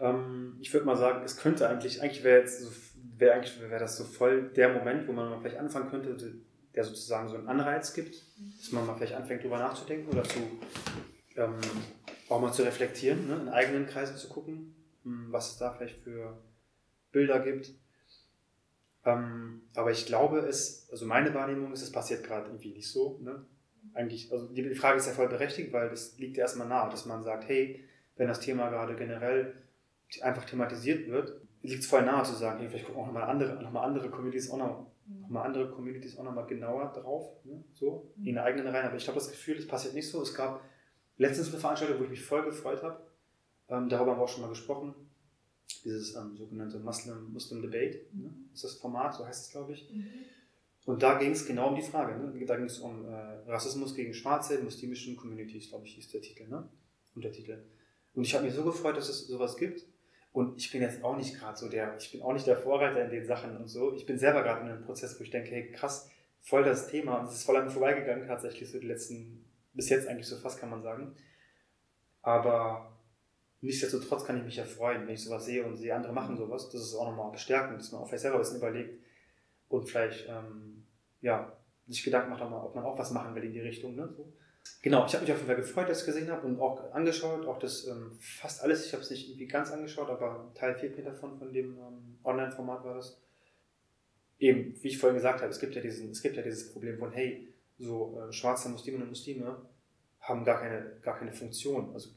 [0.00, 2.70] Ähm, ich würde mal sagen, es könnte eigentlich, eigentlich wäre jetzt so,
[3.16, 6.34] wäre eigentlich wäre das so voll der Moment, wo man mal vielleicht anfangen könnte,
[6.74, 8.52] der sozusagen so einen Anreiz gibt, mhm.
[8.58, 10.38] dass man mal vielleicht anfängt, darüber nachzudenken oder zu
[11.36, 11.58] ähm,
[12.28, 16.02] auch mal zu reflektieren, ne, in eigenen Kreisen zu gucken, hm, was es da vielleicht
[16.02, 16.36] für
[17.12, 17.72] Bilder gibt
[19.08, 23.18] ähm, aber ich glaube, es, also meine Wahrnehmung ist, es passiert gerade irgendwie nicht so.
[23.22, 23.46] Ne?
[23.94, 27.06] Eigentlich, also die Frage ist ja voll berechtigt, weil das liegt ja erstmal nahe, dass
[27.06, 27.84] man sagt, hey,
[28.16, 29.54] wenn das Thema gerade generell
[30.20, 33.62] einfach thematisiert wird, liegt es voll nahe zu sagen, hey, vielleicht gucken auch nochmal andere,
[33.62, 37.64] noch mal andere Communities auch noch, noch mal andere Communities auch nochmal genauer drauf, ne?
[37.72, 38.86] so, in der eigenen Reihen.
[38.86, 40.20] Aber ich habe das Gefühl, es passiert nicht so.
[40.20, 40.62] Es gab
[41.16, 43.00] letztens eine Veranstaltung, wo ich mich voll gefreut habe.
[43.68, 44.94] Ähm, darüber haben wir auch schon mal gesprochen
[45.84, 48.34] dieses ähm, sogenannte Muslim, Muslim Debate, ne?
[48.52, 49.90] ist das Format, so heißt es, glaube ich.
[49.90, 50.06] Mhm.
[50.86, 52.18] Und da ging es genau um die Frage.
[52.18, 52.46] Ne?
[52.46, 53.10] Da ging es um äh,
[53.46, 56.68] Rassismus gegen Schwarze muslimischen Communities, glaube ich, hieß der Titel, ne?
[57.14, 57.62] Untertitel.
[58.14, 59.84] Und ich habe mich so gefreut, dass es sowas gibt.
[60.32, 63.04] Und ich bin jetzt auch nicht gerade so der, ich bin auch nicht der Vorreiter
[63.04, 63.94] in den Sachen und so.
[63.94, 66.10] Ich bin selber gerade in einem Prozess, wo ich denke, hey, krass,
[66.40, 67.18] voll das Thema.
[67.18, 69.44] Und es ist voll an mir vorbeigegangen, tatsächlich, so die letzten,
[69.74, 71.14] bis jetzt eigentlich so fast, kann man sagen.
[72.22, 72.97] Aber
[73.60, 76.68] Nichtsdestotrotz kann ich mich ja freuen, wenn ich sowas sehe und sehe, andere machen sowas.
[76.70, 79.02] Das ist auch nochmal bestärkend, dass man auch vielleicht selber ein bisschen überlegt
[79.68, 80.86] und vielleicht, ähm,
[81.20, 81.52] ja,
[81.88, 83.96] sich Gedanken macht, ob man auch was machen will in die Richtung.
[83.96, 84.08] Ne?
[84.16, 84.32] So.
[84.82, 86.92] Genau, ich habe mich auf jeden Fall gefreut, dass ich es gesehen habe und auch
[86.92, 88.86] angeschaut, auch das ähm, fast alles.
[88.86, 92.84] Ich habe es nicht irgendwie ganz angeschaut, aber Teil 4 davon, von dem ähm, Online-Format
[92.84, 93.20] war das.
[94.38, 96.96] Eben, wie ich vorhin gesagt habe, es gibt ja, diesen, es gibt ja dieses Problem
[96.96, 99.62] von, hey, so äh, schwarze Musliminnen und Muslime
[100.20, 102.10] haben gar keine, gar keine Funktion, also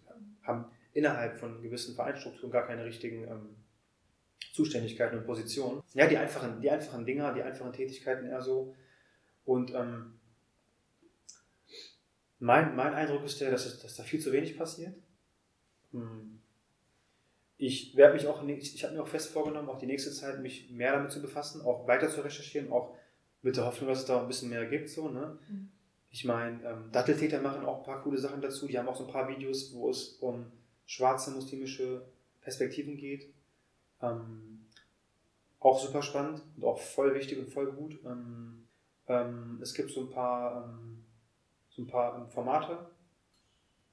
[0.44, 3.56] haben innerhalb von gewissen Vereinsstrukturen gar keine richtigen ähm,
[4.54, 5.82] Zuständigkeiten und Positionen.
[5.94, 8.76] Ja, die einfachen, die einfachen Dinger, die einfachen Tätigkeiten eher so.
[9.46, 10.20] Und ähm,
[12.40, 14.96] mein, mein Eindruck ist der, dass, es, dass da viel zu wenig passiert.
[15.92, 16.40] Hm.
[17.58, 20.42] Ich werde mich auch, ich, ich habe mir auch fest vorgenommen, auch die nächste Zeit
[20.42, 22.96] mich mehr damit zu befassen, auch weiter zu recherchieren, auch
[23.44, 24.90] mit der Hoffnung, dass es da ein bisschen mehr gibt.
[24.90, 25.38] So, ne?
[25.48, 25.72] Mhm.
[26.10, 28.68] Ich meine, ähm, Datteltäter machen auch ein paar coole Sachen dazu.
[28.68, 30.52] Die haben auch so ein paar Videos, wo es um
[30.86, 32.06] schwarze muslimische
[32.42, 33.34] Perspektiven geht.
[34.02, 34.66] Ähm,
[35.60, 38.00] auch super spannend und auch voll wichtig und voll gut.
[38.04, 38.68] Ähm,
[39.08, 41.04] ähm, es gibt so ein paar, ähm,
[41.70, 42.90] so ein paar Formate,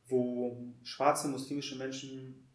[0.08, 2.48] wo schwarze muslimische Menschen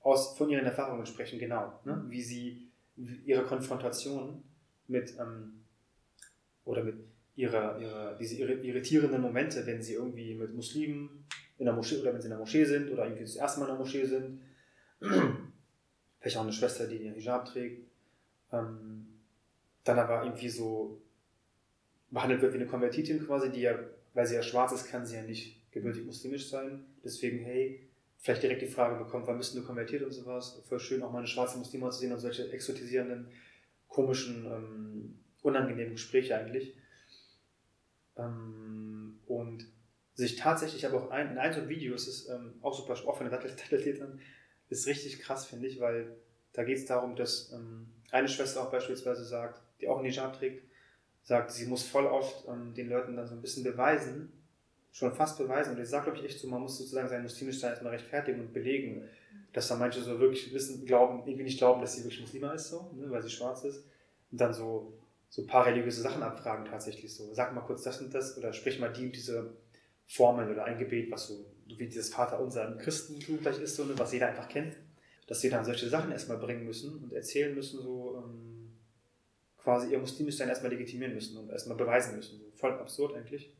[0.00, 2.04] aus, von ihren Erfahrungen sprechen, genau, ne?
[2.08, 4.42] wie sie wie ihre Konfrontation
[4.88, 5.64] mit, ähm,
[6.64, 6.96] oder mit
[7.34, 11.26] ihrer, ihrer, diese irritierenden Momente, wenn sie irgendwie mit Muslimen
[11.58, 13.66] in der Moschee oder wenn sie in der Moschee sind oder irgendwie das erste Mal
[13.66, 14.40] in der Moschee sind.
[16.20, 17.86] Vielleicht auch eine Schwester, die den Hijab trägt.
[18.52, 19.06] Ähm,
[19.84, 21.00] dann aber irgendwie so
[22.10, 23.78] behandelt wird wie eine Konvertitin quasi, die ja,
[24.14, 26.84] weil sie ja schwarz ist, kann sie ja nicht gebürtig muslimisch sein.
[27.04, 27.88] Deswegen, hey,
[28.18, 30.60] vielleicht direkt die Frage bekommt, wann bist du konvertiert und sowas.
[30.68, 33.28] Voll schön, auch mal eine schwarze Muslima zu sehen und solche exotisierenden,
[33.88, 36.74] komischen, ähm, unangenehmen Gespräche eigentlich.
[38.16, 39.66] Ähm, und
[40.16, 43.16] sich tatsächlich aber auch ein, in einem so Video, es ist ähm, auch super, auch
[43.16, 44.20] von den Datteltätern,
[44.70, 46.16] ist richtig krass, finde ich, weil
[46.54, 50.38] da geht es darum, dass ähm, eine Schwester auch beispielsweise sagt, die auch einen Hijab
[50.38, 50.64] trägt,
[51.22, 54.32] sagt, sie muss voll oft ähm, den Leuten dann so ein bisschen beweisen,
[54.90, 55.74] schon fast beweisen.
[55.74, 58.40] Und ich sage, glaube ich, echt so, man muss sozusagen sein muslimisch sein erstmal rechtfertigen
[58.40, 59.06] und belegen,
[59.52, 62.70] dass da manche so wirklich wissen, glauben, irgendwie nicht glauben, dass sie wirklich Muslima ist,
[62.70, 63.84] so, ne, weil sie schwarz ist.
[64.30, 64.94] Und dann so,
[65.28, 67.34] so ein paar religiöse Sachen abfragen tatsächlich so.
[67.34, 69.52] Sag mal kurz das und das oder sprich mal die und diese
[70.06, 73.94] Formel oder ein Gebet, was so, wie dieses Vaterunser im Christentum gleich ist, so, ne,
[73.96, 74.76] was jeder einfach kennt.
[75.26, 78.76] Dass sie dann solche Sachen erstmal bringen müssen und erzählen müssen, so, ähm,
[79.58, 82.38] quasi ihr muslimisch sein erstmal legitimieren müssen und erstmal beweisen müssen.
[82.38, 83.52] So voll absurd eigentlich.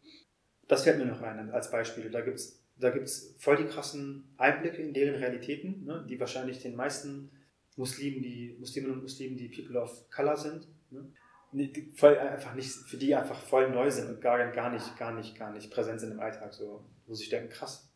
[0.69, 2.11] Das fällt mir noch ein als Beispiel.
[2.11, 6.61] Da gibt es da gibt's voll die krassen Einblicke in deren Realitäten, ne, die wahrscheinlich
[6.61, 7.31] den meisten
[7.77, 11.11] Muslimen, die Musliminnen und Muslimen, die People of Color sind, ne,
[11.95, 15.39] voll einfach nicht, für die einfach voll neu sind und gar, gar nicht, gar nicht,
[15.39, 16.53] gar nicht präsent sind im Alltag.
[16.53, 17.89] So, wo sie denken, krass.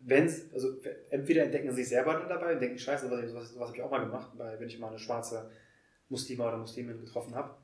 [0.00, 0.80] Wenn's, also
[1.10, 3.82] entweder entdecken sie sich selber dann dabei und denken, scheiße, was, was, was habe ich
[3.82, 5.50] auch mal gemacht, weil wenn ich mal eine schwarze
[6.08, 7.56] Muslima oder Muslimin getroffen habe.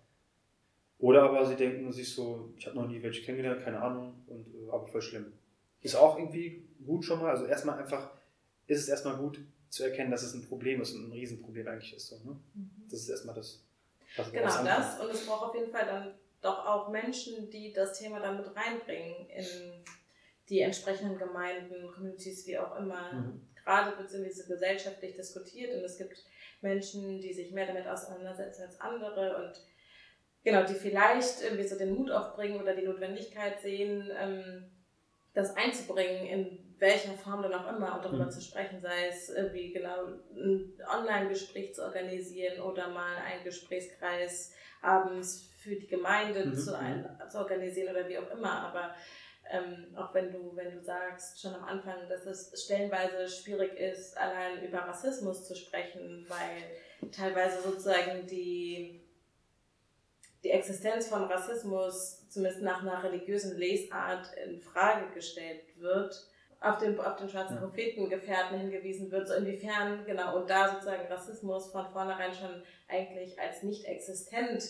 [0.98, 4.46] Oder aber sie denken sich so, ich habe noch nie welche kennengelernt, keine Ahnung, und,
[4.54, 5.32] äh, aber voll schlimm.
[5.80, 7.30] Ist auch irgendwie gut schon mal.
[7.30, 8.10] Also erstmal einfach,
[8.66, 11.94] ist es erstmal gut zu erkennen, dass es ein Problem ist und ein Riesenproblem eigentlich
[11.94, 12.06] ist.
[12.06, 12.40] So, ne?
[12.54, 12.70] Mhm.
[12.88, 13.64] Das ist erstmal das.
[14.16, 15.00] Was genau das.
[15.00, 18.46] Und es braucht auf jeden Fall dann doch auch Menschen, die das Thema dann mit
[18.54, 19.84] reinbringen in
[20.48, 23.12] die entsprechenden Gemeinden, Communities, wie auch immer.
[23.12, 23.48] Mhm.
[23.64, 26.22] Gerade wird es irgendwie so gesellschaftlich diskutiert und es gibt
[26.60, 29.60] Menschen, die sich mehr damit auseinandersetzen als andere und
[30.44, 34.70] genau, die vielleicht irgendwie so den Mut aufbringen oder die Notwendigkeit sehen, ähm,
[35.32, 38.30] das einzubringen, in welcher Form dann auch immer, und darüber mhm.
[38.30, 40.04] zu sprechen, sei es irgendwie genau
[40.36, 46.54] ein Online-Gespräch zu organisieren oder mal einen Gesprächskreis abends für die Gemeinde mhm.
[46.54, 48.66] zu, ein, zu organisieren oder wie auch immer.
[48.66, 48.94] Aber
[49.50, 54.16] ähm, auch wenn du, wenn du sagst, schon am Anfang, dass es stellenweise schwierig ist,
[54.18, 59.08] allein über Rassismus zu sprechen, weil teilweise sozusagen die,
[60.42, 66.28] die Existenz von Rassismus zumindest nach einer religiösen Lesart in Frage gestellt wird,
[66.60, 71.70] auf den, auf den schwarzen Prophetengefährten hingewiesen wird, so inwiefern, genau, und da sozusagen Rassismus
[71.70, 74.64] von vornherein schon eigentlich als nicht existent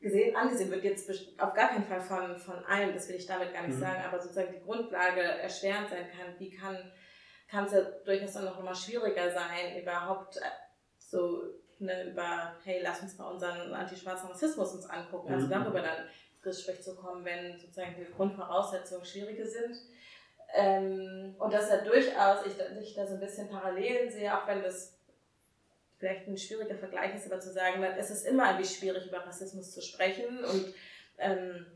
[0.00, 3.52] gesehen, angesehen wird, jetzt auf gar keinen Fall von, von allen, das will ich damit
[3.52, 3.80] gar nicht mhm.
[3.80, 6.76] sagen, aber sozusagen die Grundlage erschwerend sein kann, wie kann
[7.52, 10.40] kann es ja durchaus dann noch immer schwieriger sein, überhaupt äh,
[10.98, 11.42] so
[11.78, 15.50] ne, über, hey, lass uns mal unseren antischwarzen Rassismus uns angucken, also mhm.
[15.50, 19.76] darüber dann ins Gespräch zu kommen, wenn sozusagen die Grundvoraussetzungen schwierige sind.
[20.54, 24.62] Ähm, und dass ja durchaus ich, ich da so ein bisschen Parallelen sehe, auch wenn
[24.62, 24.94] das
[25.98, 29.72] vielleicht ein schwieriger Vergleich ist, aber zu sagen, es ist immer irgendwie schwierig, über Rassismus
[29.72, 30.74] zu sprechen und
[31.18, 31.66] ähm,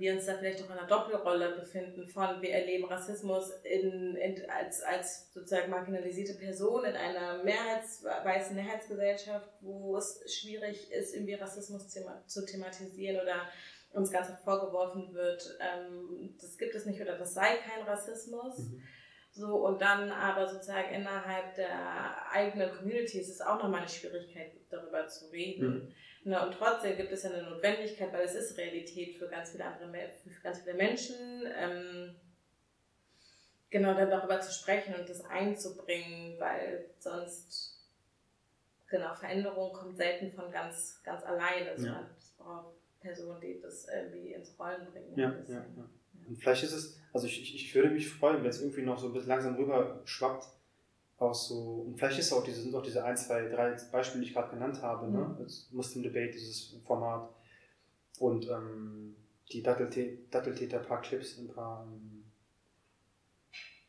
[0.00, 4.50] wir uns da vielleicht auch in einer Doppelrolle befinden von, wir erleben Rassismus in, in,
[4.50, 11.34] als, als sozusagen marginalisierte Person in einer Mehrheits, weißen Mehrheitsgesellschaft, wo es schwierig ist, irgendwie
[11.34, 11.88] Rassismus
[12.26, 13.48] zu thematisieren oder
[13.92, 18.58] uns ganz vorgeworfen wird, ähm, das gibt es nicht oder das sei kein Rassismus.
[18.58, 18.82] Mhm.
[19.34, 25.06] So, und dann aber sozusagen innerhalb der eigenen Communities ist auch nochmal eine Schwierigkeit darüber
[25.08, 25.74] zu reden.
[25.74, 25.94] Mhm.
[26.24, 29.64] Ne, und trotzdem gibt es ja eine Notwendigkeit, weil es ist Realität für ganz viele
[29.64, 31.16] andere, für ganz viele Menschen,
[31.56, 32.14] ähm,
[33.70, 37.90] genau dann darüber zu sprechen und das einzubringen, weil sonst,
[38.88, 41.70] genau, Veränderung kommt selten von ganz, ganz alleine.
[41.70, 42.08] Also ja.
[42.16, 45.12] es braucht Personen, die das irgendwie ins Rollen bringen.
[45.16, 45.90] Ja, ja, ja.
[46.26, 48.98] Und vielleicht ist es, also ich, ich, ich würde mich freuen, wenn es irgendwie noch
[48.98, 50.48] so ein bisschen langsam rüber schwappt.
[51.18, 54.28] Auch so, und vielleicht ist auch diese, sind auch diese ein, zwei, drei Beispiele, die
[54.28, 55.18] ich gerade genannt habe, ne?
[55.18, 55.32] mhm.
[55.32, 55.36] ne?
[55.40, 57.28] Das Muslim Debate, dieses Format.
[58.18, 59.16] Und ähm,
[59.52, 62.24] die Datteltäter, ein paar Clips, ein paar ähm,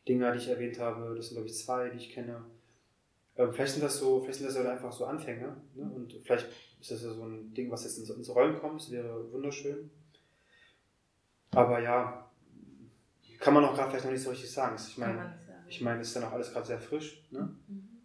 [0.06, 2.44] Dinger, die ich erwähnt habe, das sind glaube ich zwei, die ich kenne.
[3.36, 5.56] Ähm, vielleicht sind das so, vielleicht sind das halt einfach so Anfänge.
[5.74, 5.90] Ne?
[5.92, 6.46] Und vielleicht
[6.84, 9.90] ist das ja so ein Ding, was jetzt ins, ins Rollen kommt, das wäre wunderschön.
[11.52, 12.30] Aber ja,
[13.40, 14.76] kann man auch gerade vielleicht noch nicht so richtig sagen.
[14.76, 17.26] Ich meine, ich meine, ist ja noch alles gerade sehr frisch.
[17.30, 17.56] Ne?
[17.66, 18.02] Mhm.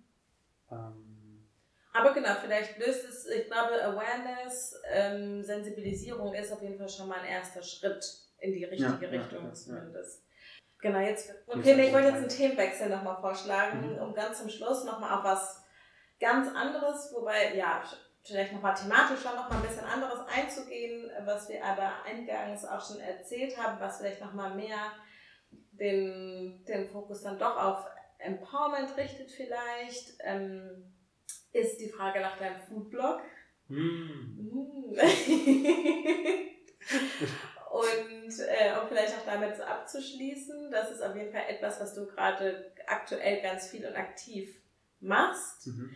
[0.72, 1.46] Ähm.
[1.92, 7.10] Aber genau, vielleicht löst es, ich glaube, Awareness, ähm, Sensibilisierung ist auf jeden Fall schon
[7.10, 8.06] mal ein erster Schritt
[8.40, 10.24] in die richtige ja, Richtung ja, zumindest.
[10.82, 13.98] Genau, jetzt, okay, nee, ich wollte jetzt einen Themenwechsel nochmal vorschlagen, mhm.
[13.98, 15.66] um ganz zum Schluss nochmal auf was
[16.22, 17.84] ganz anderes, wobei, ja,
[18.24, 23.00] vielleicht nochmal thematisch schon nochmal ein bisschen anderes einzugehen, was wir aber eingangs auch schon
[23.00, 24.92] erzählt haben, was vielleicht nochmal mehr
[25.72, 27.86] den, den Fokus dann doch auf
[28.20, 30.18] Empowerment richtet vielleicht.
[30.24, 30.94] Ähm,
[31.52, 33.22] ist die Frage nach deinem Foodblog.
[33.68, 34.94] Mm.
[37.72, 41.96] Und äh, um vielleicht auch damit so abzuschließen, das ist auf jeden Fall etwas, was
[41.96, 44.60] du gerade aktuell ganz viel und aktiv
[45.00, 45.68] machst.
[45.68, 45.96] Mhm.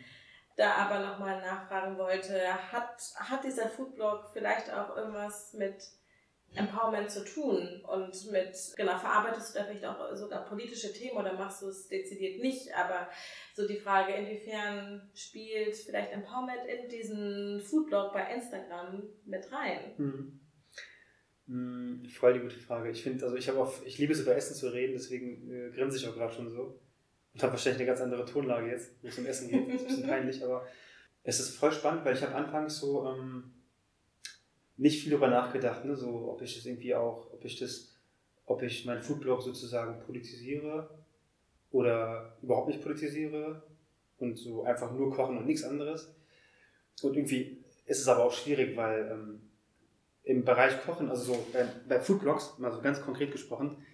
[0.55, 2.39] Da aber nochmal nachfragen wollte,
[2.71, 5.83] hat, hat dieser Foodblog vielleicht auch irgendwas mit
[6.55, 11.33] Empowerment zu tun und mit, genau, verarbeitest du da vielleicht auch sogar politische Themen oder
[11.33, 13.09] machst du es dezidiert nicht, aber
[13.55, 19.93] so die Frage, inwiefern spielt vielleicht Empowerment in diesen Foodblog bei Instagram mit rein?
[21.45, 22.07] Mhm.
[22.07, 22.89] Voll die gute Frage.
[22.91, 25.71] Ich finde, also ich habe auch, ich liebe es über Essen zu reden, deswegen äh,
[25.71, 26.79] grinse ich auch gerade schon so.
[27.33, 29.67] Und habe wahrscheinlich eine ganz andere Tonlage jetzt, wo es um Essen geht.
[29.67, 30.67] Das ist ein bisschen peinlich, aber
[31.23, 33.53] es ist voll spannend, weil ich habe anfangs so, ähm,
[34.77, 35.95] nicht viel darüber nachgedacht, ne?
[35.95, 37.95] so, ob ich das irgendwie auch, ob ich das,
[38.45, 40.89] ob ich meinen Foodblog sozusagen politisiere
[41.71, 43.63] oder überhaupt nicht politisiere
[44.17, 46.15] und so einfach nur kochen und nichts anderes.
[47.01, 49.49] Und irgendwie ist es aber auch schwierig, weil ähm,
[50.23, 53.85] im Bereich Kochen, also so äh, bei Foodblogs, mal so ganz konkret gesprochen,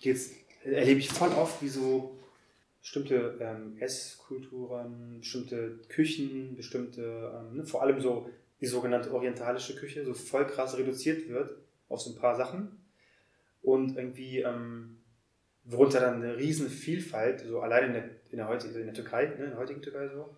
[0.00, 0.30] geht's,
[0.64, 2.18] erlebe ich voll oft, wie so
[2.80, 8.30] bestimmte ähm, Esskulturen, bestimmte Küchen, bestimmte, ähm, ne, vor allem so
[8.60, 11.56] die sogenannte orientalische Küche so voll krass reduziert wird
[11.88, 12.78] auf so ein paar Sachen
[13.62, 14.98] und irgendwie ähm,
[15.64, 19.26] worunter dann eine riesen Vielfalt, so allein in der, in der, heutigen, in der Türkei,
[19.26, 20.36] ne, in der heutigen Türkei so,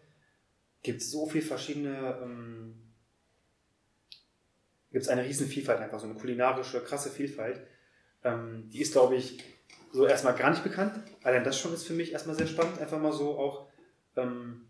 [0.82, 2.74] gibt es so viel verschiedene, ähm,
[4.90, 7.60] gibt es eine riesen Vielfalt einfach, so eine kulinarische, krasse Vielfalt.
[8.24, 9.42] Ähm, die ist, glaube ich,
[9.92, 11.00] so erstmal gar nicht bekannt.
[11.22, 13.68] Allein das schon ist für mich erstmal sehr spannend, einfach mal so auch
[14.16, 14.62] ähm,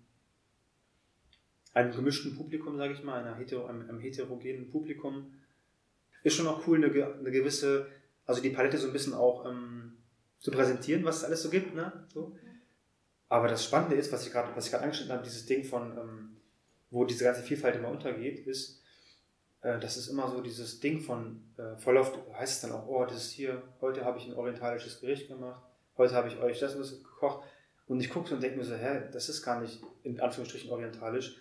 [1.75, 5.33] einem gemischten Publikum, sage ich mal, einer hetero, einem, einem, heterogenen Publikum,
[6.23, 7.87] ist schon auch cool, eine, eine, gewisse,
[8.27, 9.97] also die Palette so ein bisschen auch ähm,
[10.39, 11.75] zu präsentieren, was es alles so gibt.
[11.75, 12.07] Ne?
[12.13, 12.37] So.
[13.29, 16.37] Aber das Spannende ist, was ich gerade angeschnitten habe, dieses Ding von, ähm,
[16.91, 18.82] wo diese ganze Vielfalt immer untergeht, ist,
[19.63, 22.87] äh, das ist immer so dieses Ding von, äh, voll oft heißt es dann auch,
[22.87, 25.63] oh, das ist hier, heute habe ich ein orientalisches Gericht gemacht,
[25.97, 27.45] heute habe ich euch das und das gekocht.
[27.87, 30.71] Und ich gucke so und denke mir so, hä, das ist gar nicht in Anführungsstrichen
[30.71, 31.37] orientalisch,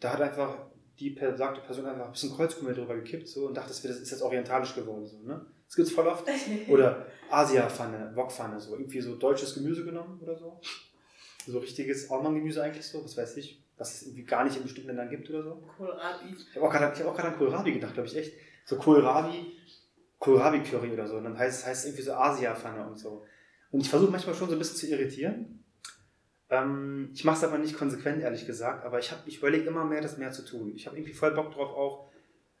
[0.00, 0.56] da hat einfach
[0.98, 4.22] die besagte Person einfach ein bisschen Kreuzkümmel drüber gekippt so, und dachte, das ist jetzt
[4.22, 5.06] orientalisch geworden.
[5.06, 5.44] So, ne?
[5.66, 6.24] Das gibt es voll oft.
[6.68, 10.60] Oder Asia-Pfanne, Wokpfanne, so irgendwie so deutsches Gemüse genommen oder so.
[11.46, 14.88] So richtiges Alman-Gemüse eigentlich so, was weiß ich, was es irgendwie gar nicht in bestimmten
[14.88, 15.62] Ländern gibt oder so.
[15.76, 16.34] Kohlrabi.
[16.36, 18.32] Ich habe auch gerade an Kohlrabi gedacht, glaube ich echt.
[18.64, 19.56] So Kohlrabi,
[20.18, 21.16] Kohlrabi-Curry oder so.
[21.16, 23.24] Und dann heißt es heißt irgendwie so Asia-Pfanne und so.
[23.70, 25.64] Und ich versuche manchmal schon so ein bisschen zu irritieren.
[26.50, 30.00] Ähm, ich mache es aber nicht konsequent, ehrlich gesagt, aber ich, ich überlege immer mehr,
[30.00, 30.72] das mehr zu tun.
[30.74, 32.10] Ich habe irgendwie voll Bock drauf auch.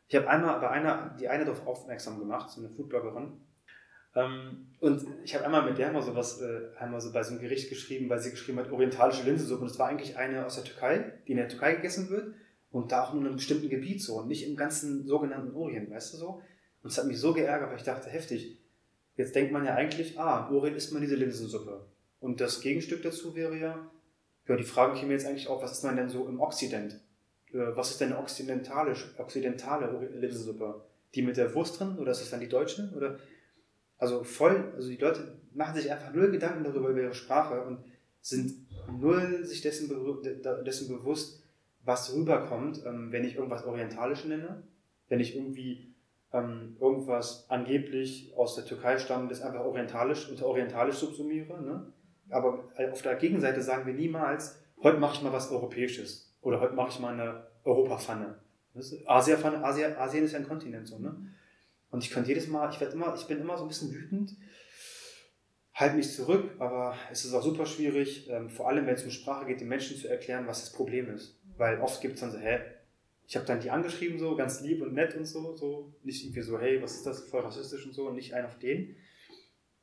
[0.08, 3.40] Ich habe einmal bei einer, die eine darauf aufmerksam gemacht, so eine Foodbloggerin.
[4.14, 7.32] Ähm, und ich habe einmal mit der mal so was, äh, einmal so bei so
[7.32, 9.62] einem Gericht geschrieben, weil sie geschrieben hat, orientalische Linsensuppe.
[9.62, 12.34] Und es war eigentlich eine aus der Türkei, die in der Türkei gegessen wird.
[12.70, 15.90] Und da auch nur in einem bestimmten Gebiet so und nicht im ganzen sogenannten Orient,
[15.90, 16.42] weißt du so?
[16.82, 18.58] Und es hat mich so geärgert, weil ich dachte, heftig.
[19.16, 21.86] Jetzt denkt man ja eigentlich, ah, Orient isst man diese Linsensuppe.
[22.20, 23.90] Und das Gegenstück dazu wäre ja,
[24.46, 27.00] ja, die Frage käme jetzt eigentlich auf, was ist man denn so im Okzident?
[27.52, 30.82] Äh, was ist denn eine okzidentale, okzidentale Linsensuppe?
[31.14, 32.92] Die mit der Wurst drin oder ist das dann die deutsche?
[32.96, 33.18] Oder,
[33.98, 37.80] also voll, also die Leute machen sich einfach null Gedanken darüber, über ihre Sprache und
[38.20, 38.54] sind
[38.98, 39.90] null sich dessen,
[40.64, 41.42] dessen bewusst,
[41.84, 44.62] was rüberkommt, ähm, wenn ich irgendwas orientalisch nenne,
[45.08, 45.94] wenn ich irgendwie
[46.32, 51.62] ähm, irgendwas angeblich aus der Türkei stammendes einfach orientalisch unter orientalisch subsumiere.
[51.62, 51.92] Ne?
[52.30, 56.74] Aber auf der Gegenseite sagen wir niemals, heute mache ich mal was Europäisches oder heute
[56.74, 58.36] mache ich mal eine Europapfanne.
[59.06, 59.38] Asia,
[59.98, 61.16] Asien ist ja ein Kontinent so, ne?
[61.90, 64.36] Und ich könnte jedes Mal, ich werde immer, ich bin immer so ein bisschen wütend,
[65.74, 69.10] halte mich zurück, aber es ist auch super schwierig, ähm, vor allem wenn es um
[69.10, 71.38] Sprache geht, den Menschen zu erklären, was das Problem ist.
[71.56, 72.60] Weil oft gibt es dann so, hä,
[73.26, 76.40] ich habe dann die angeschrieben, so ganz lieb und nett und so, so, nicht irgendwie
[76.40, 78.96] so, hey, was ist das, voll rassistisch und so, und nicht ein auf den.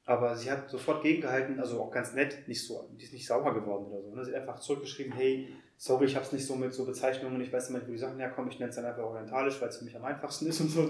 [0.04, 3.54] Aber sie hat sofort gegengehalten, also auch ganz nett, nicht so, die ist nicht sauer
[3.54, 4.14] geworden oder so.
[4.14, 4.26] Ne?
[4.26, 7.52] Sie hat einfach zurückgeschrieben, hey, sorry, ich habe es nicht so mit so Bezeichnungen, ich
[7.52, 9.86] weiß nicht, wo die Sachen herkommen, ich nenne es dann einfach orientalisch, weil es für
[9.86, 10.90] mich am einfachsten ist und so.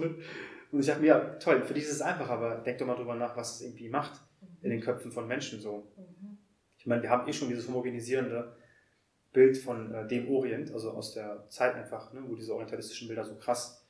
[0.72, 2.96] Und ich dachte mir, ja, toll, für dich ist es einfach, aber denk doch mal
[2.96, 4.20] drüber nach, was es irgendwie macht
[4.62, 5.92] in den Köpfen von Menschen so.
[5.96, 6.38] Mhm.
[6.78, 8.56] Ich meine, wir haben eh schon dieses homogenisierende
[9.32, 13.24] Bild von äh, dem Orient, also aus der Zeit einfach, ne, wo diese orientalistischen Bilder
[13.24, 13.86] so krass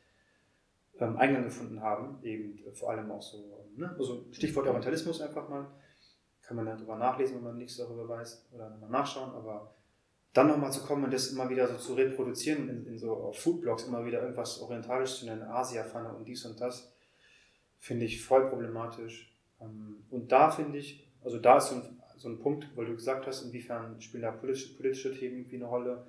[0.99, 5.49] ähm, Eingang gefunden haben, eben äh, vor allem auch so, ne, also Stichwort Orientalismus einfach
[5.49, 5.67] mal,
[6.43, 9.76] kann man darüber nachlesen, wenn man nichts darüber weiß oder nochmal nachschauen, aber
[10.37, 13.85] dann nochmal zu kommen und das immer wieder so zu reproduzieren in, in so Foodblogs,
[13.85, 16.93] immer wieder irgendwas orientalisch zu nennen, Asia-Pfanne und dies und das,
[17.79, 19.35] finde ich voll problematisch.
[19.61, 22.95] Ähm, und da finde ich, also da ist so ein, so ein Punkt, weil du
[22.95, 26.07] gesagt hast, inwiefern spielen da politische, politische Themen irgendwie eine Rolle.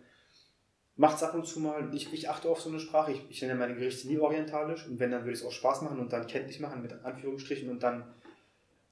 [0.96, 1.94] Macht es ab und zu mal.
[1.94, 3.12] Ich, ich achte auf so eine Sprache.
[3.12, 5.84] Ich, ich nenne meine Gerichte nie orientalisch und wenn, dann würde ich es auch Spaß
[5.84, 8.14] machen und dann kenntlich machen mit Anführungsstrichen und dann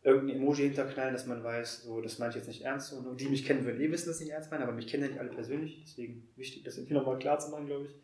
[0.06, 2.94] irgendein Emoji hinterknallen, dass man weiß, so, das meine ich jetzt nicht ernst.
[2.94, 5.04] Und die mich kennen, würden eh wissen, dass ich nicht ernst meine, aber mich kennen
[5.04, 5.82] ja nicht alle persönlich.
[5.84, 7.96] Deswegen wichtig, das irgendwie nochmal klar zu machen, glaube ich.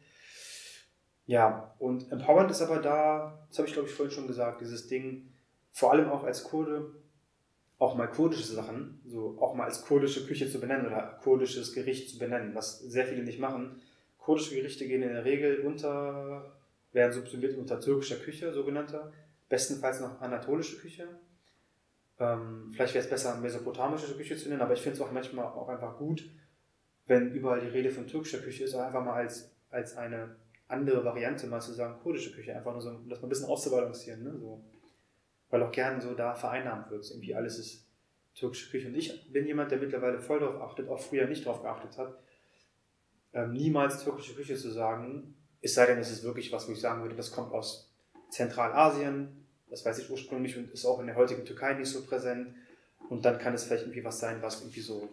[1.28, 4.88] Ja, und Empowerment ist aber da, das habe ich glaube ich vorhin schon gesagt, dieses
[4.88, 5.30] Ding,
[5.72, 6.92] vor allem auch als Kurde,
[7.78, 12.10] auch mal kurdische Sachen, so auch mal als kurdische Küche zu benennen oder kurdisches Gericht
[12.10, 13.80] zu benennen, was sehr viele nicht machen.
[14.18, 16.52] Kurdische Gerichte gehen in der Regel unter,
[16.94, 19.12] werden subsumiert unter türkischer Küche, sogenannter,
[19.50, 21.08] bestenfalls noch anatolische Küche.
[22.22, 25.46] Ähm, vielleicht wäre es besser, mesopotamische Küche zu nennen, aber ich finde es auch manchmal
[25.46, 26.24] auch einfach gut,
[27.08, 30.38] wenn überall die Rede von türkischer Küche ist, einfach mal als, als eine
[30.68, 33.50] andere Variante mal zu sagen, kurdische Küche, einfach nur so, um das mal ein bisschen
[33.50, 34.24] auszubalancieren.
[34.24, 34.38] Ne?
[34.38, 34.64] So
[35.52, 37.08] weil auch gerne so da vereinnahmt wird.
[37.12, 37.88] Irgendwie alles ist
[38.34, 38.88] türkische Küche.
[38.88, 42.18] Und ich bin jemand, der mittlerweile voll darauf achtet, auch früher nicht darauf geachtet hat,
[43.34, 46.82] ähm, niemals türkische Küche zu sagen, es sei denn, es ist wirklich was, wo ich
[46.82, 47.94] sagen würde, das kommt aus
[48.30, 49.41] Zentralasien,
[49.72, 52.54] das weiß ich ursprünglich und ist auch in der heutigen Türkei nicht so präsent.
[53.10, 55.10] Und dann kann es vielleicht irgendwie was sein, was irgendwie so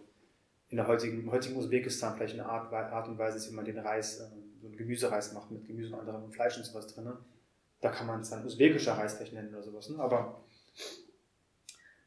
[0.67, 3.79] in der heutigen, heutigen Usbekistan vielleicht eine Art, Art und Weise ist, wie man den
[3.79, 7.05] Reis, ähm, so einen Gemüsereis macht mit Gemüse und anderem Fleisch und sowas drin.
[7.05, 7.17] Ne?
[7.79, 9.89] Da kann man es dann usbekischer Reisblech nennen oder sowas.
[9.89, 9.97] Ne?
[9.97, 10.43] Aber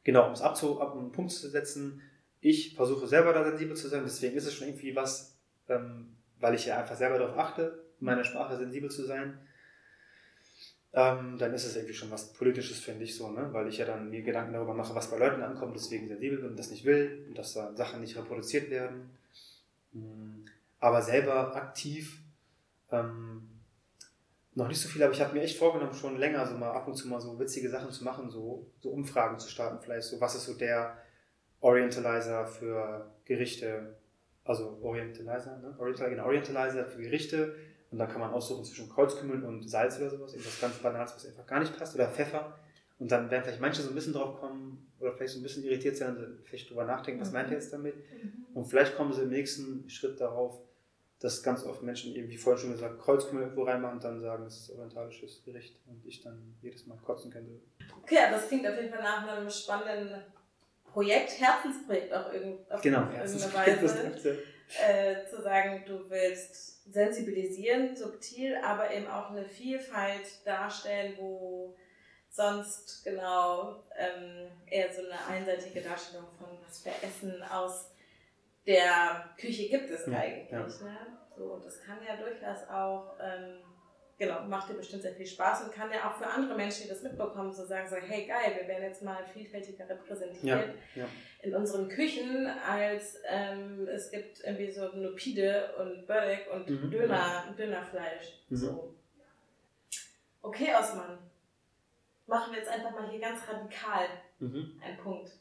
[0.05, 2.03] genau, um es abzu, ab einen Punkt zu setzen,
[2.41, 5.39] ich versuche selber da sensibel zu sein, deswegen ist es schon irgendwie was,
[5.69, 9.39] ähm, weil ich ja einfach selber darauf achte, in meiner Sprache sensibel zu sein.
[10.94, 13.48] Ähm, dann ist es irgendwie schon was Politisches, finde ich so, ne?
[13.52, 16.51] weil ich ja dann mir Gedanken darüber mache, was bei Leuten ankommt, deswegen sensibel bin
[16.51, 19.10] und das nicht will und dass da Sachen nicht reproduziert werden.
[19.93, 20.44] Hm,
[20.81, 22.19] aber selber aktiv
[22.90, 23.48] ähm,
[24.55, 26.86] noch nicht so viel, aber ich habe mir echt vorgenommen, schon länger so mal ab
[26.86, 30.20] und zu mal so witzige Sachen zu machen, so, so Umfragen zu starten, vielleicht so,
[30.20, 30.98] was ist so der
[31.60, 33.97] Orientalizer für Gerichte,
[34.44, 35.74] also Orientalizer, ne?
[35.78, 37.55] Oriental, genau, Orientalizer für Gerichte
[37.93, 41.27] und dann kann man aussuchen zwischen Kreuzkümmel und Salz oder sowas, irgendwas ganz Banales, was
[41.27, 42.59] einfach gar nicht passt, oder Pfeffer.
[42.98, 45.64] Und dann werden vielleicht manche so ein bisschen drauf kommen oder vielleicht so ein bisschen
[45.64, 47.94] irritiert sein und vielleicht drüber nachdenken, was meint ihr jetzt damit?
[47.97, 48.47] Mhm.
[48.55, 50.60] Und vielleicht kommen sie im nächsten Schritt darauf,
[51.20, 54.47] dass ganz oft Menschen eben, wie vorhin schon gesagt, Kreuzkümmel irgendwo reinmachen und dann sagen,
[54.47, 57.60] es ist orientalisches Gericht und ich dann jedes Mal kotzen könnte.
[58.02, 60.23] Okay, aber das klingt auf jeden Fall nach einem spannenden
[60.93, 64.43] Projekt, Herzensprojekt auch irgend, auf genau, irgendeine Weise.
[64.89, 71.77] Äh, zu sagen, du willst sensibilisieren, subtil, aber eben auch eine Vielfalt darstellen, wo
[72.31, 77.90] sonst genau ähm, eher so eine einseitige Darstellung von was für Essen aus
[78.66, 80.51] der Küche gibt es ja, eigentlich.
[80.51, 80.60] Ja.
[80.60, 81.19] Ne?
[81.36, 83.59] So, und das kann ja durchaus auch, ähm,
[84.23, 86.89] genau, macht dir bestimmt sehr viel Spaß und kann ja auch für andere Menschen, die
[86.89, 91.07] das mitbekommen, so sagen, so, hey geil, wir werden jetzt mal vielfältiger repräsentiert ja,
[91.43, 96.90] in unseren Küchen, als ähm, es gibt irgendwie so Nupide und Börek und mhm.
[96.90, 98.44] Döner, Dönerfleisch.
[98.49, 98.57] Mhm.
[98.57, 98.94] So.
[100.40, 101.19] Okay, Osman.
[102.28, 104.07] Machen wir jetzt einfach mal hier ganz radikal
[104.39, 104.81] mhm.
[104.85, 105.32] einen Punkt.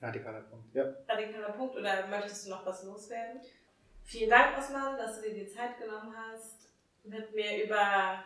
[0.00, 0.84] Radikaler Punkt, ja.
[1.06, 3.42] Radikaler Punkt oder möchtest du noch was loswerden?
[4.02, 6.69] Vielen Dank, Osman, dass du dir die Zeit genommen hast,
[7.04, 8.24] mit mir über,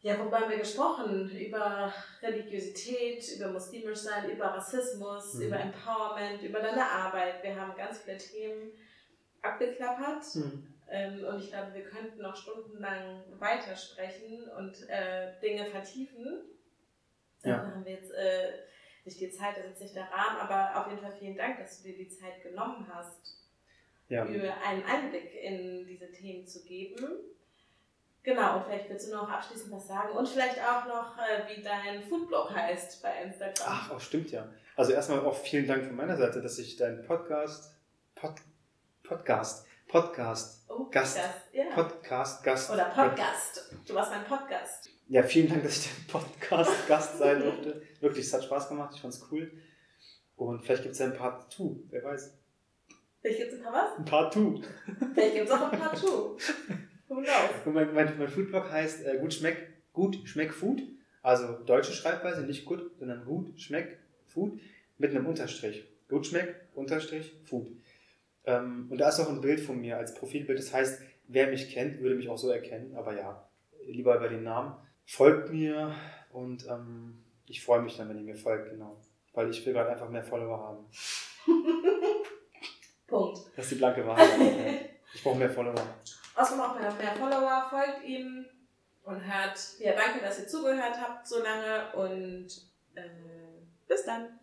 [0.00, 1.30] ja, worüber haben wir gesprochen?
[1.30, 1.92] Über
[2.22, 5.42] Religiosität, über muslimisch sein, über Rassismus, mhm.
[5.42, 7.42] über Empowerment, über deine Arbeit.
[7.42, 8.70] Wir haben ganz viele Themen
[9.42, 10.24] abgeklappert.
[10.34, 10.76] Mhm.
[10.88, 16.42] Ähm, und ich glaube, wir könnten noch stundenlang weitersprechen und äh, Dinge vertiefen.
[17.42, 17.58] Ja.
[17.58, 18.52] Dann haben wir jetzt äh,
[19.04, 21.58] nicht die Zeit, das ist jetzt nicht der Rahmen, aber auf jeden Fall vielen Dank,
[21.58, 23.36] dass du dir die Zeit genommen hast,
[24.08, 24.26] ja.
[24.26, 27.04] über einen Einblick in diese Themen zu geben.
[28.26, 31.62] Genau, und vielleicht willst du noch abschließend was sagen und vielleicht auch noch, äh, wie
[31.62, 33.54] dein Foodblog heißt bei Instagram.
[33.64, 34.48] Ach, auch stimmt ja.
[34.74, 37.72] Also erstmal auch vielen Dank von meiner Seite, dass ich deinen Podcast,
[38.16, 38.32] Pod,
[39.04, 41.66] Podcast, Podcast, oh, Gast, Podcast, ja.
[41.72, 42.70] Podcast, Gast.
[42.72, 43.72] Oder Podcast.
[43.86, 44.90] Du warst mein Podcast.
[45.06, 47.80] Ja, vielen Dank, dass ich dein Podcast-Gast sein durfte.
[48.00, 49.52] Wirklich, es hat Spaß gemacht, ich fand's cool.
[50.34, 52.36] Und vielleicht gibt es ja ein Part 2, wer weiß.
[53.20, 53.98] Vielleicht gibt es ein paar was?
[53.98, 54.40] Ein Part 2.
[55.14, 56.06] Vielleicht gibt es auch ein Part 2.
[57.08, 57.26] Knows?
[57.66, 59.56] Mein, mein, mein Foodblog heißt äh, Gut Schmeck,
[59.92, 60.82] Gut Schmeck Food.
[61.22, 64.60] Also deutsche Schreibweise, nicht gut, sondern Gut Schmeck Food
[64.98, 65.84] mit einem Unterstrich.
[66.08, 67.68] Gut Schmeck, Unterstrich, Food.
[68.44, 70.58] Ähm, und da ist auch ein Bild von mir als Profilbild.
[70.58, 72.94] Das heißt, wer mich kennt, würde mich auch so erkennen.
[72.96, 73.48] Aber ja,
[73.86, 74.74] lieber über den Namen.
[75.04, 75.94] Folgt mir
[76.30, 79.00] und ähm, ich freue mich dann, wenn ihr mir folgt, genau.
[79.32, 80.86] Weil ich will gerade einfach mehr Follower haben.
[83.06, 83.38] Punkt.
[83.54, 84.28] Das ist die blanke Wahrheit.
[85.14, 85.74] ich brauche mehr Follower.
[86.36, 88.46] Außerdem auch mehr, mehr Follower, folgt ihm
[89.02, 89.58] und hört.
[89.78, 92.48] Ja, danke, dass ihr zugehört habt so lange und
[92.94, 93.08] äh,
[93.88, 94.38] bis dann.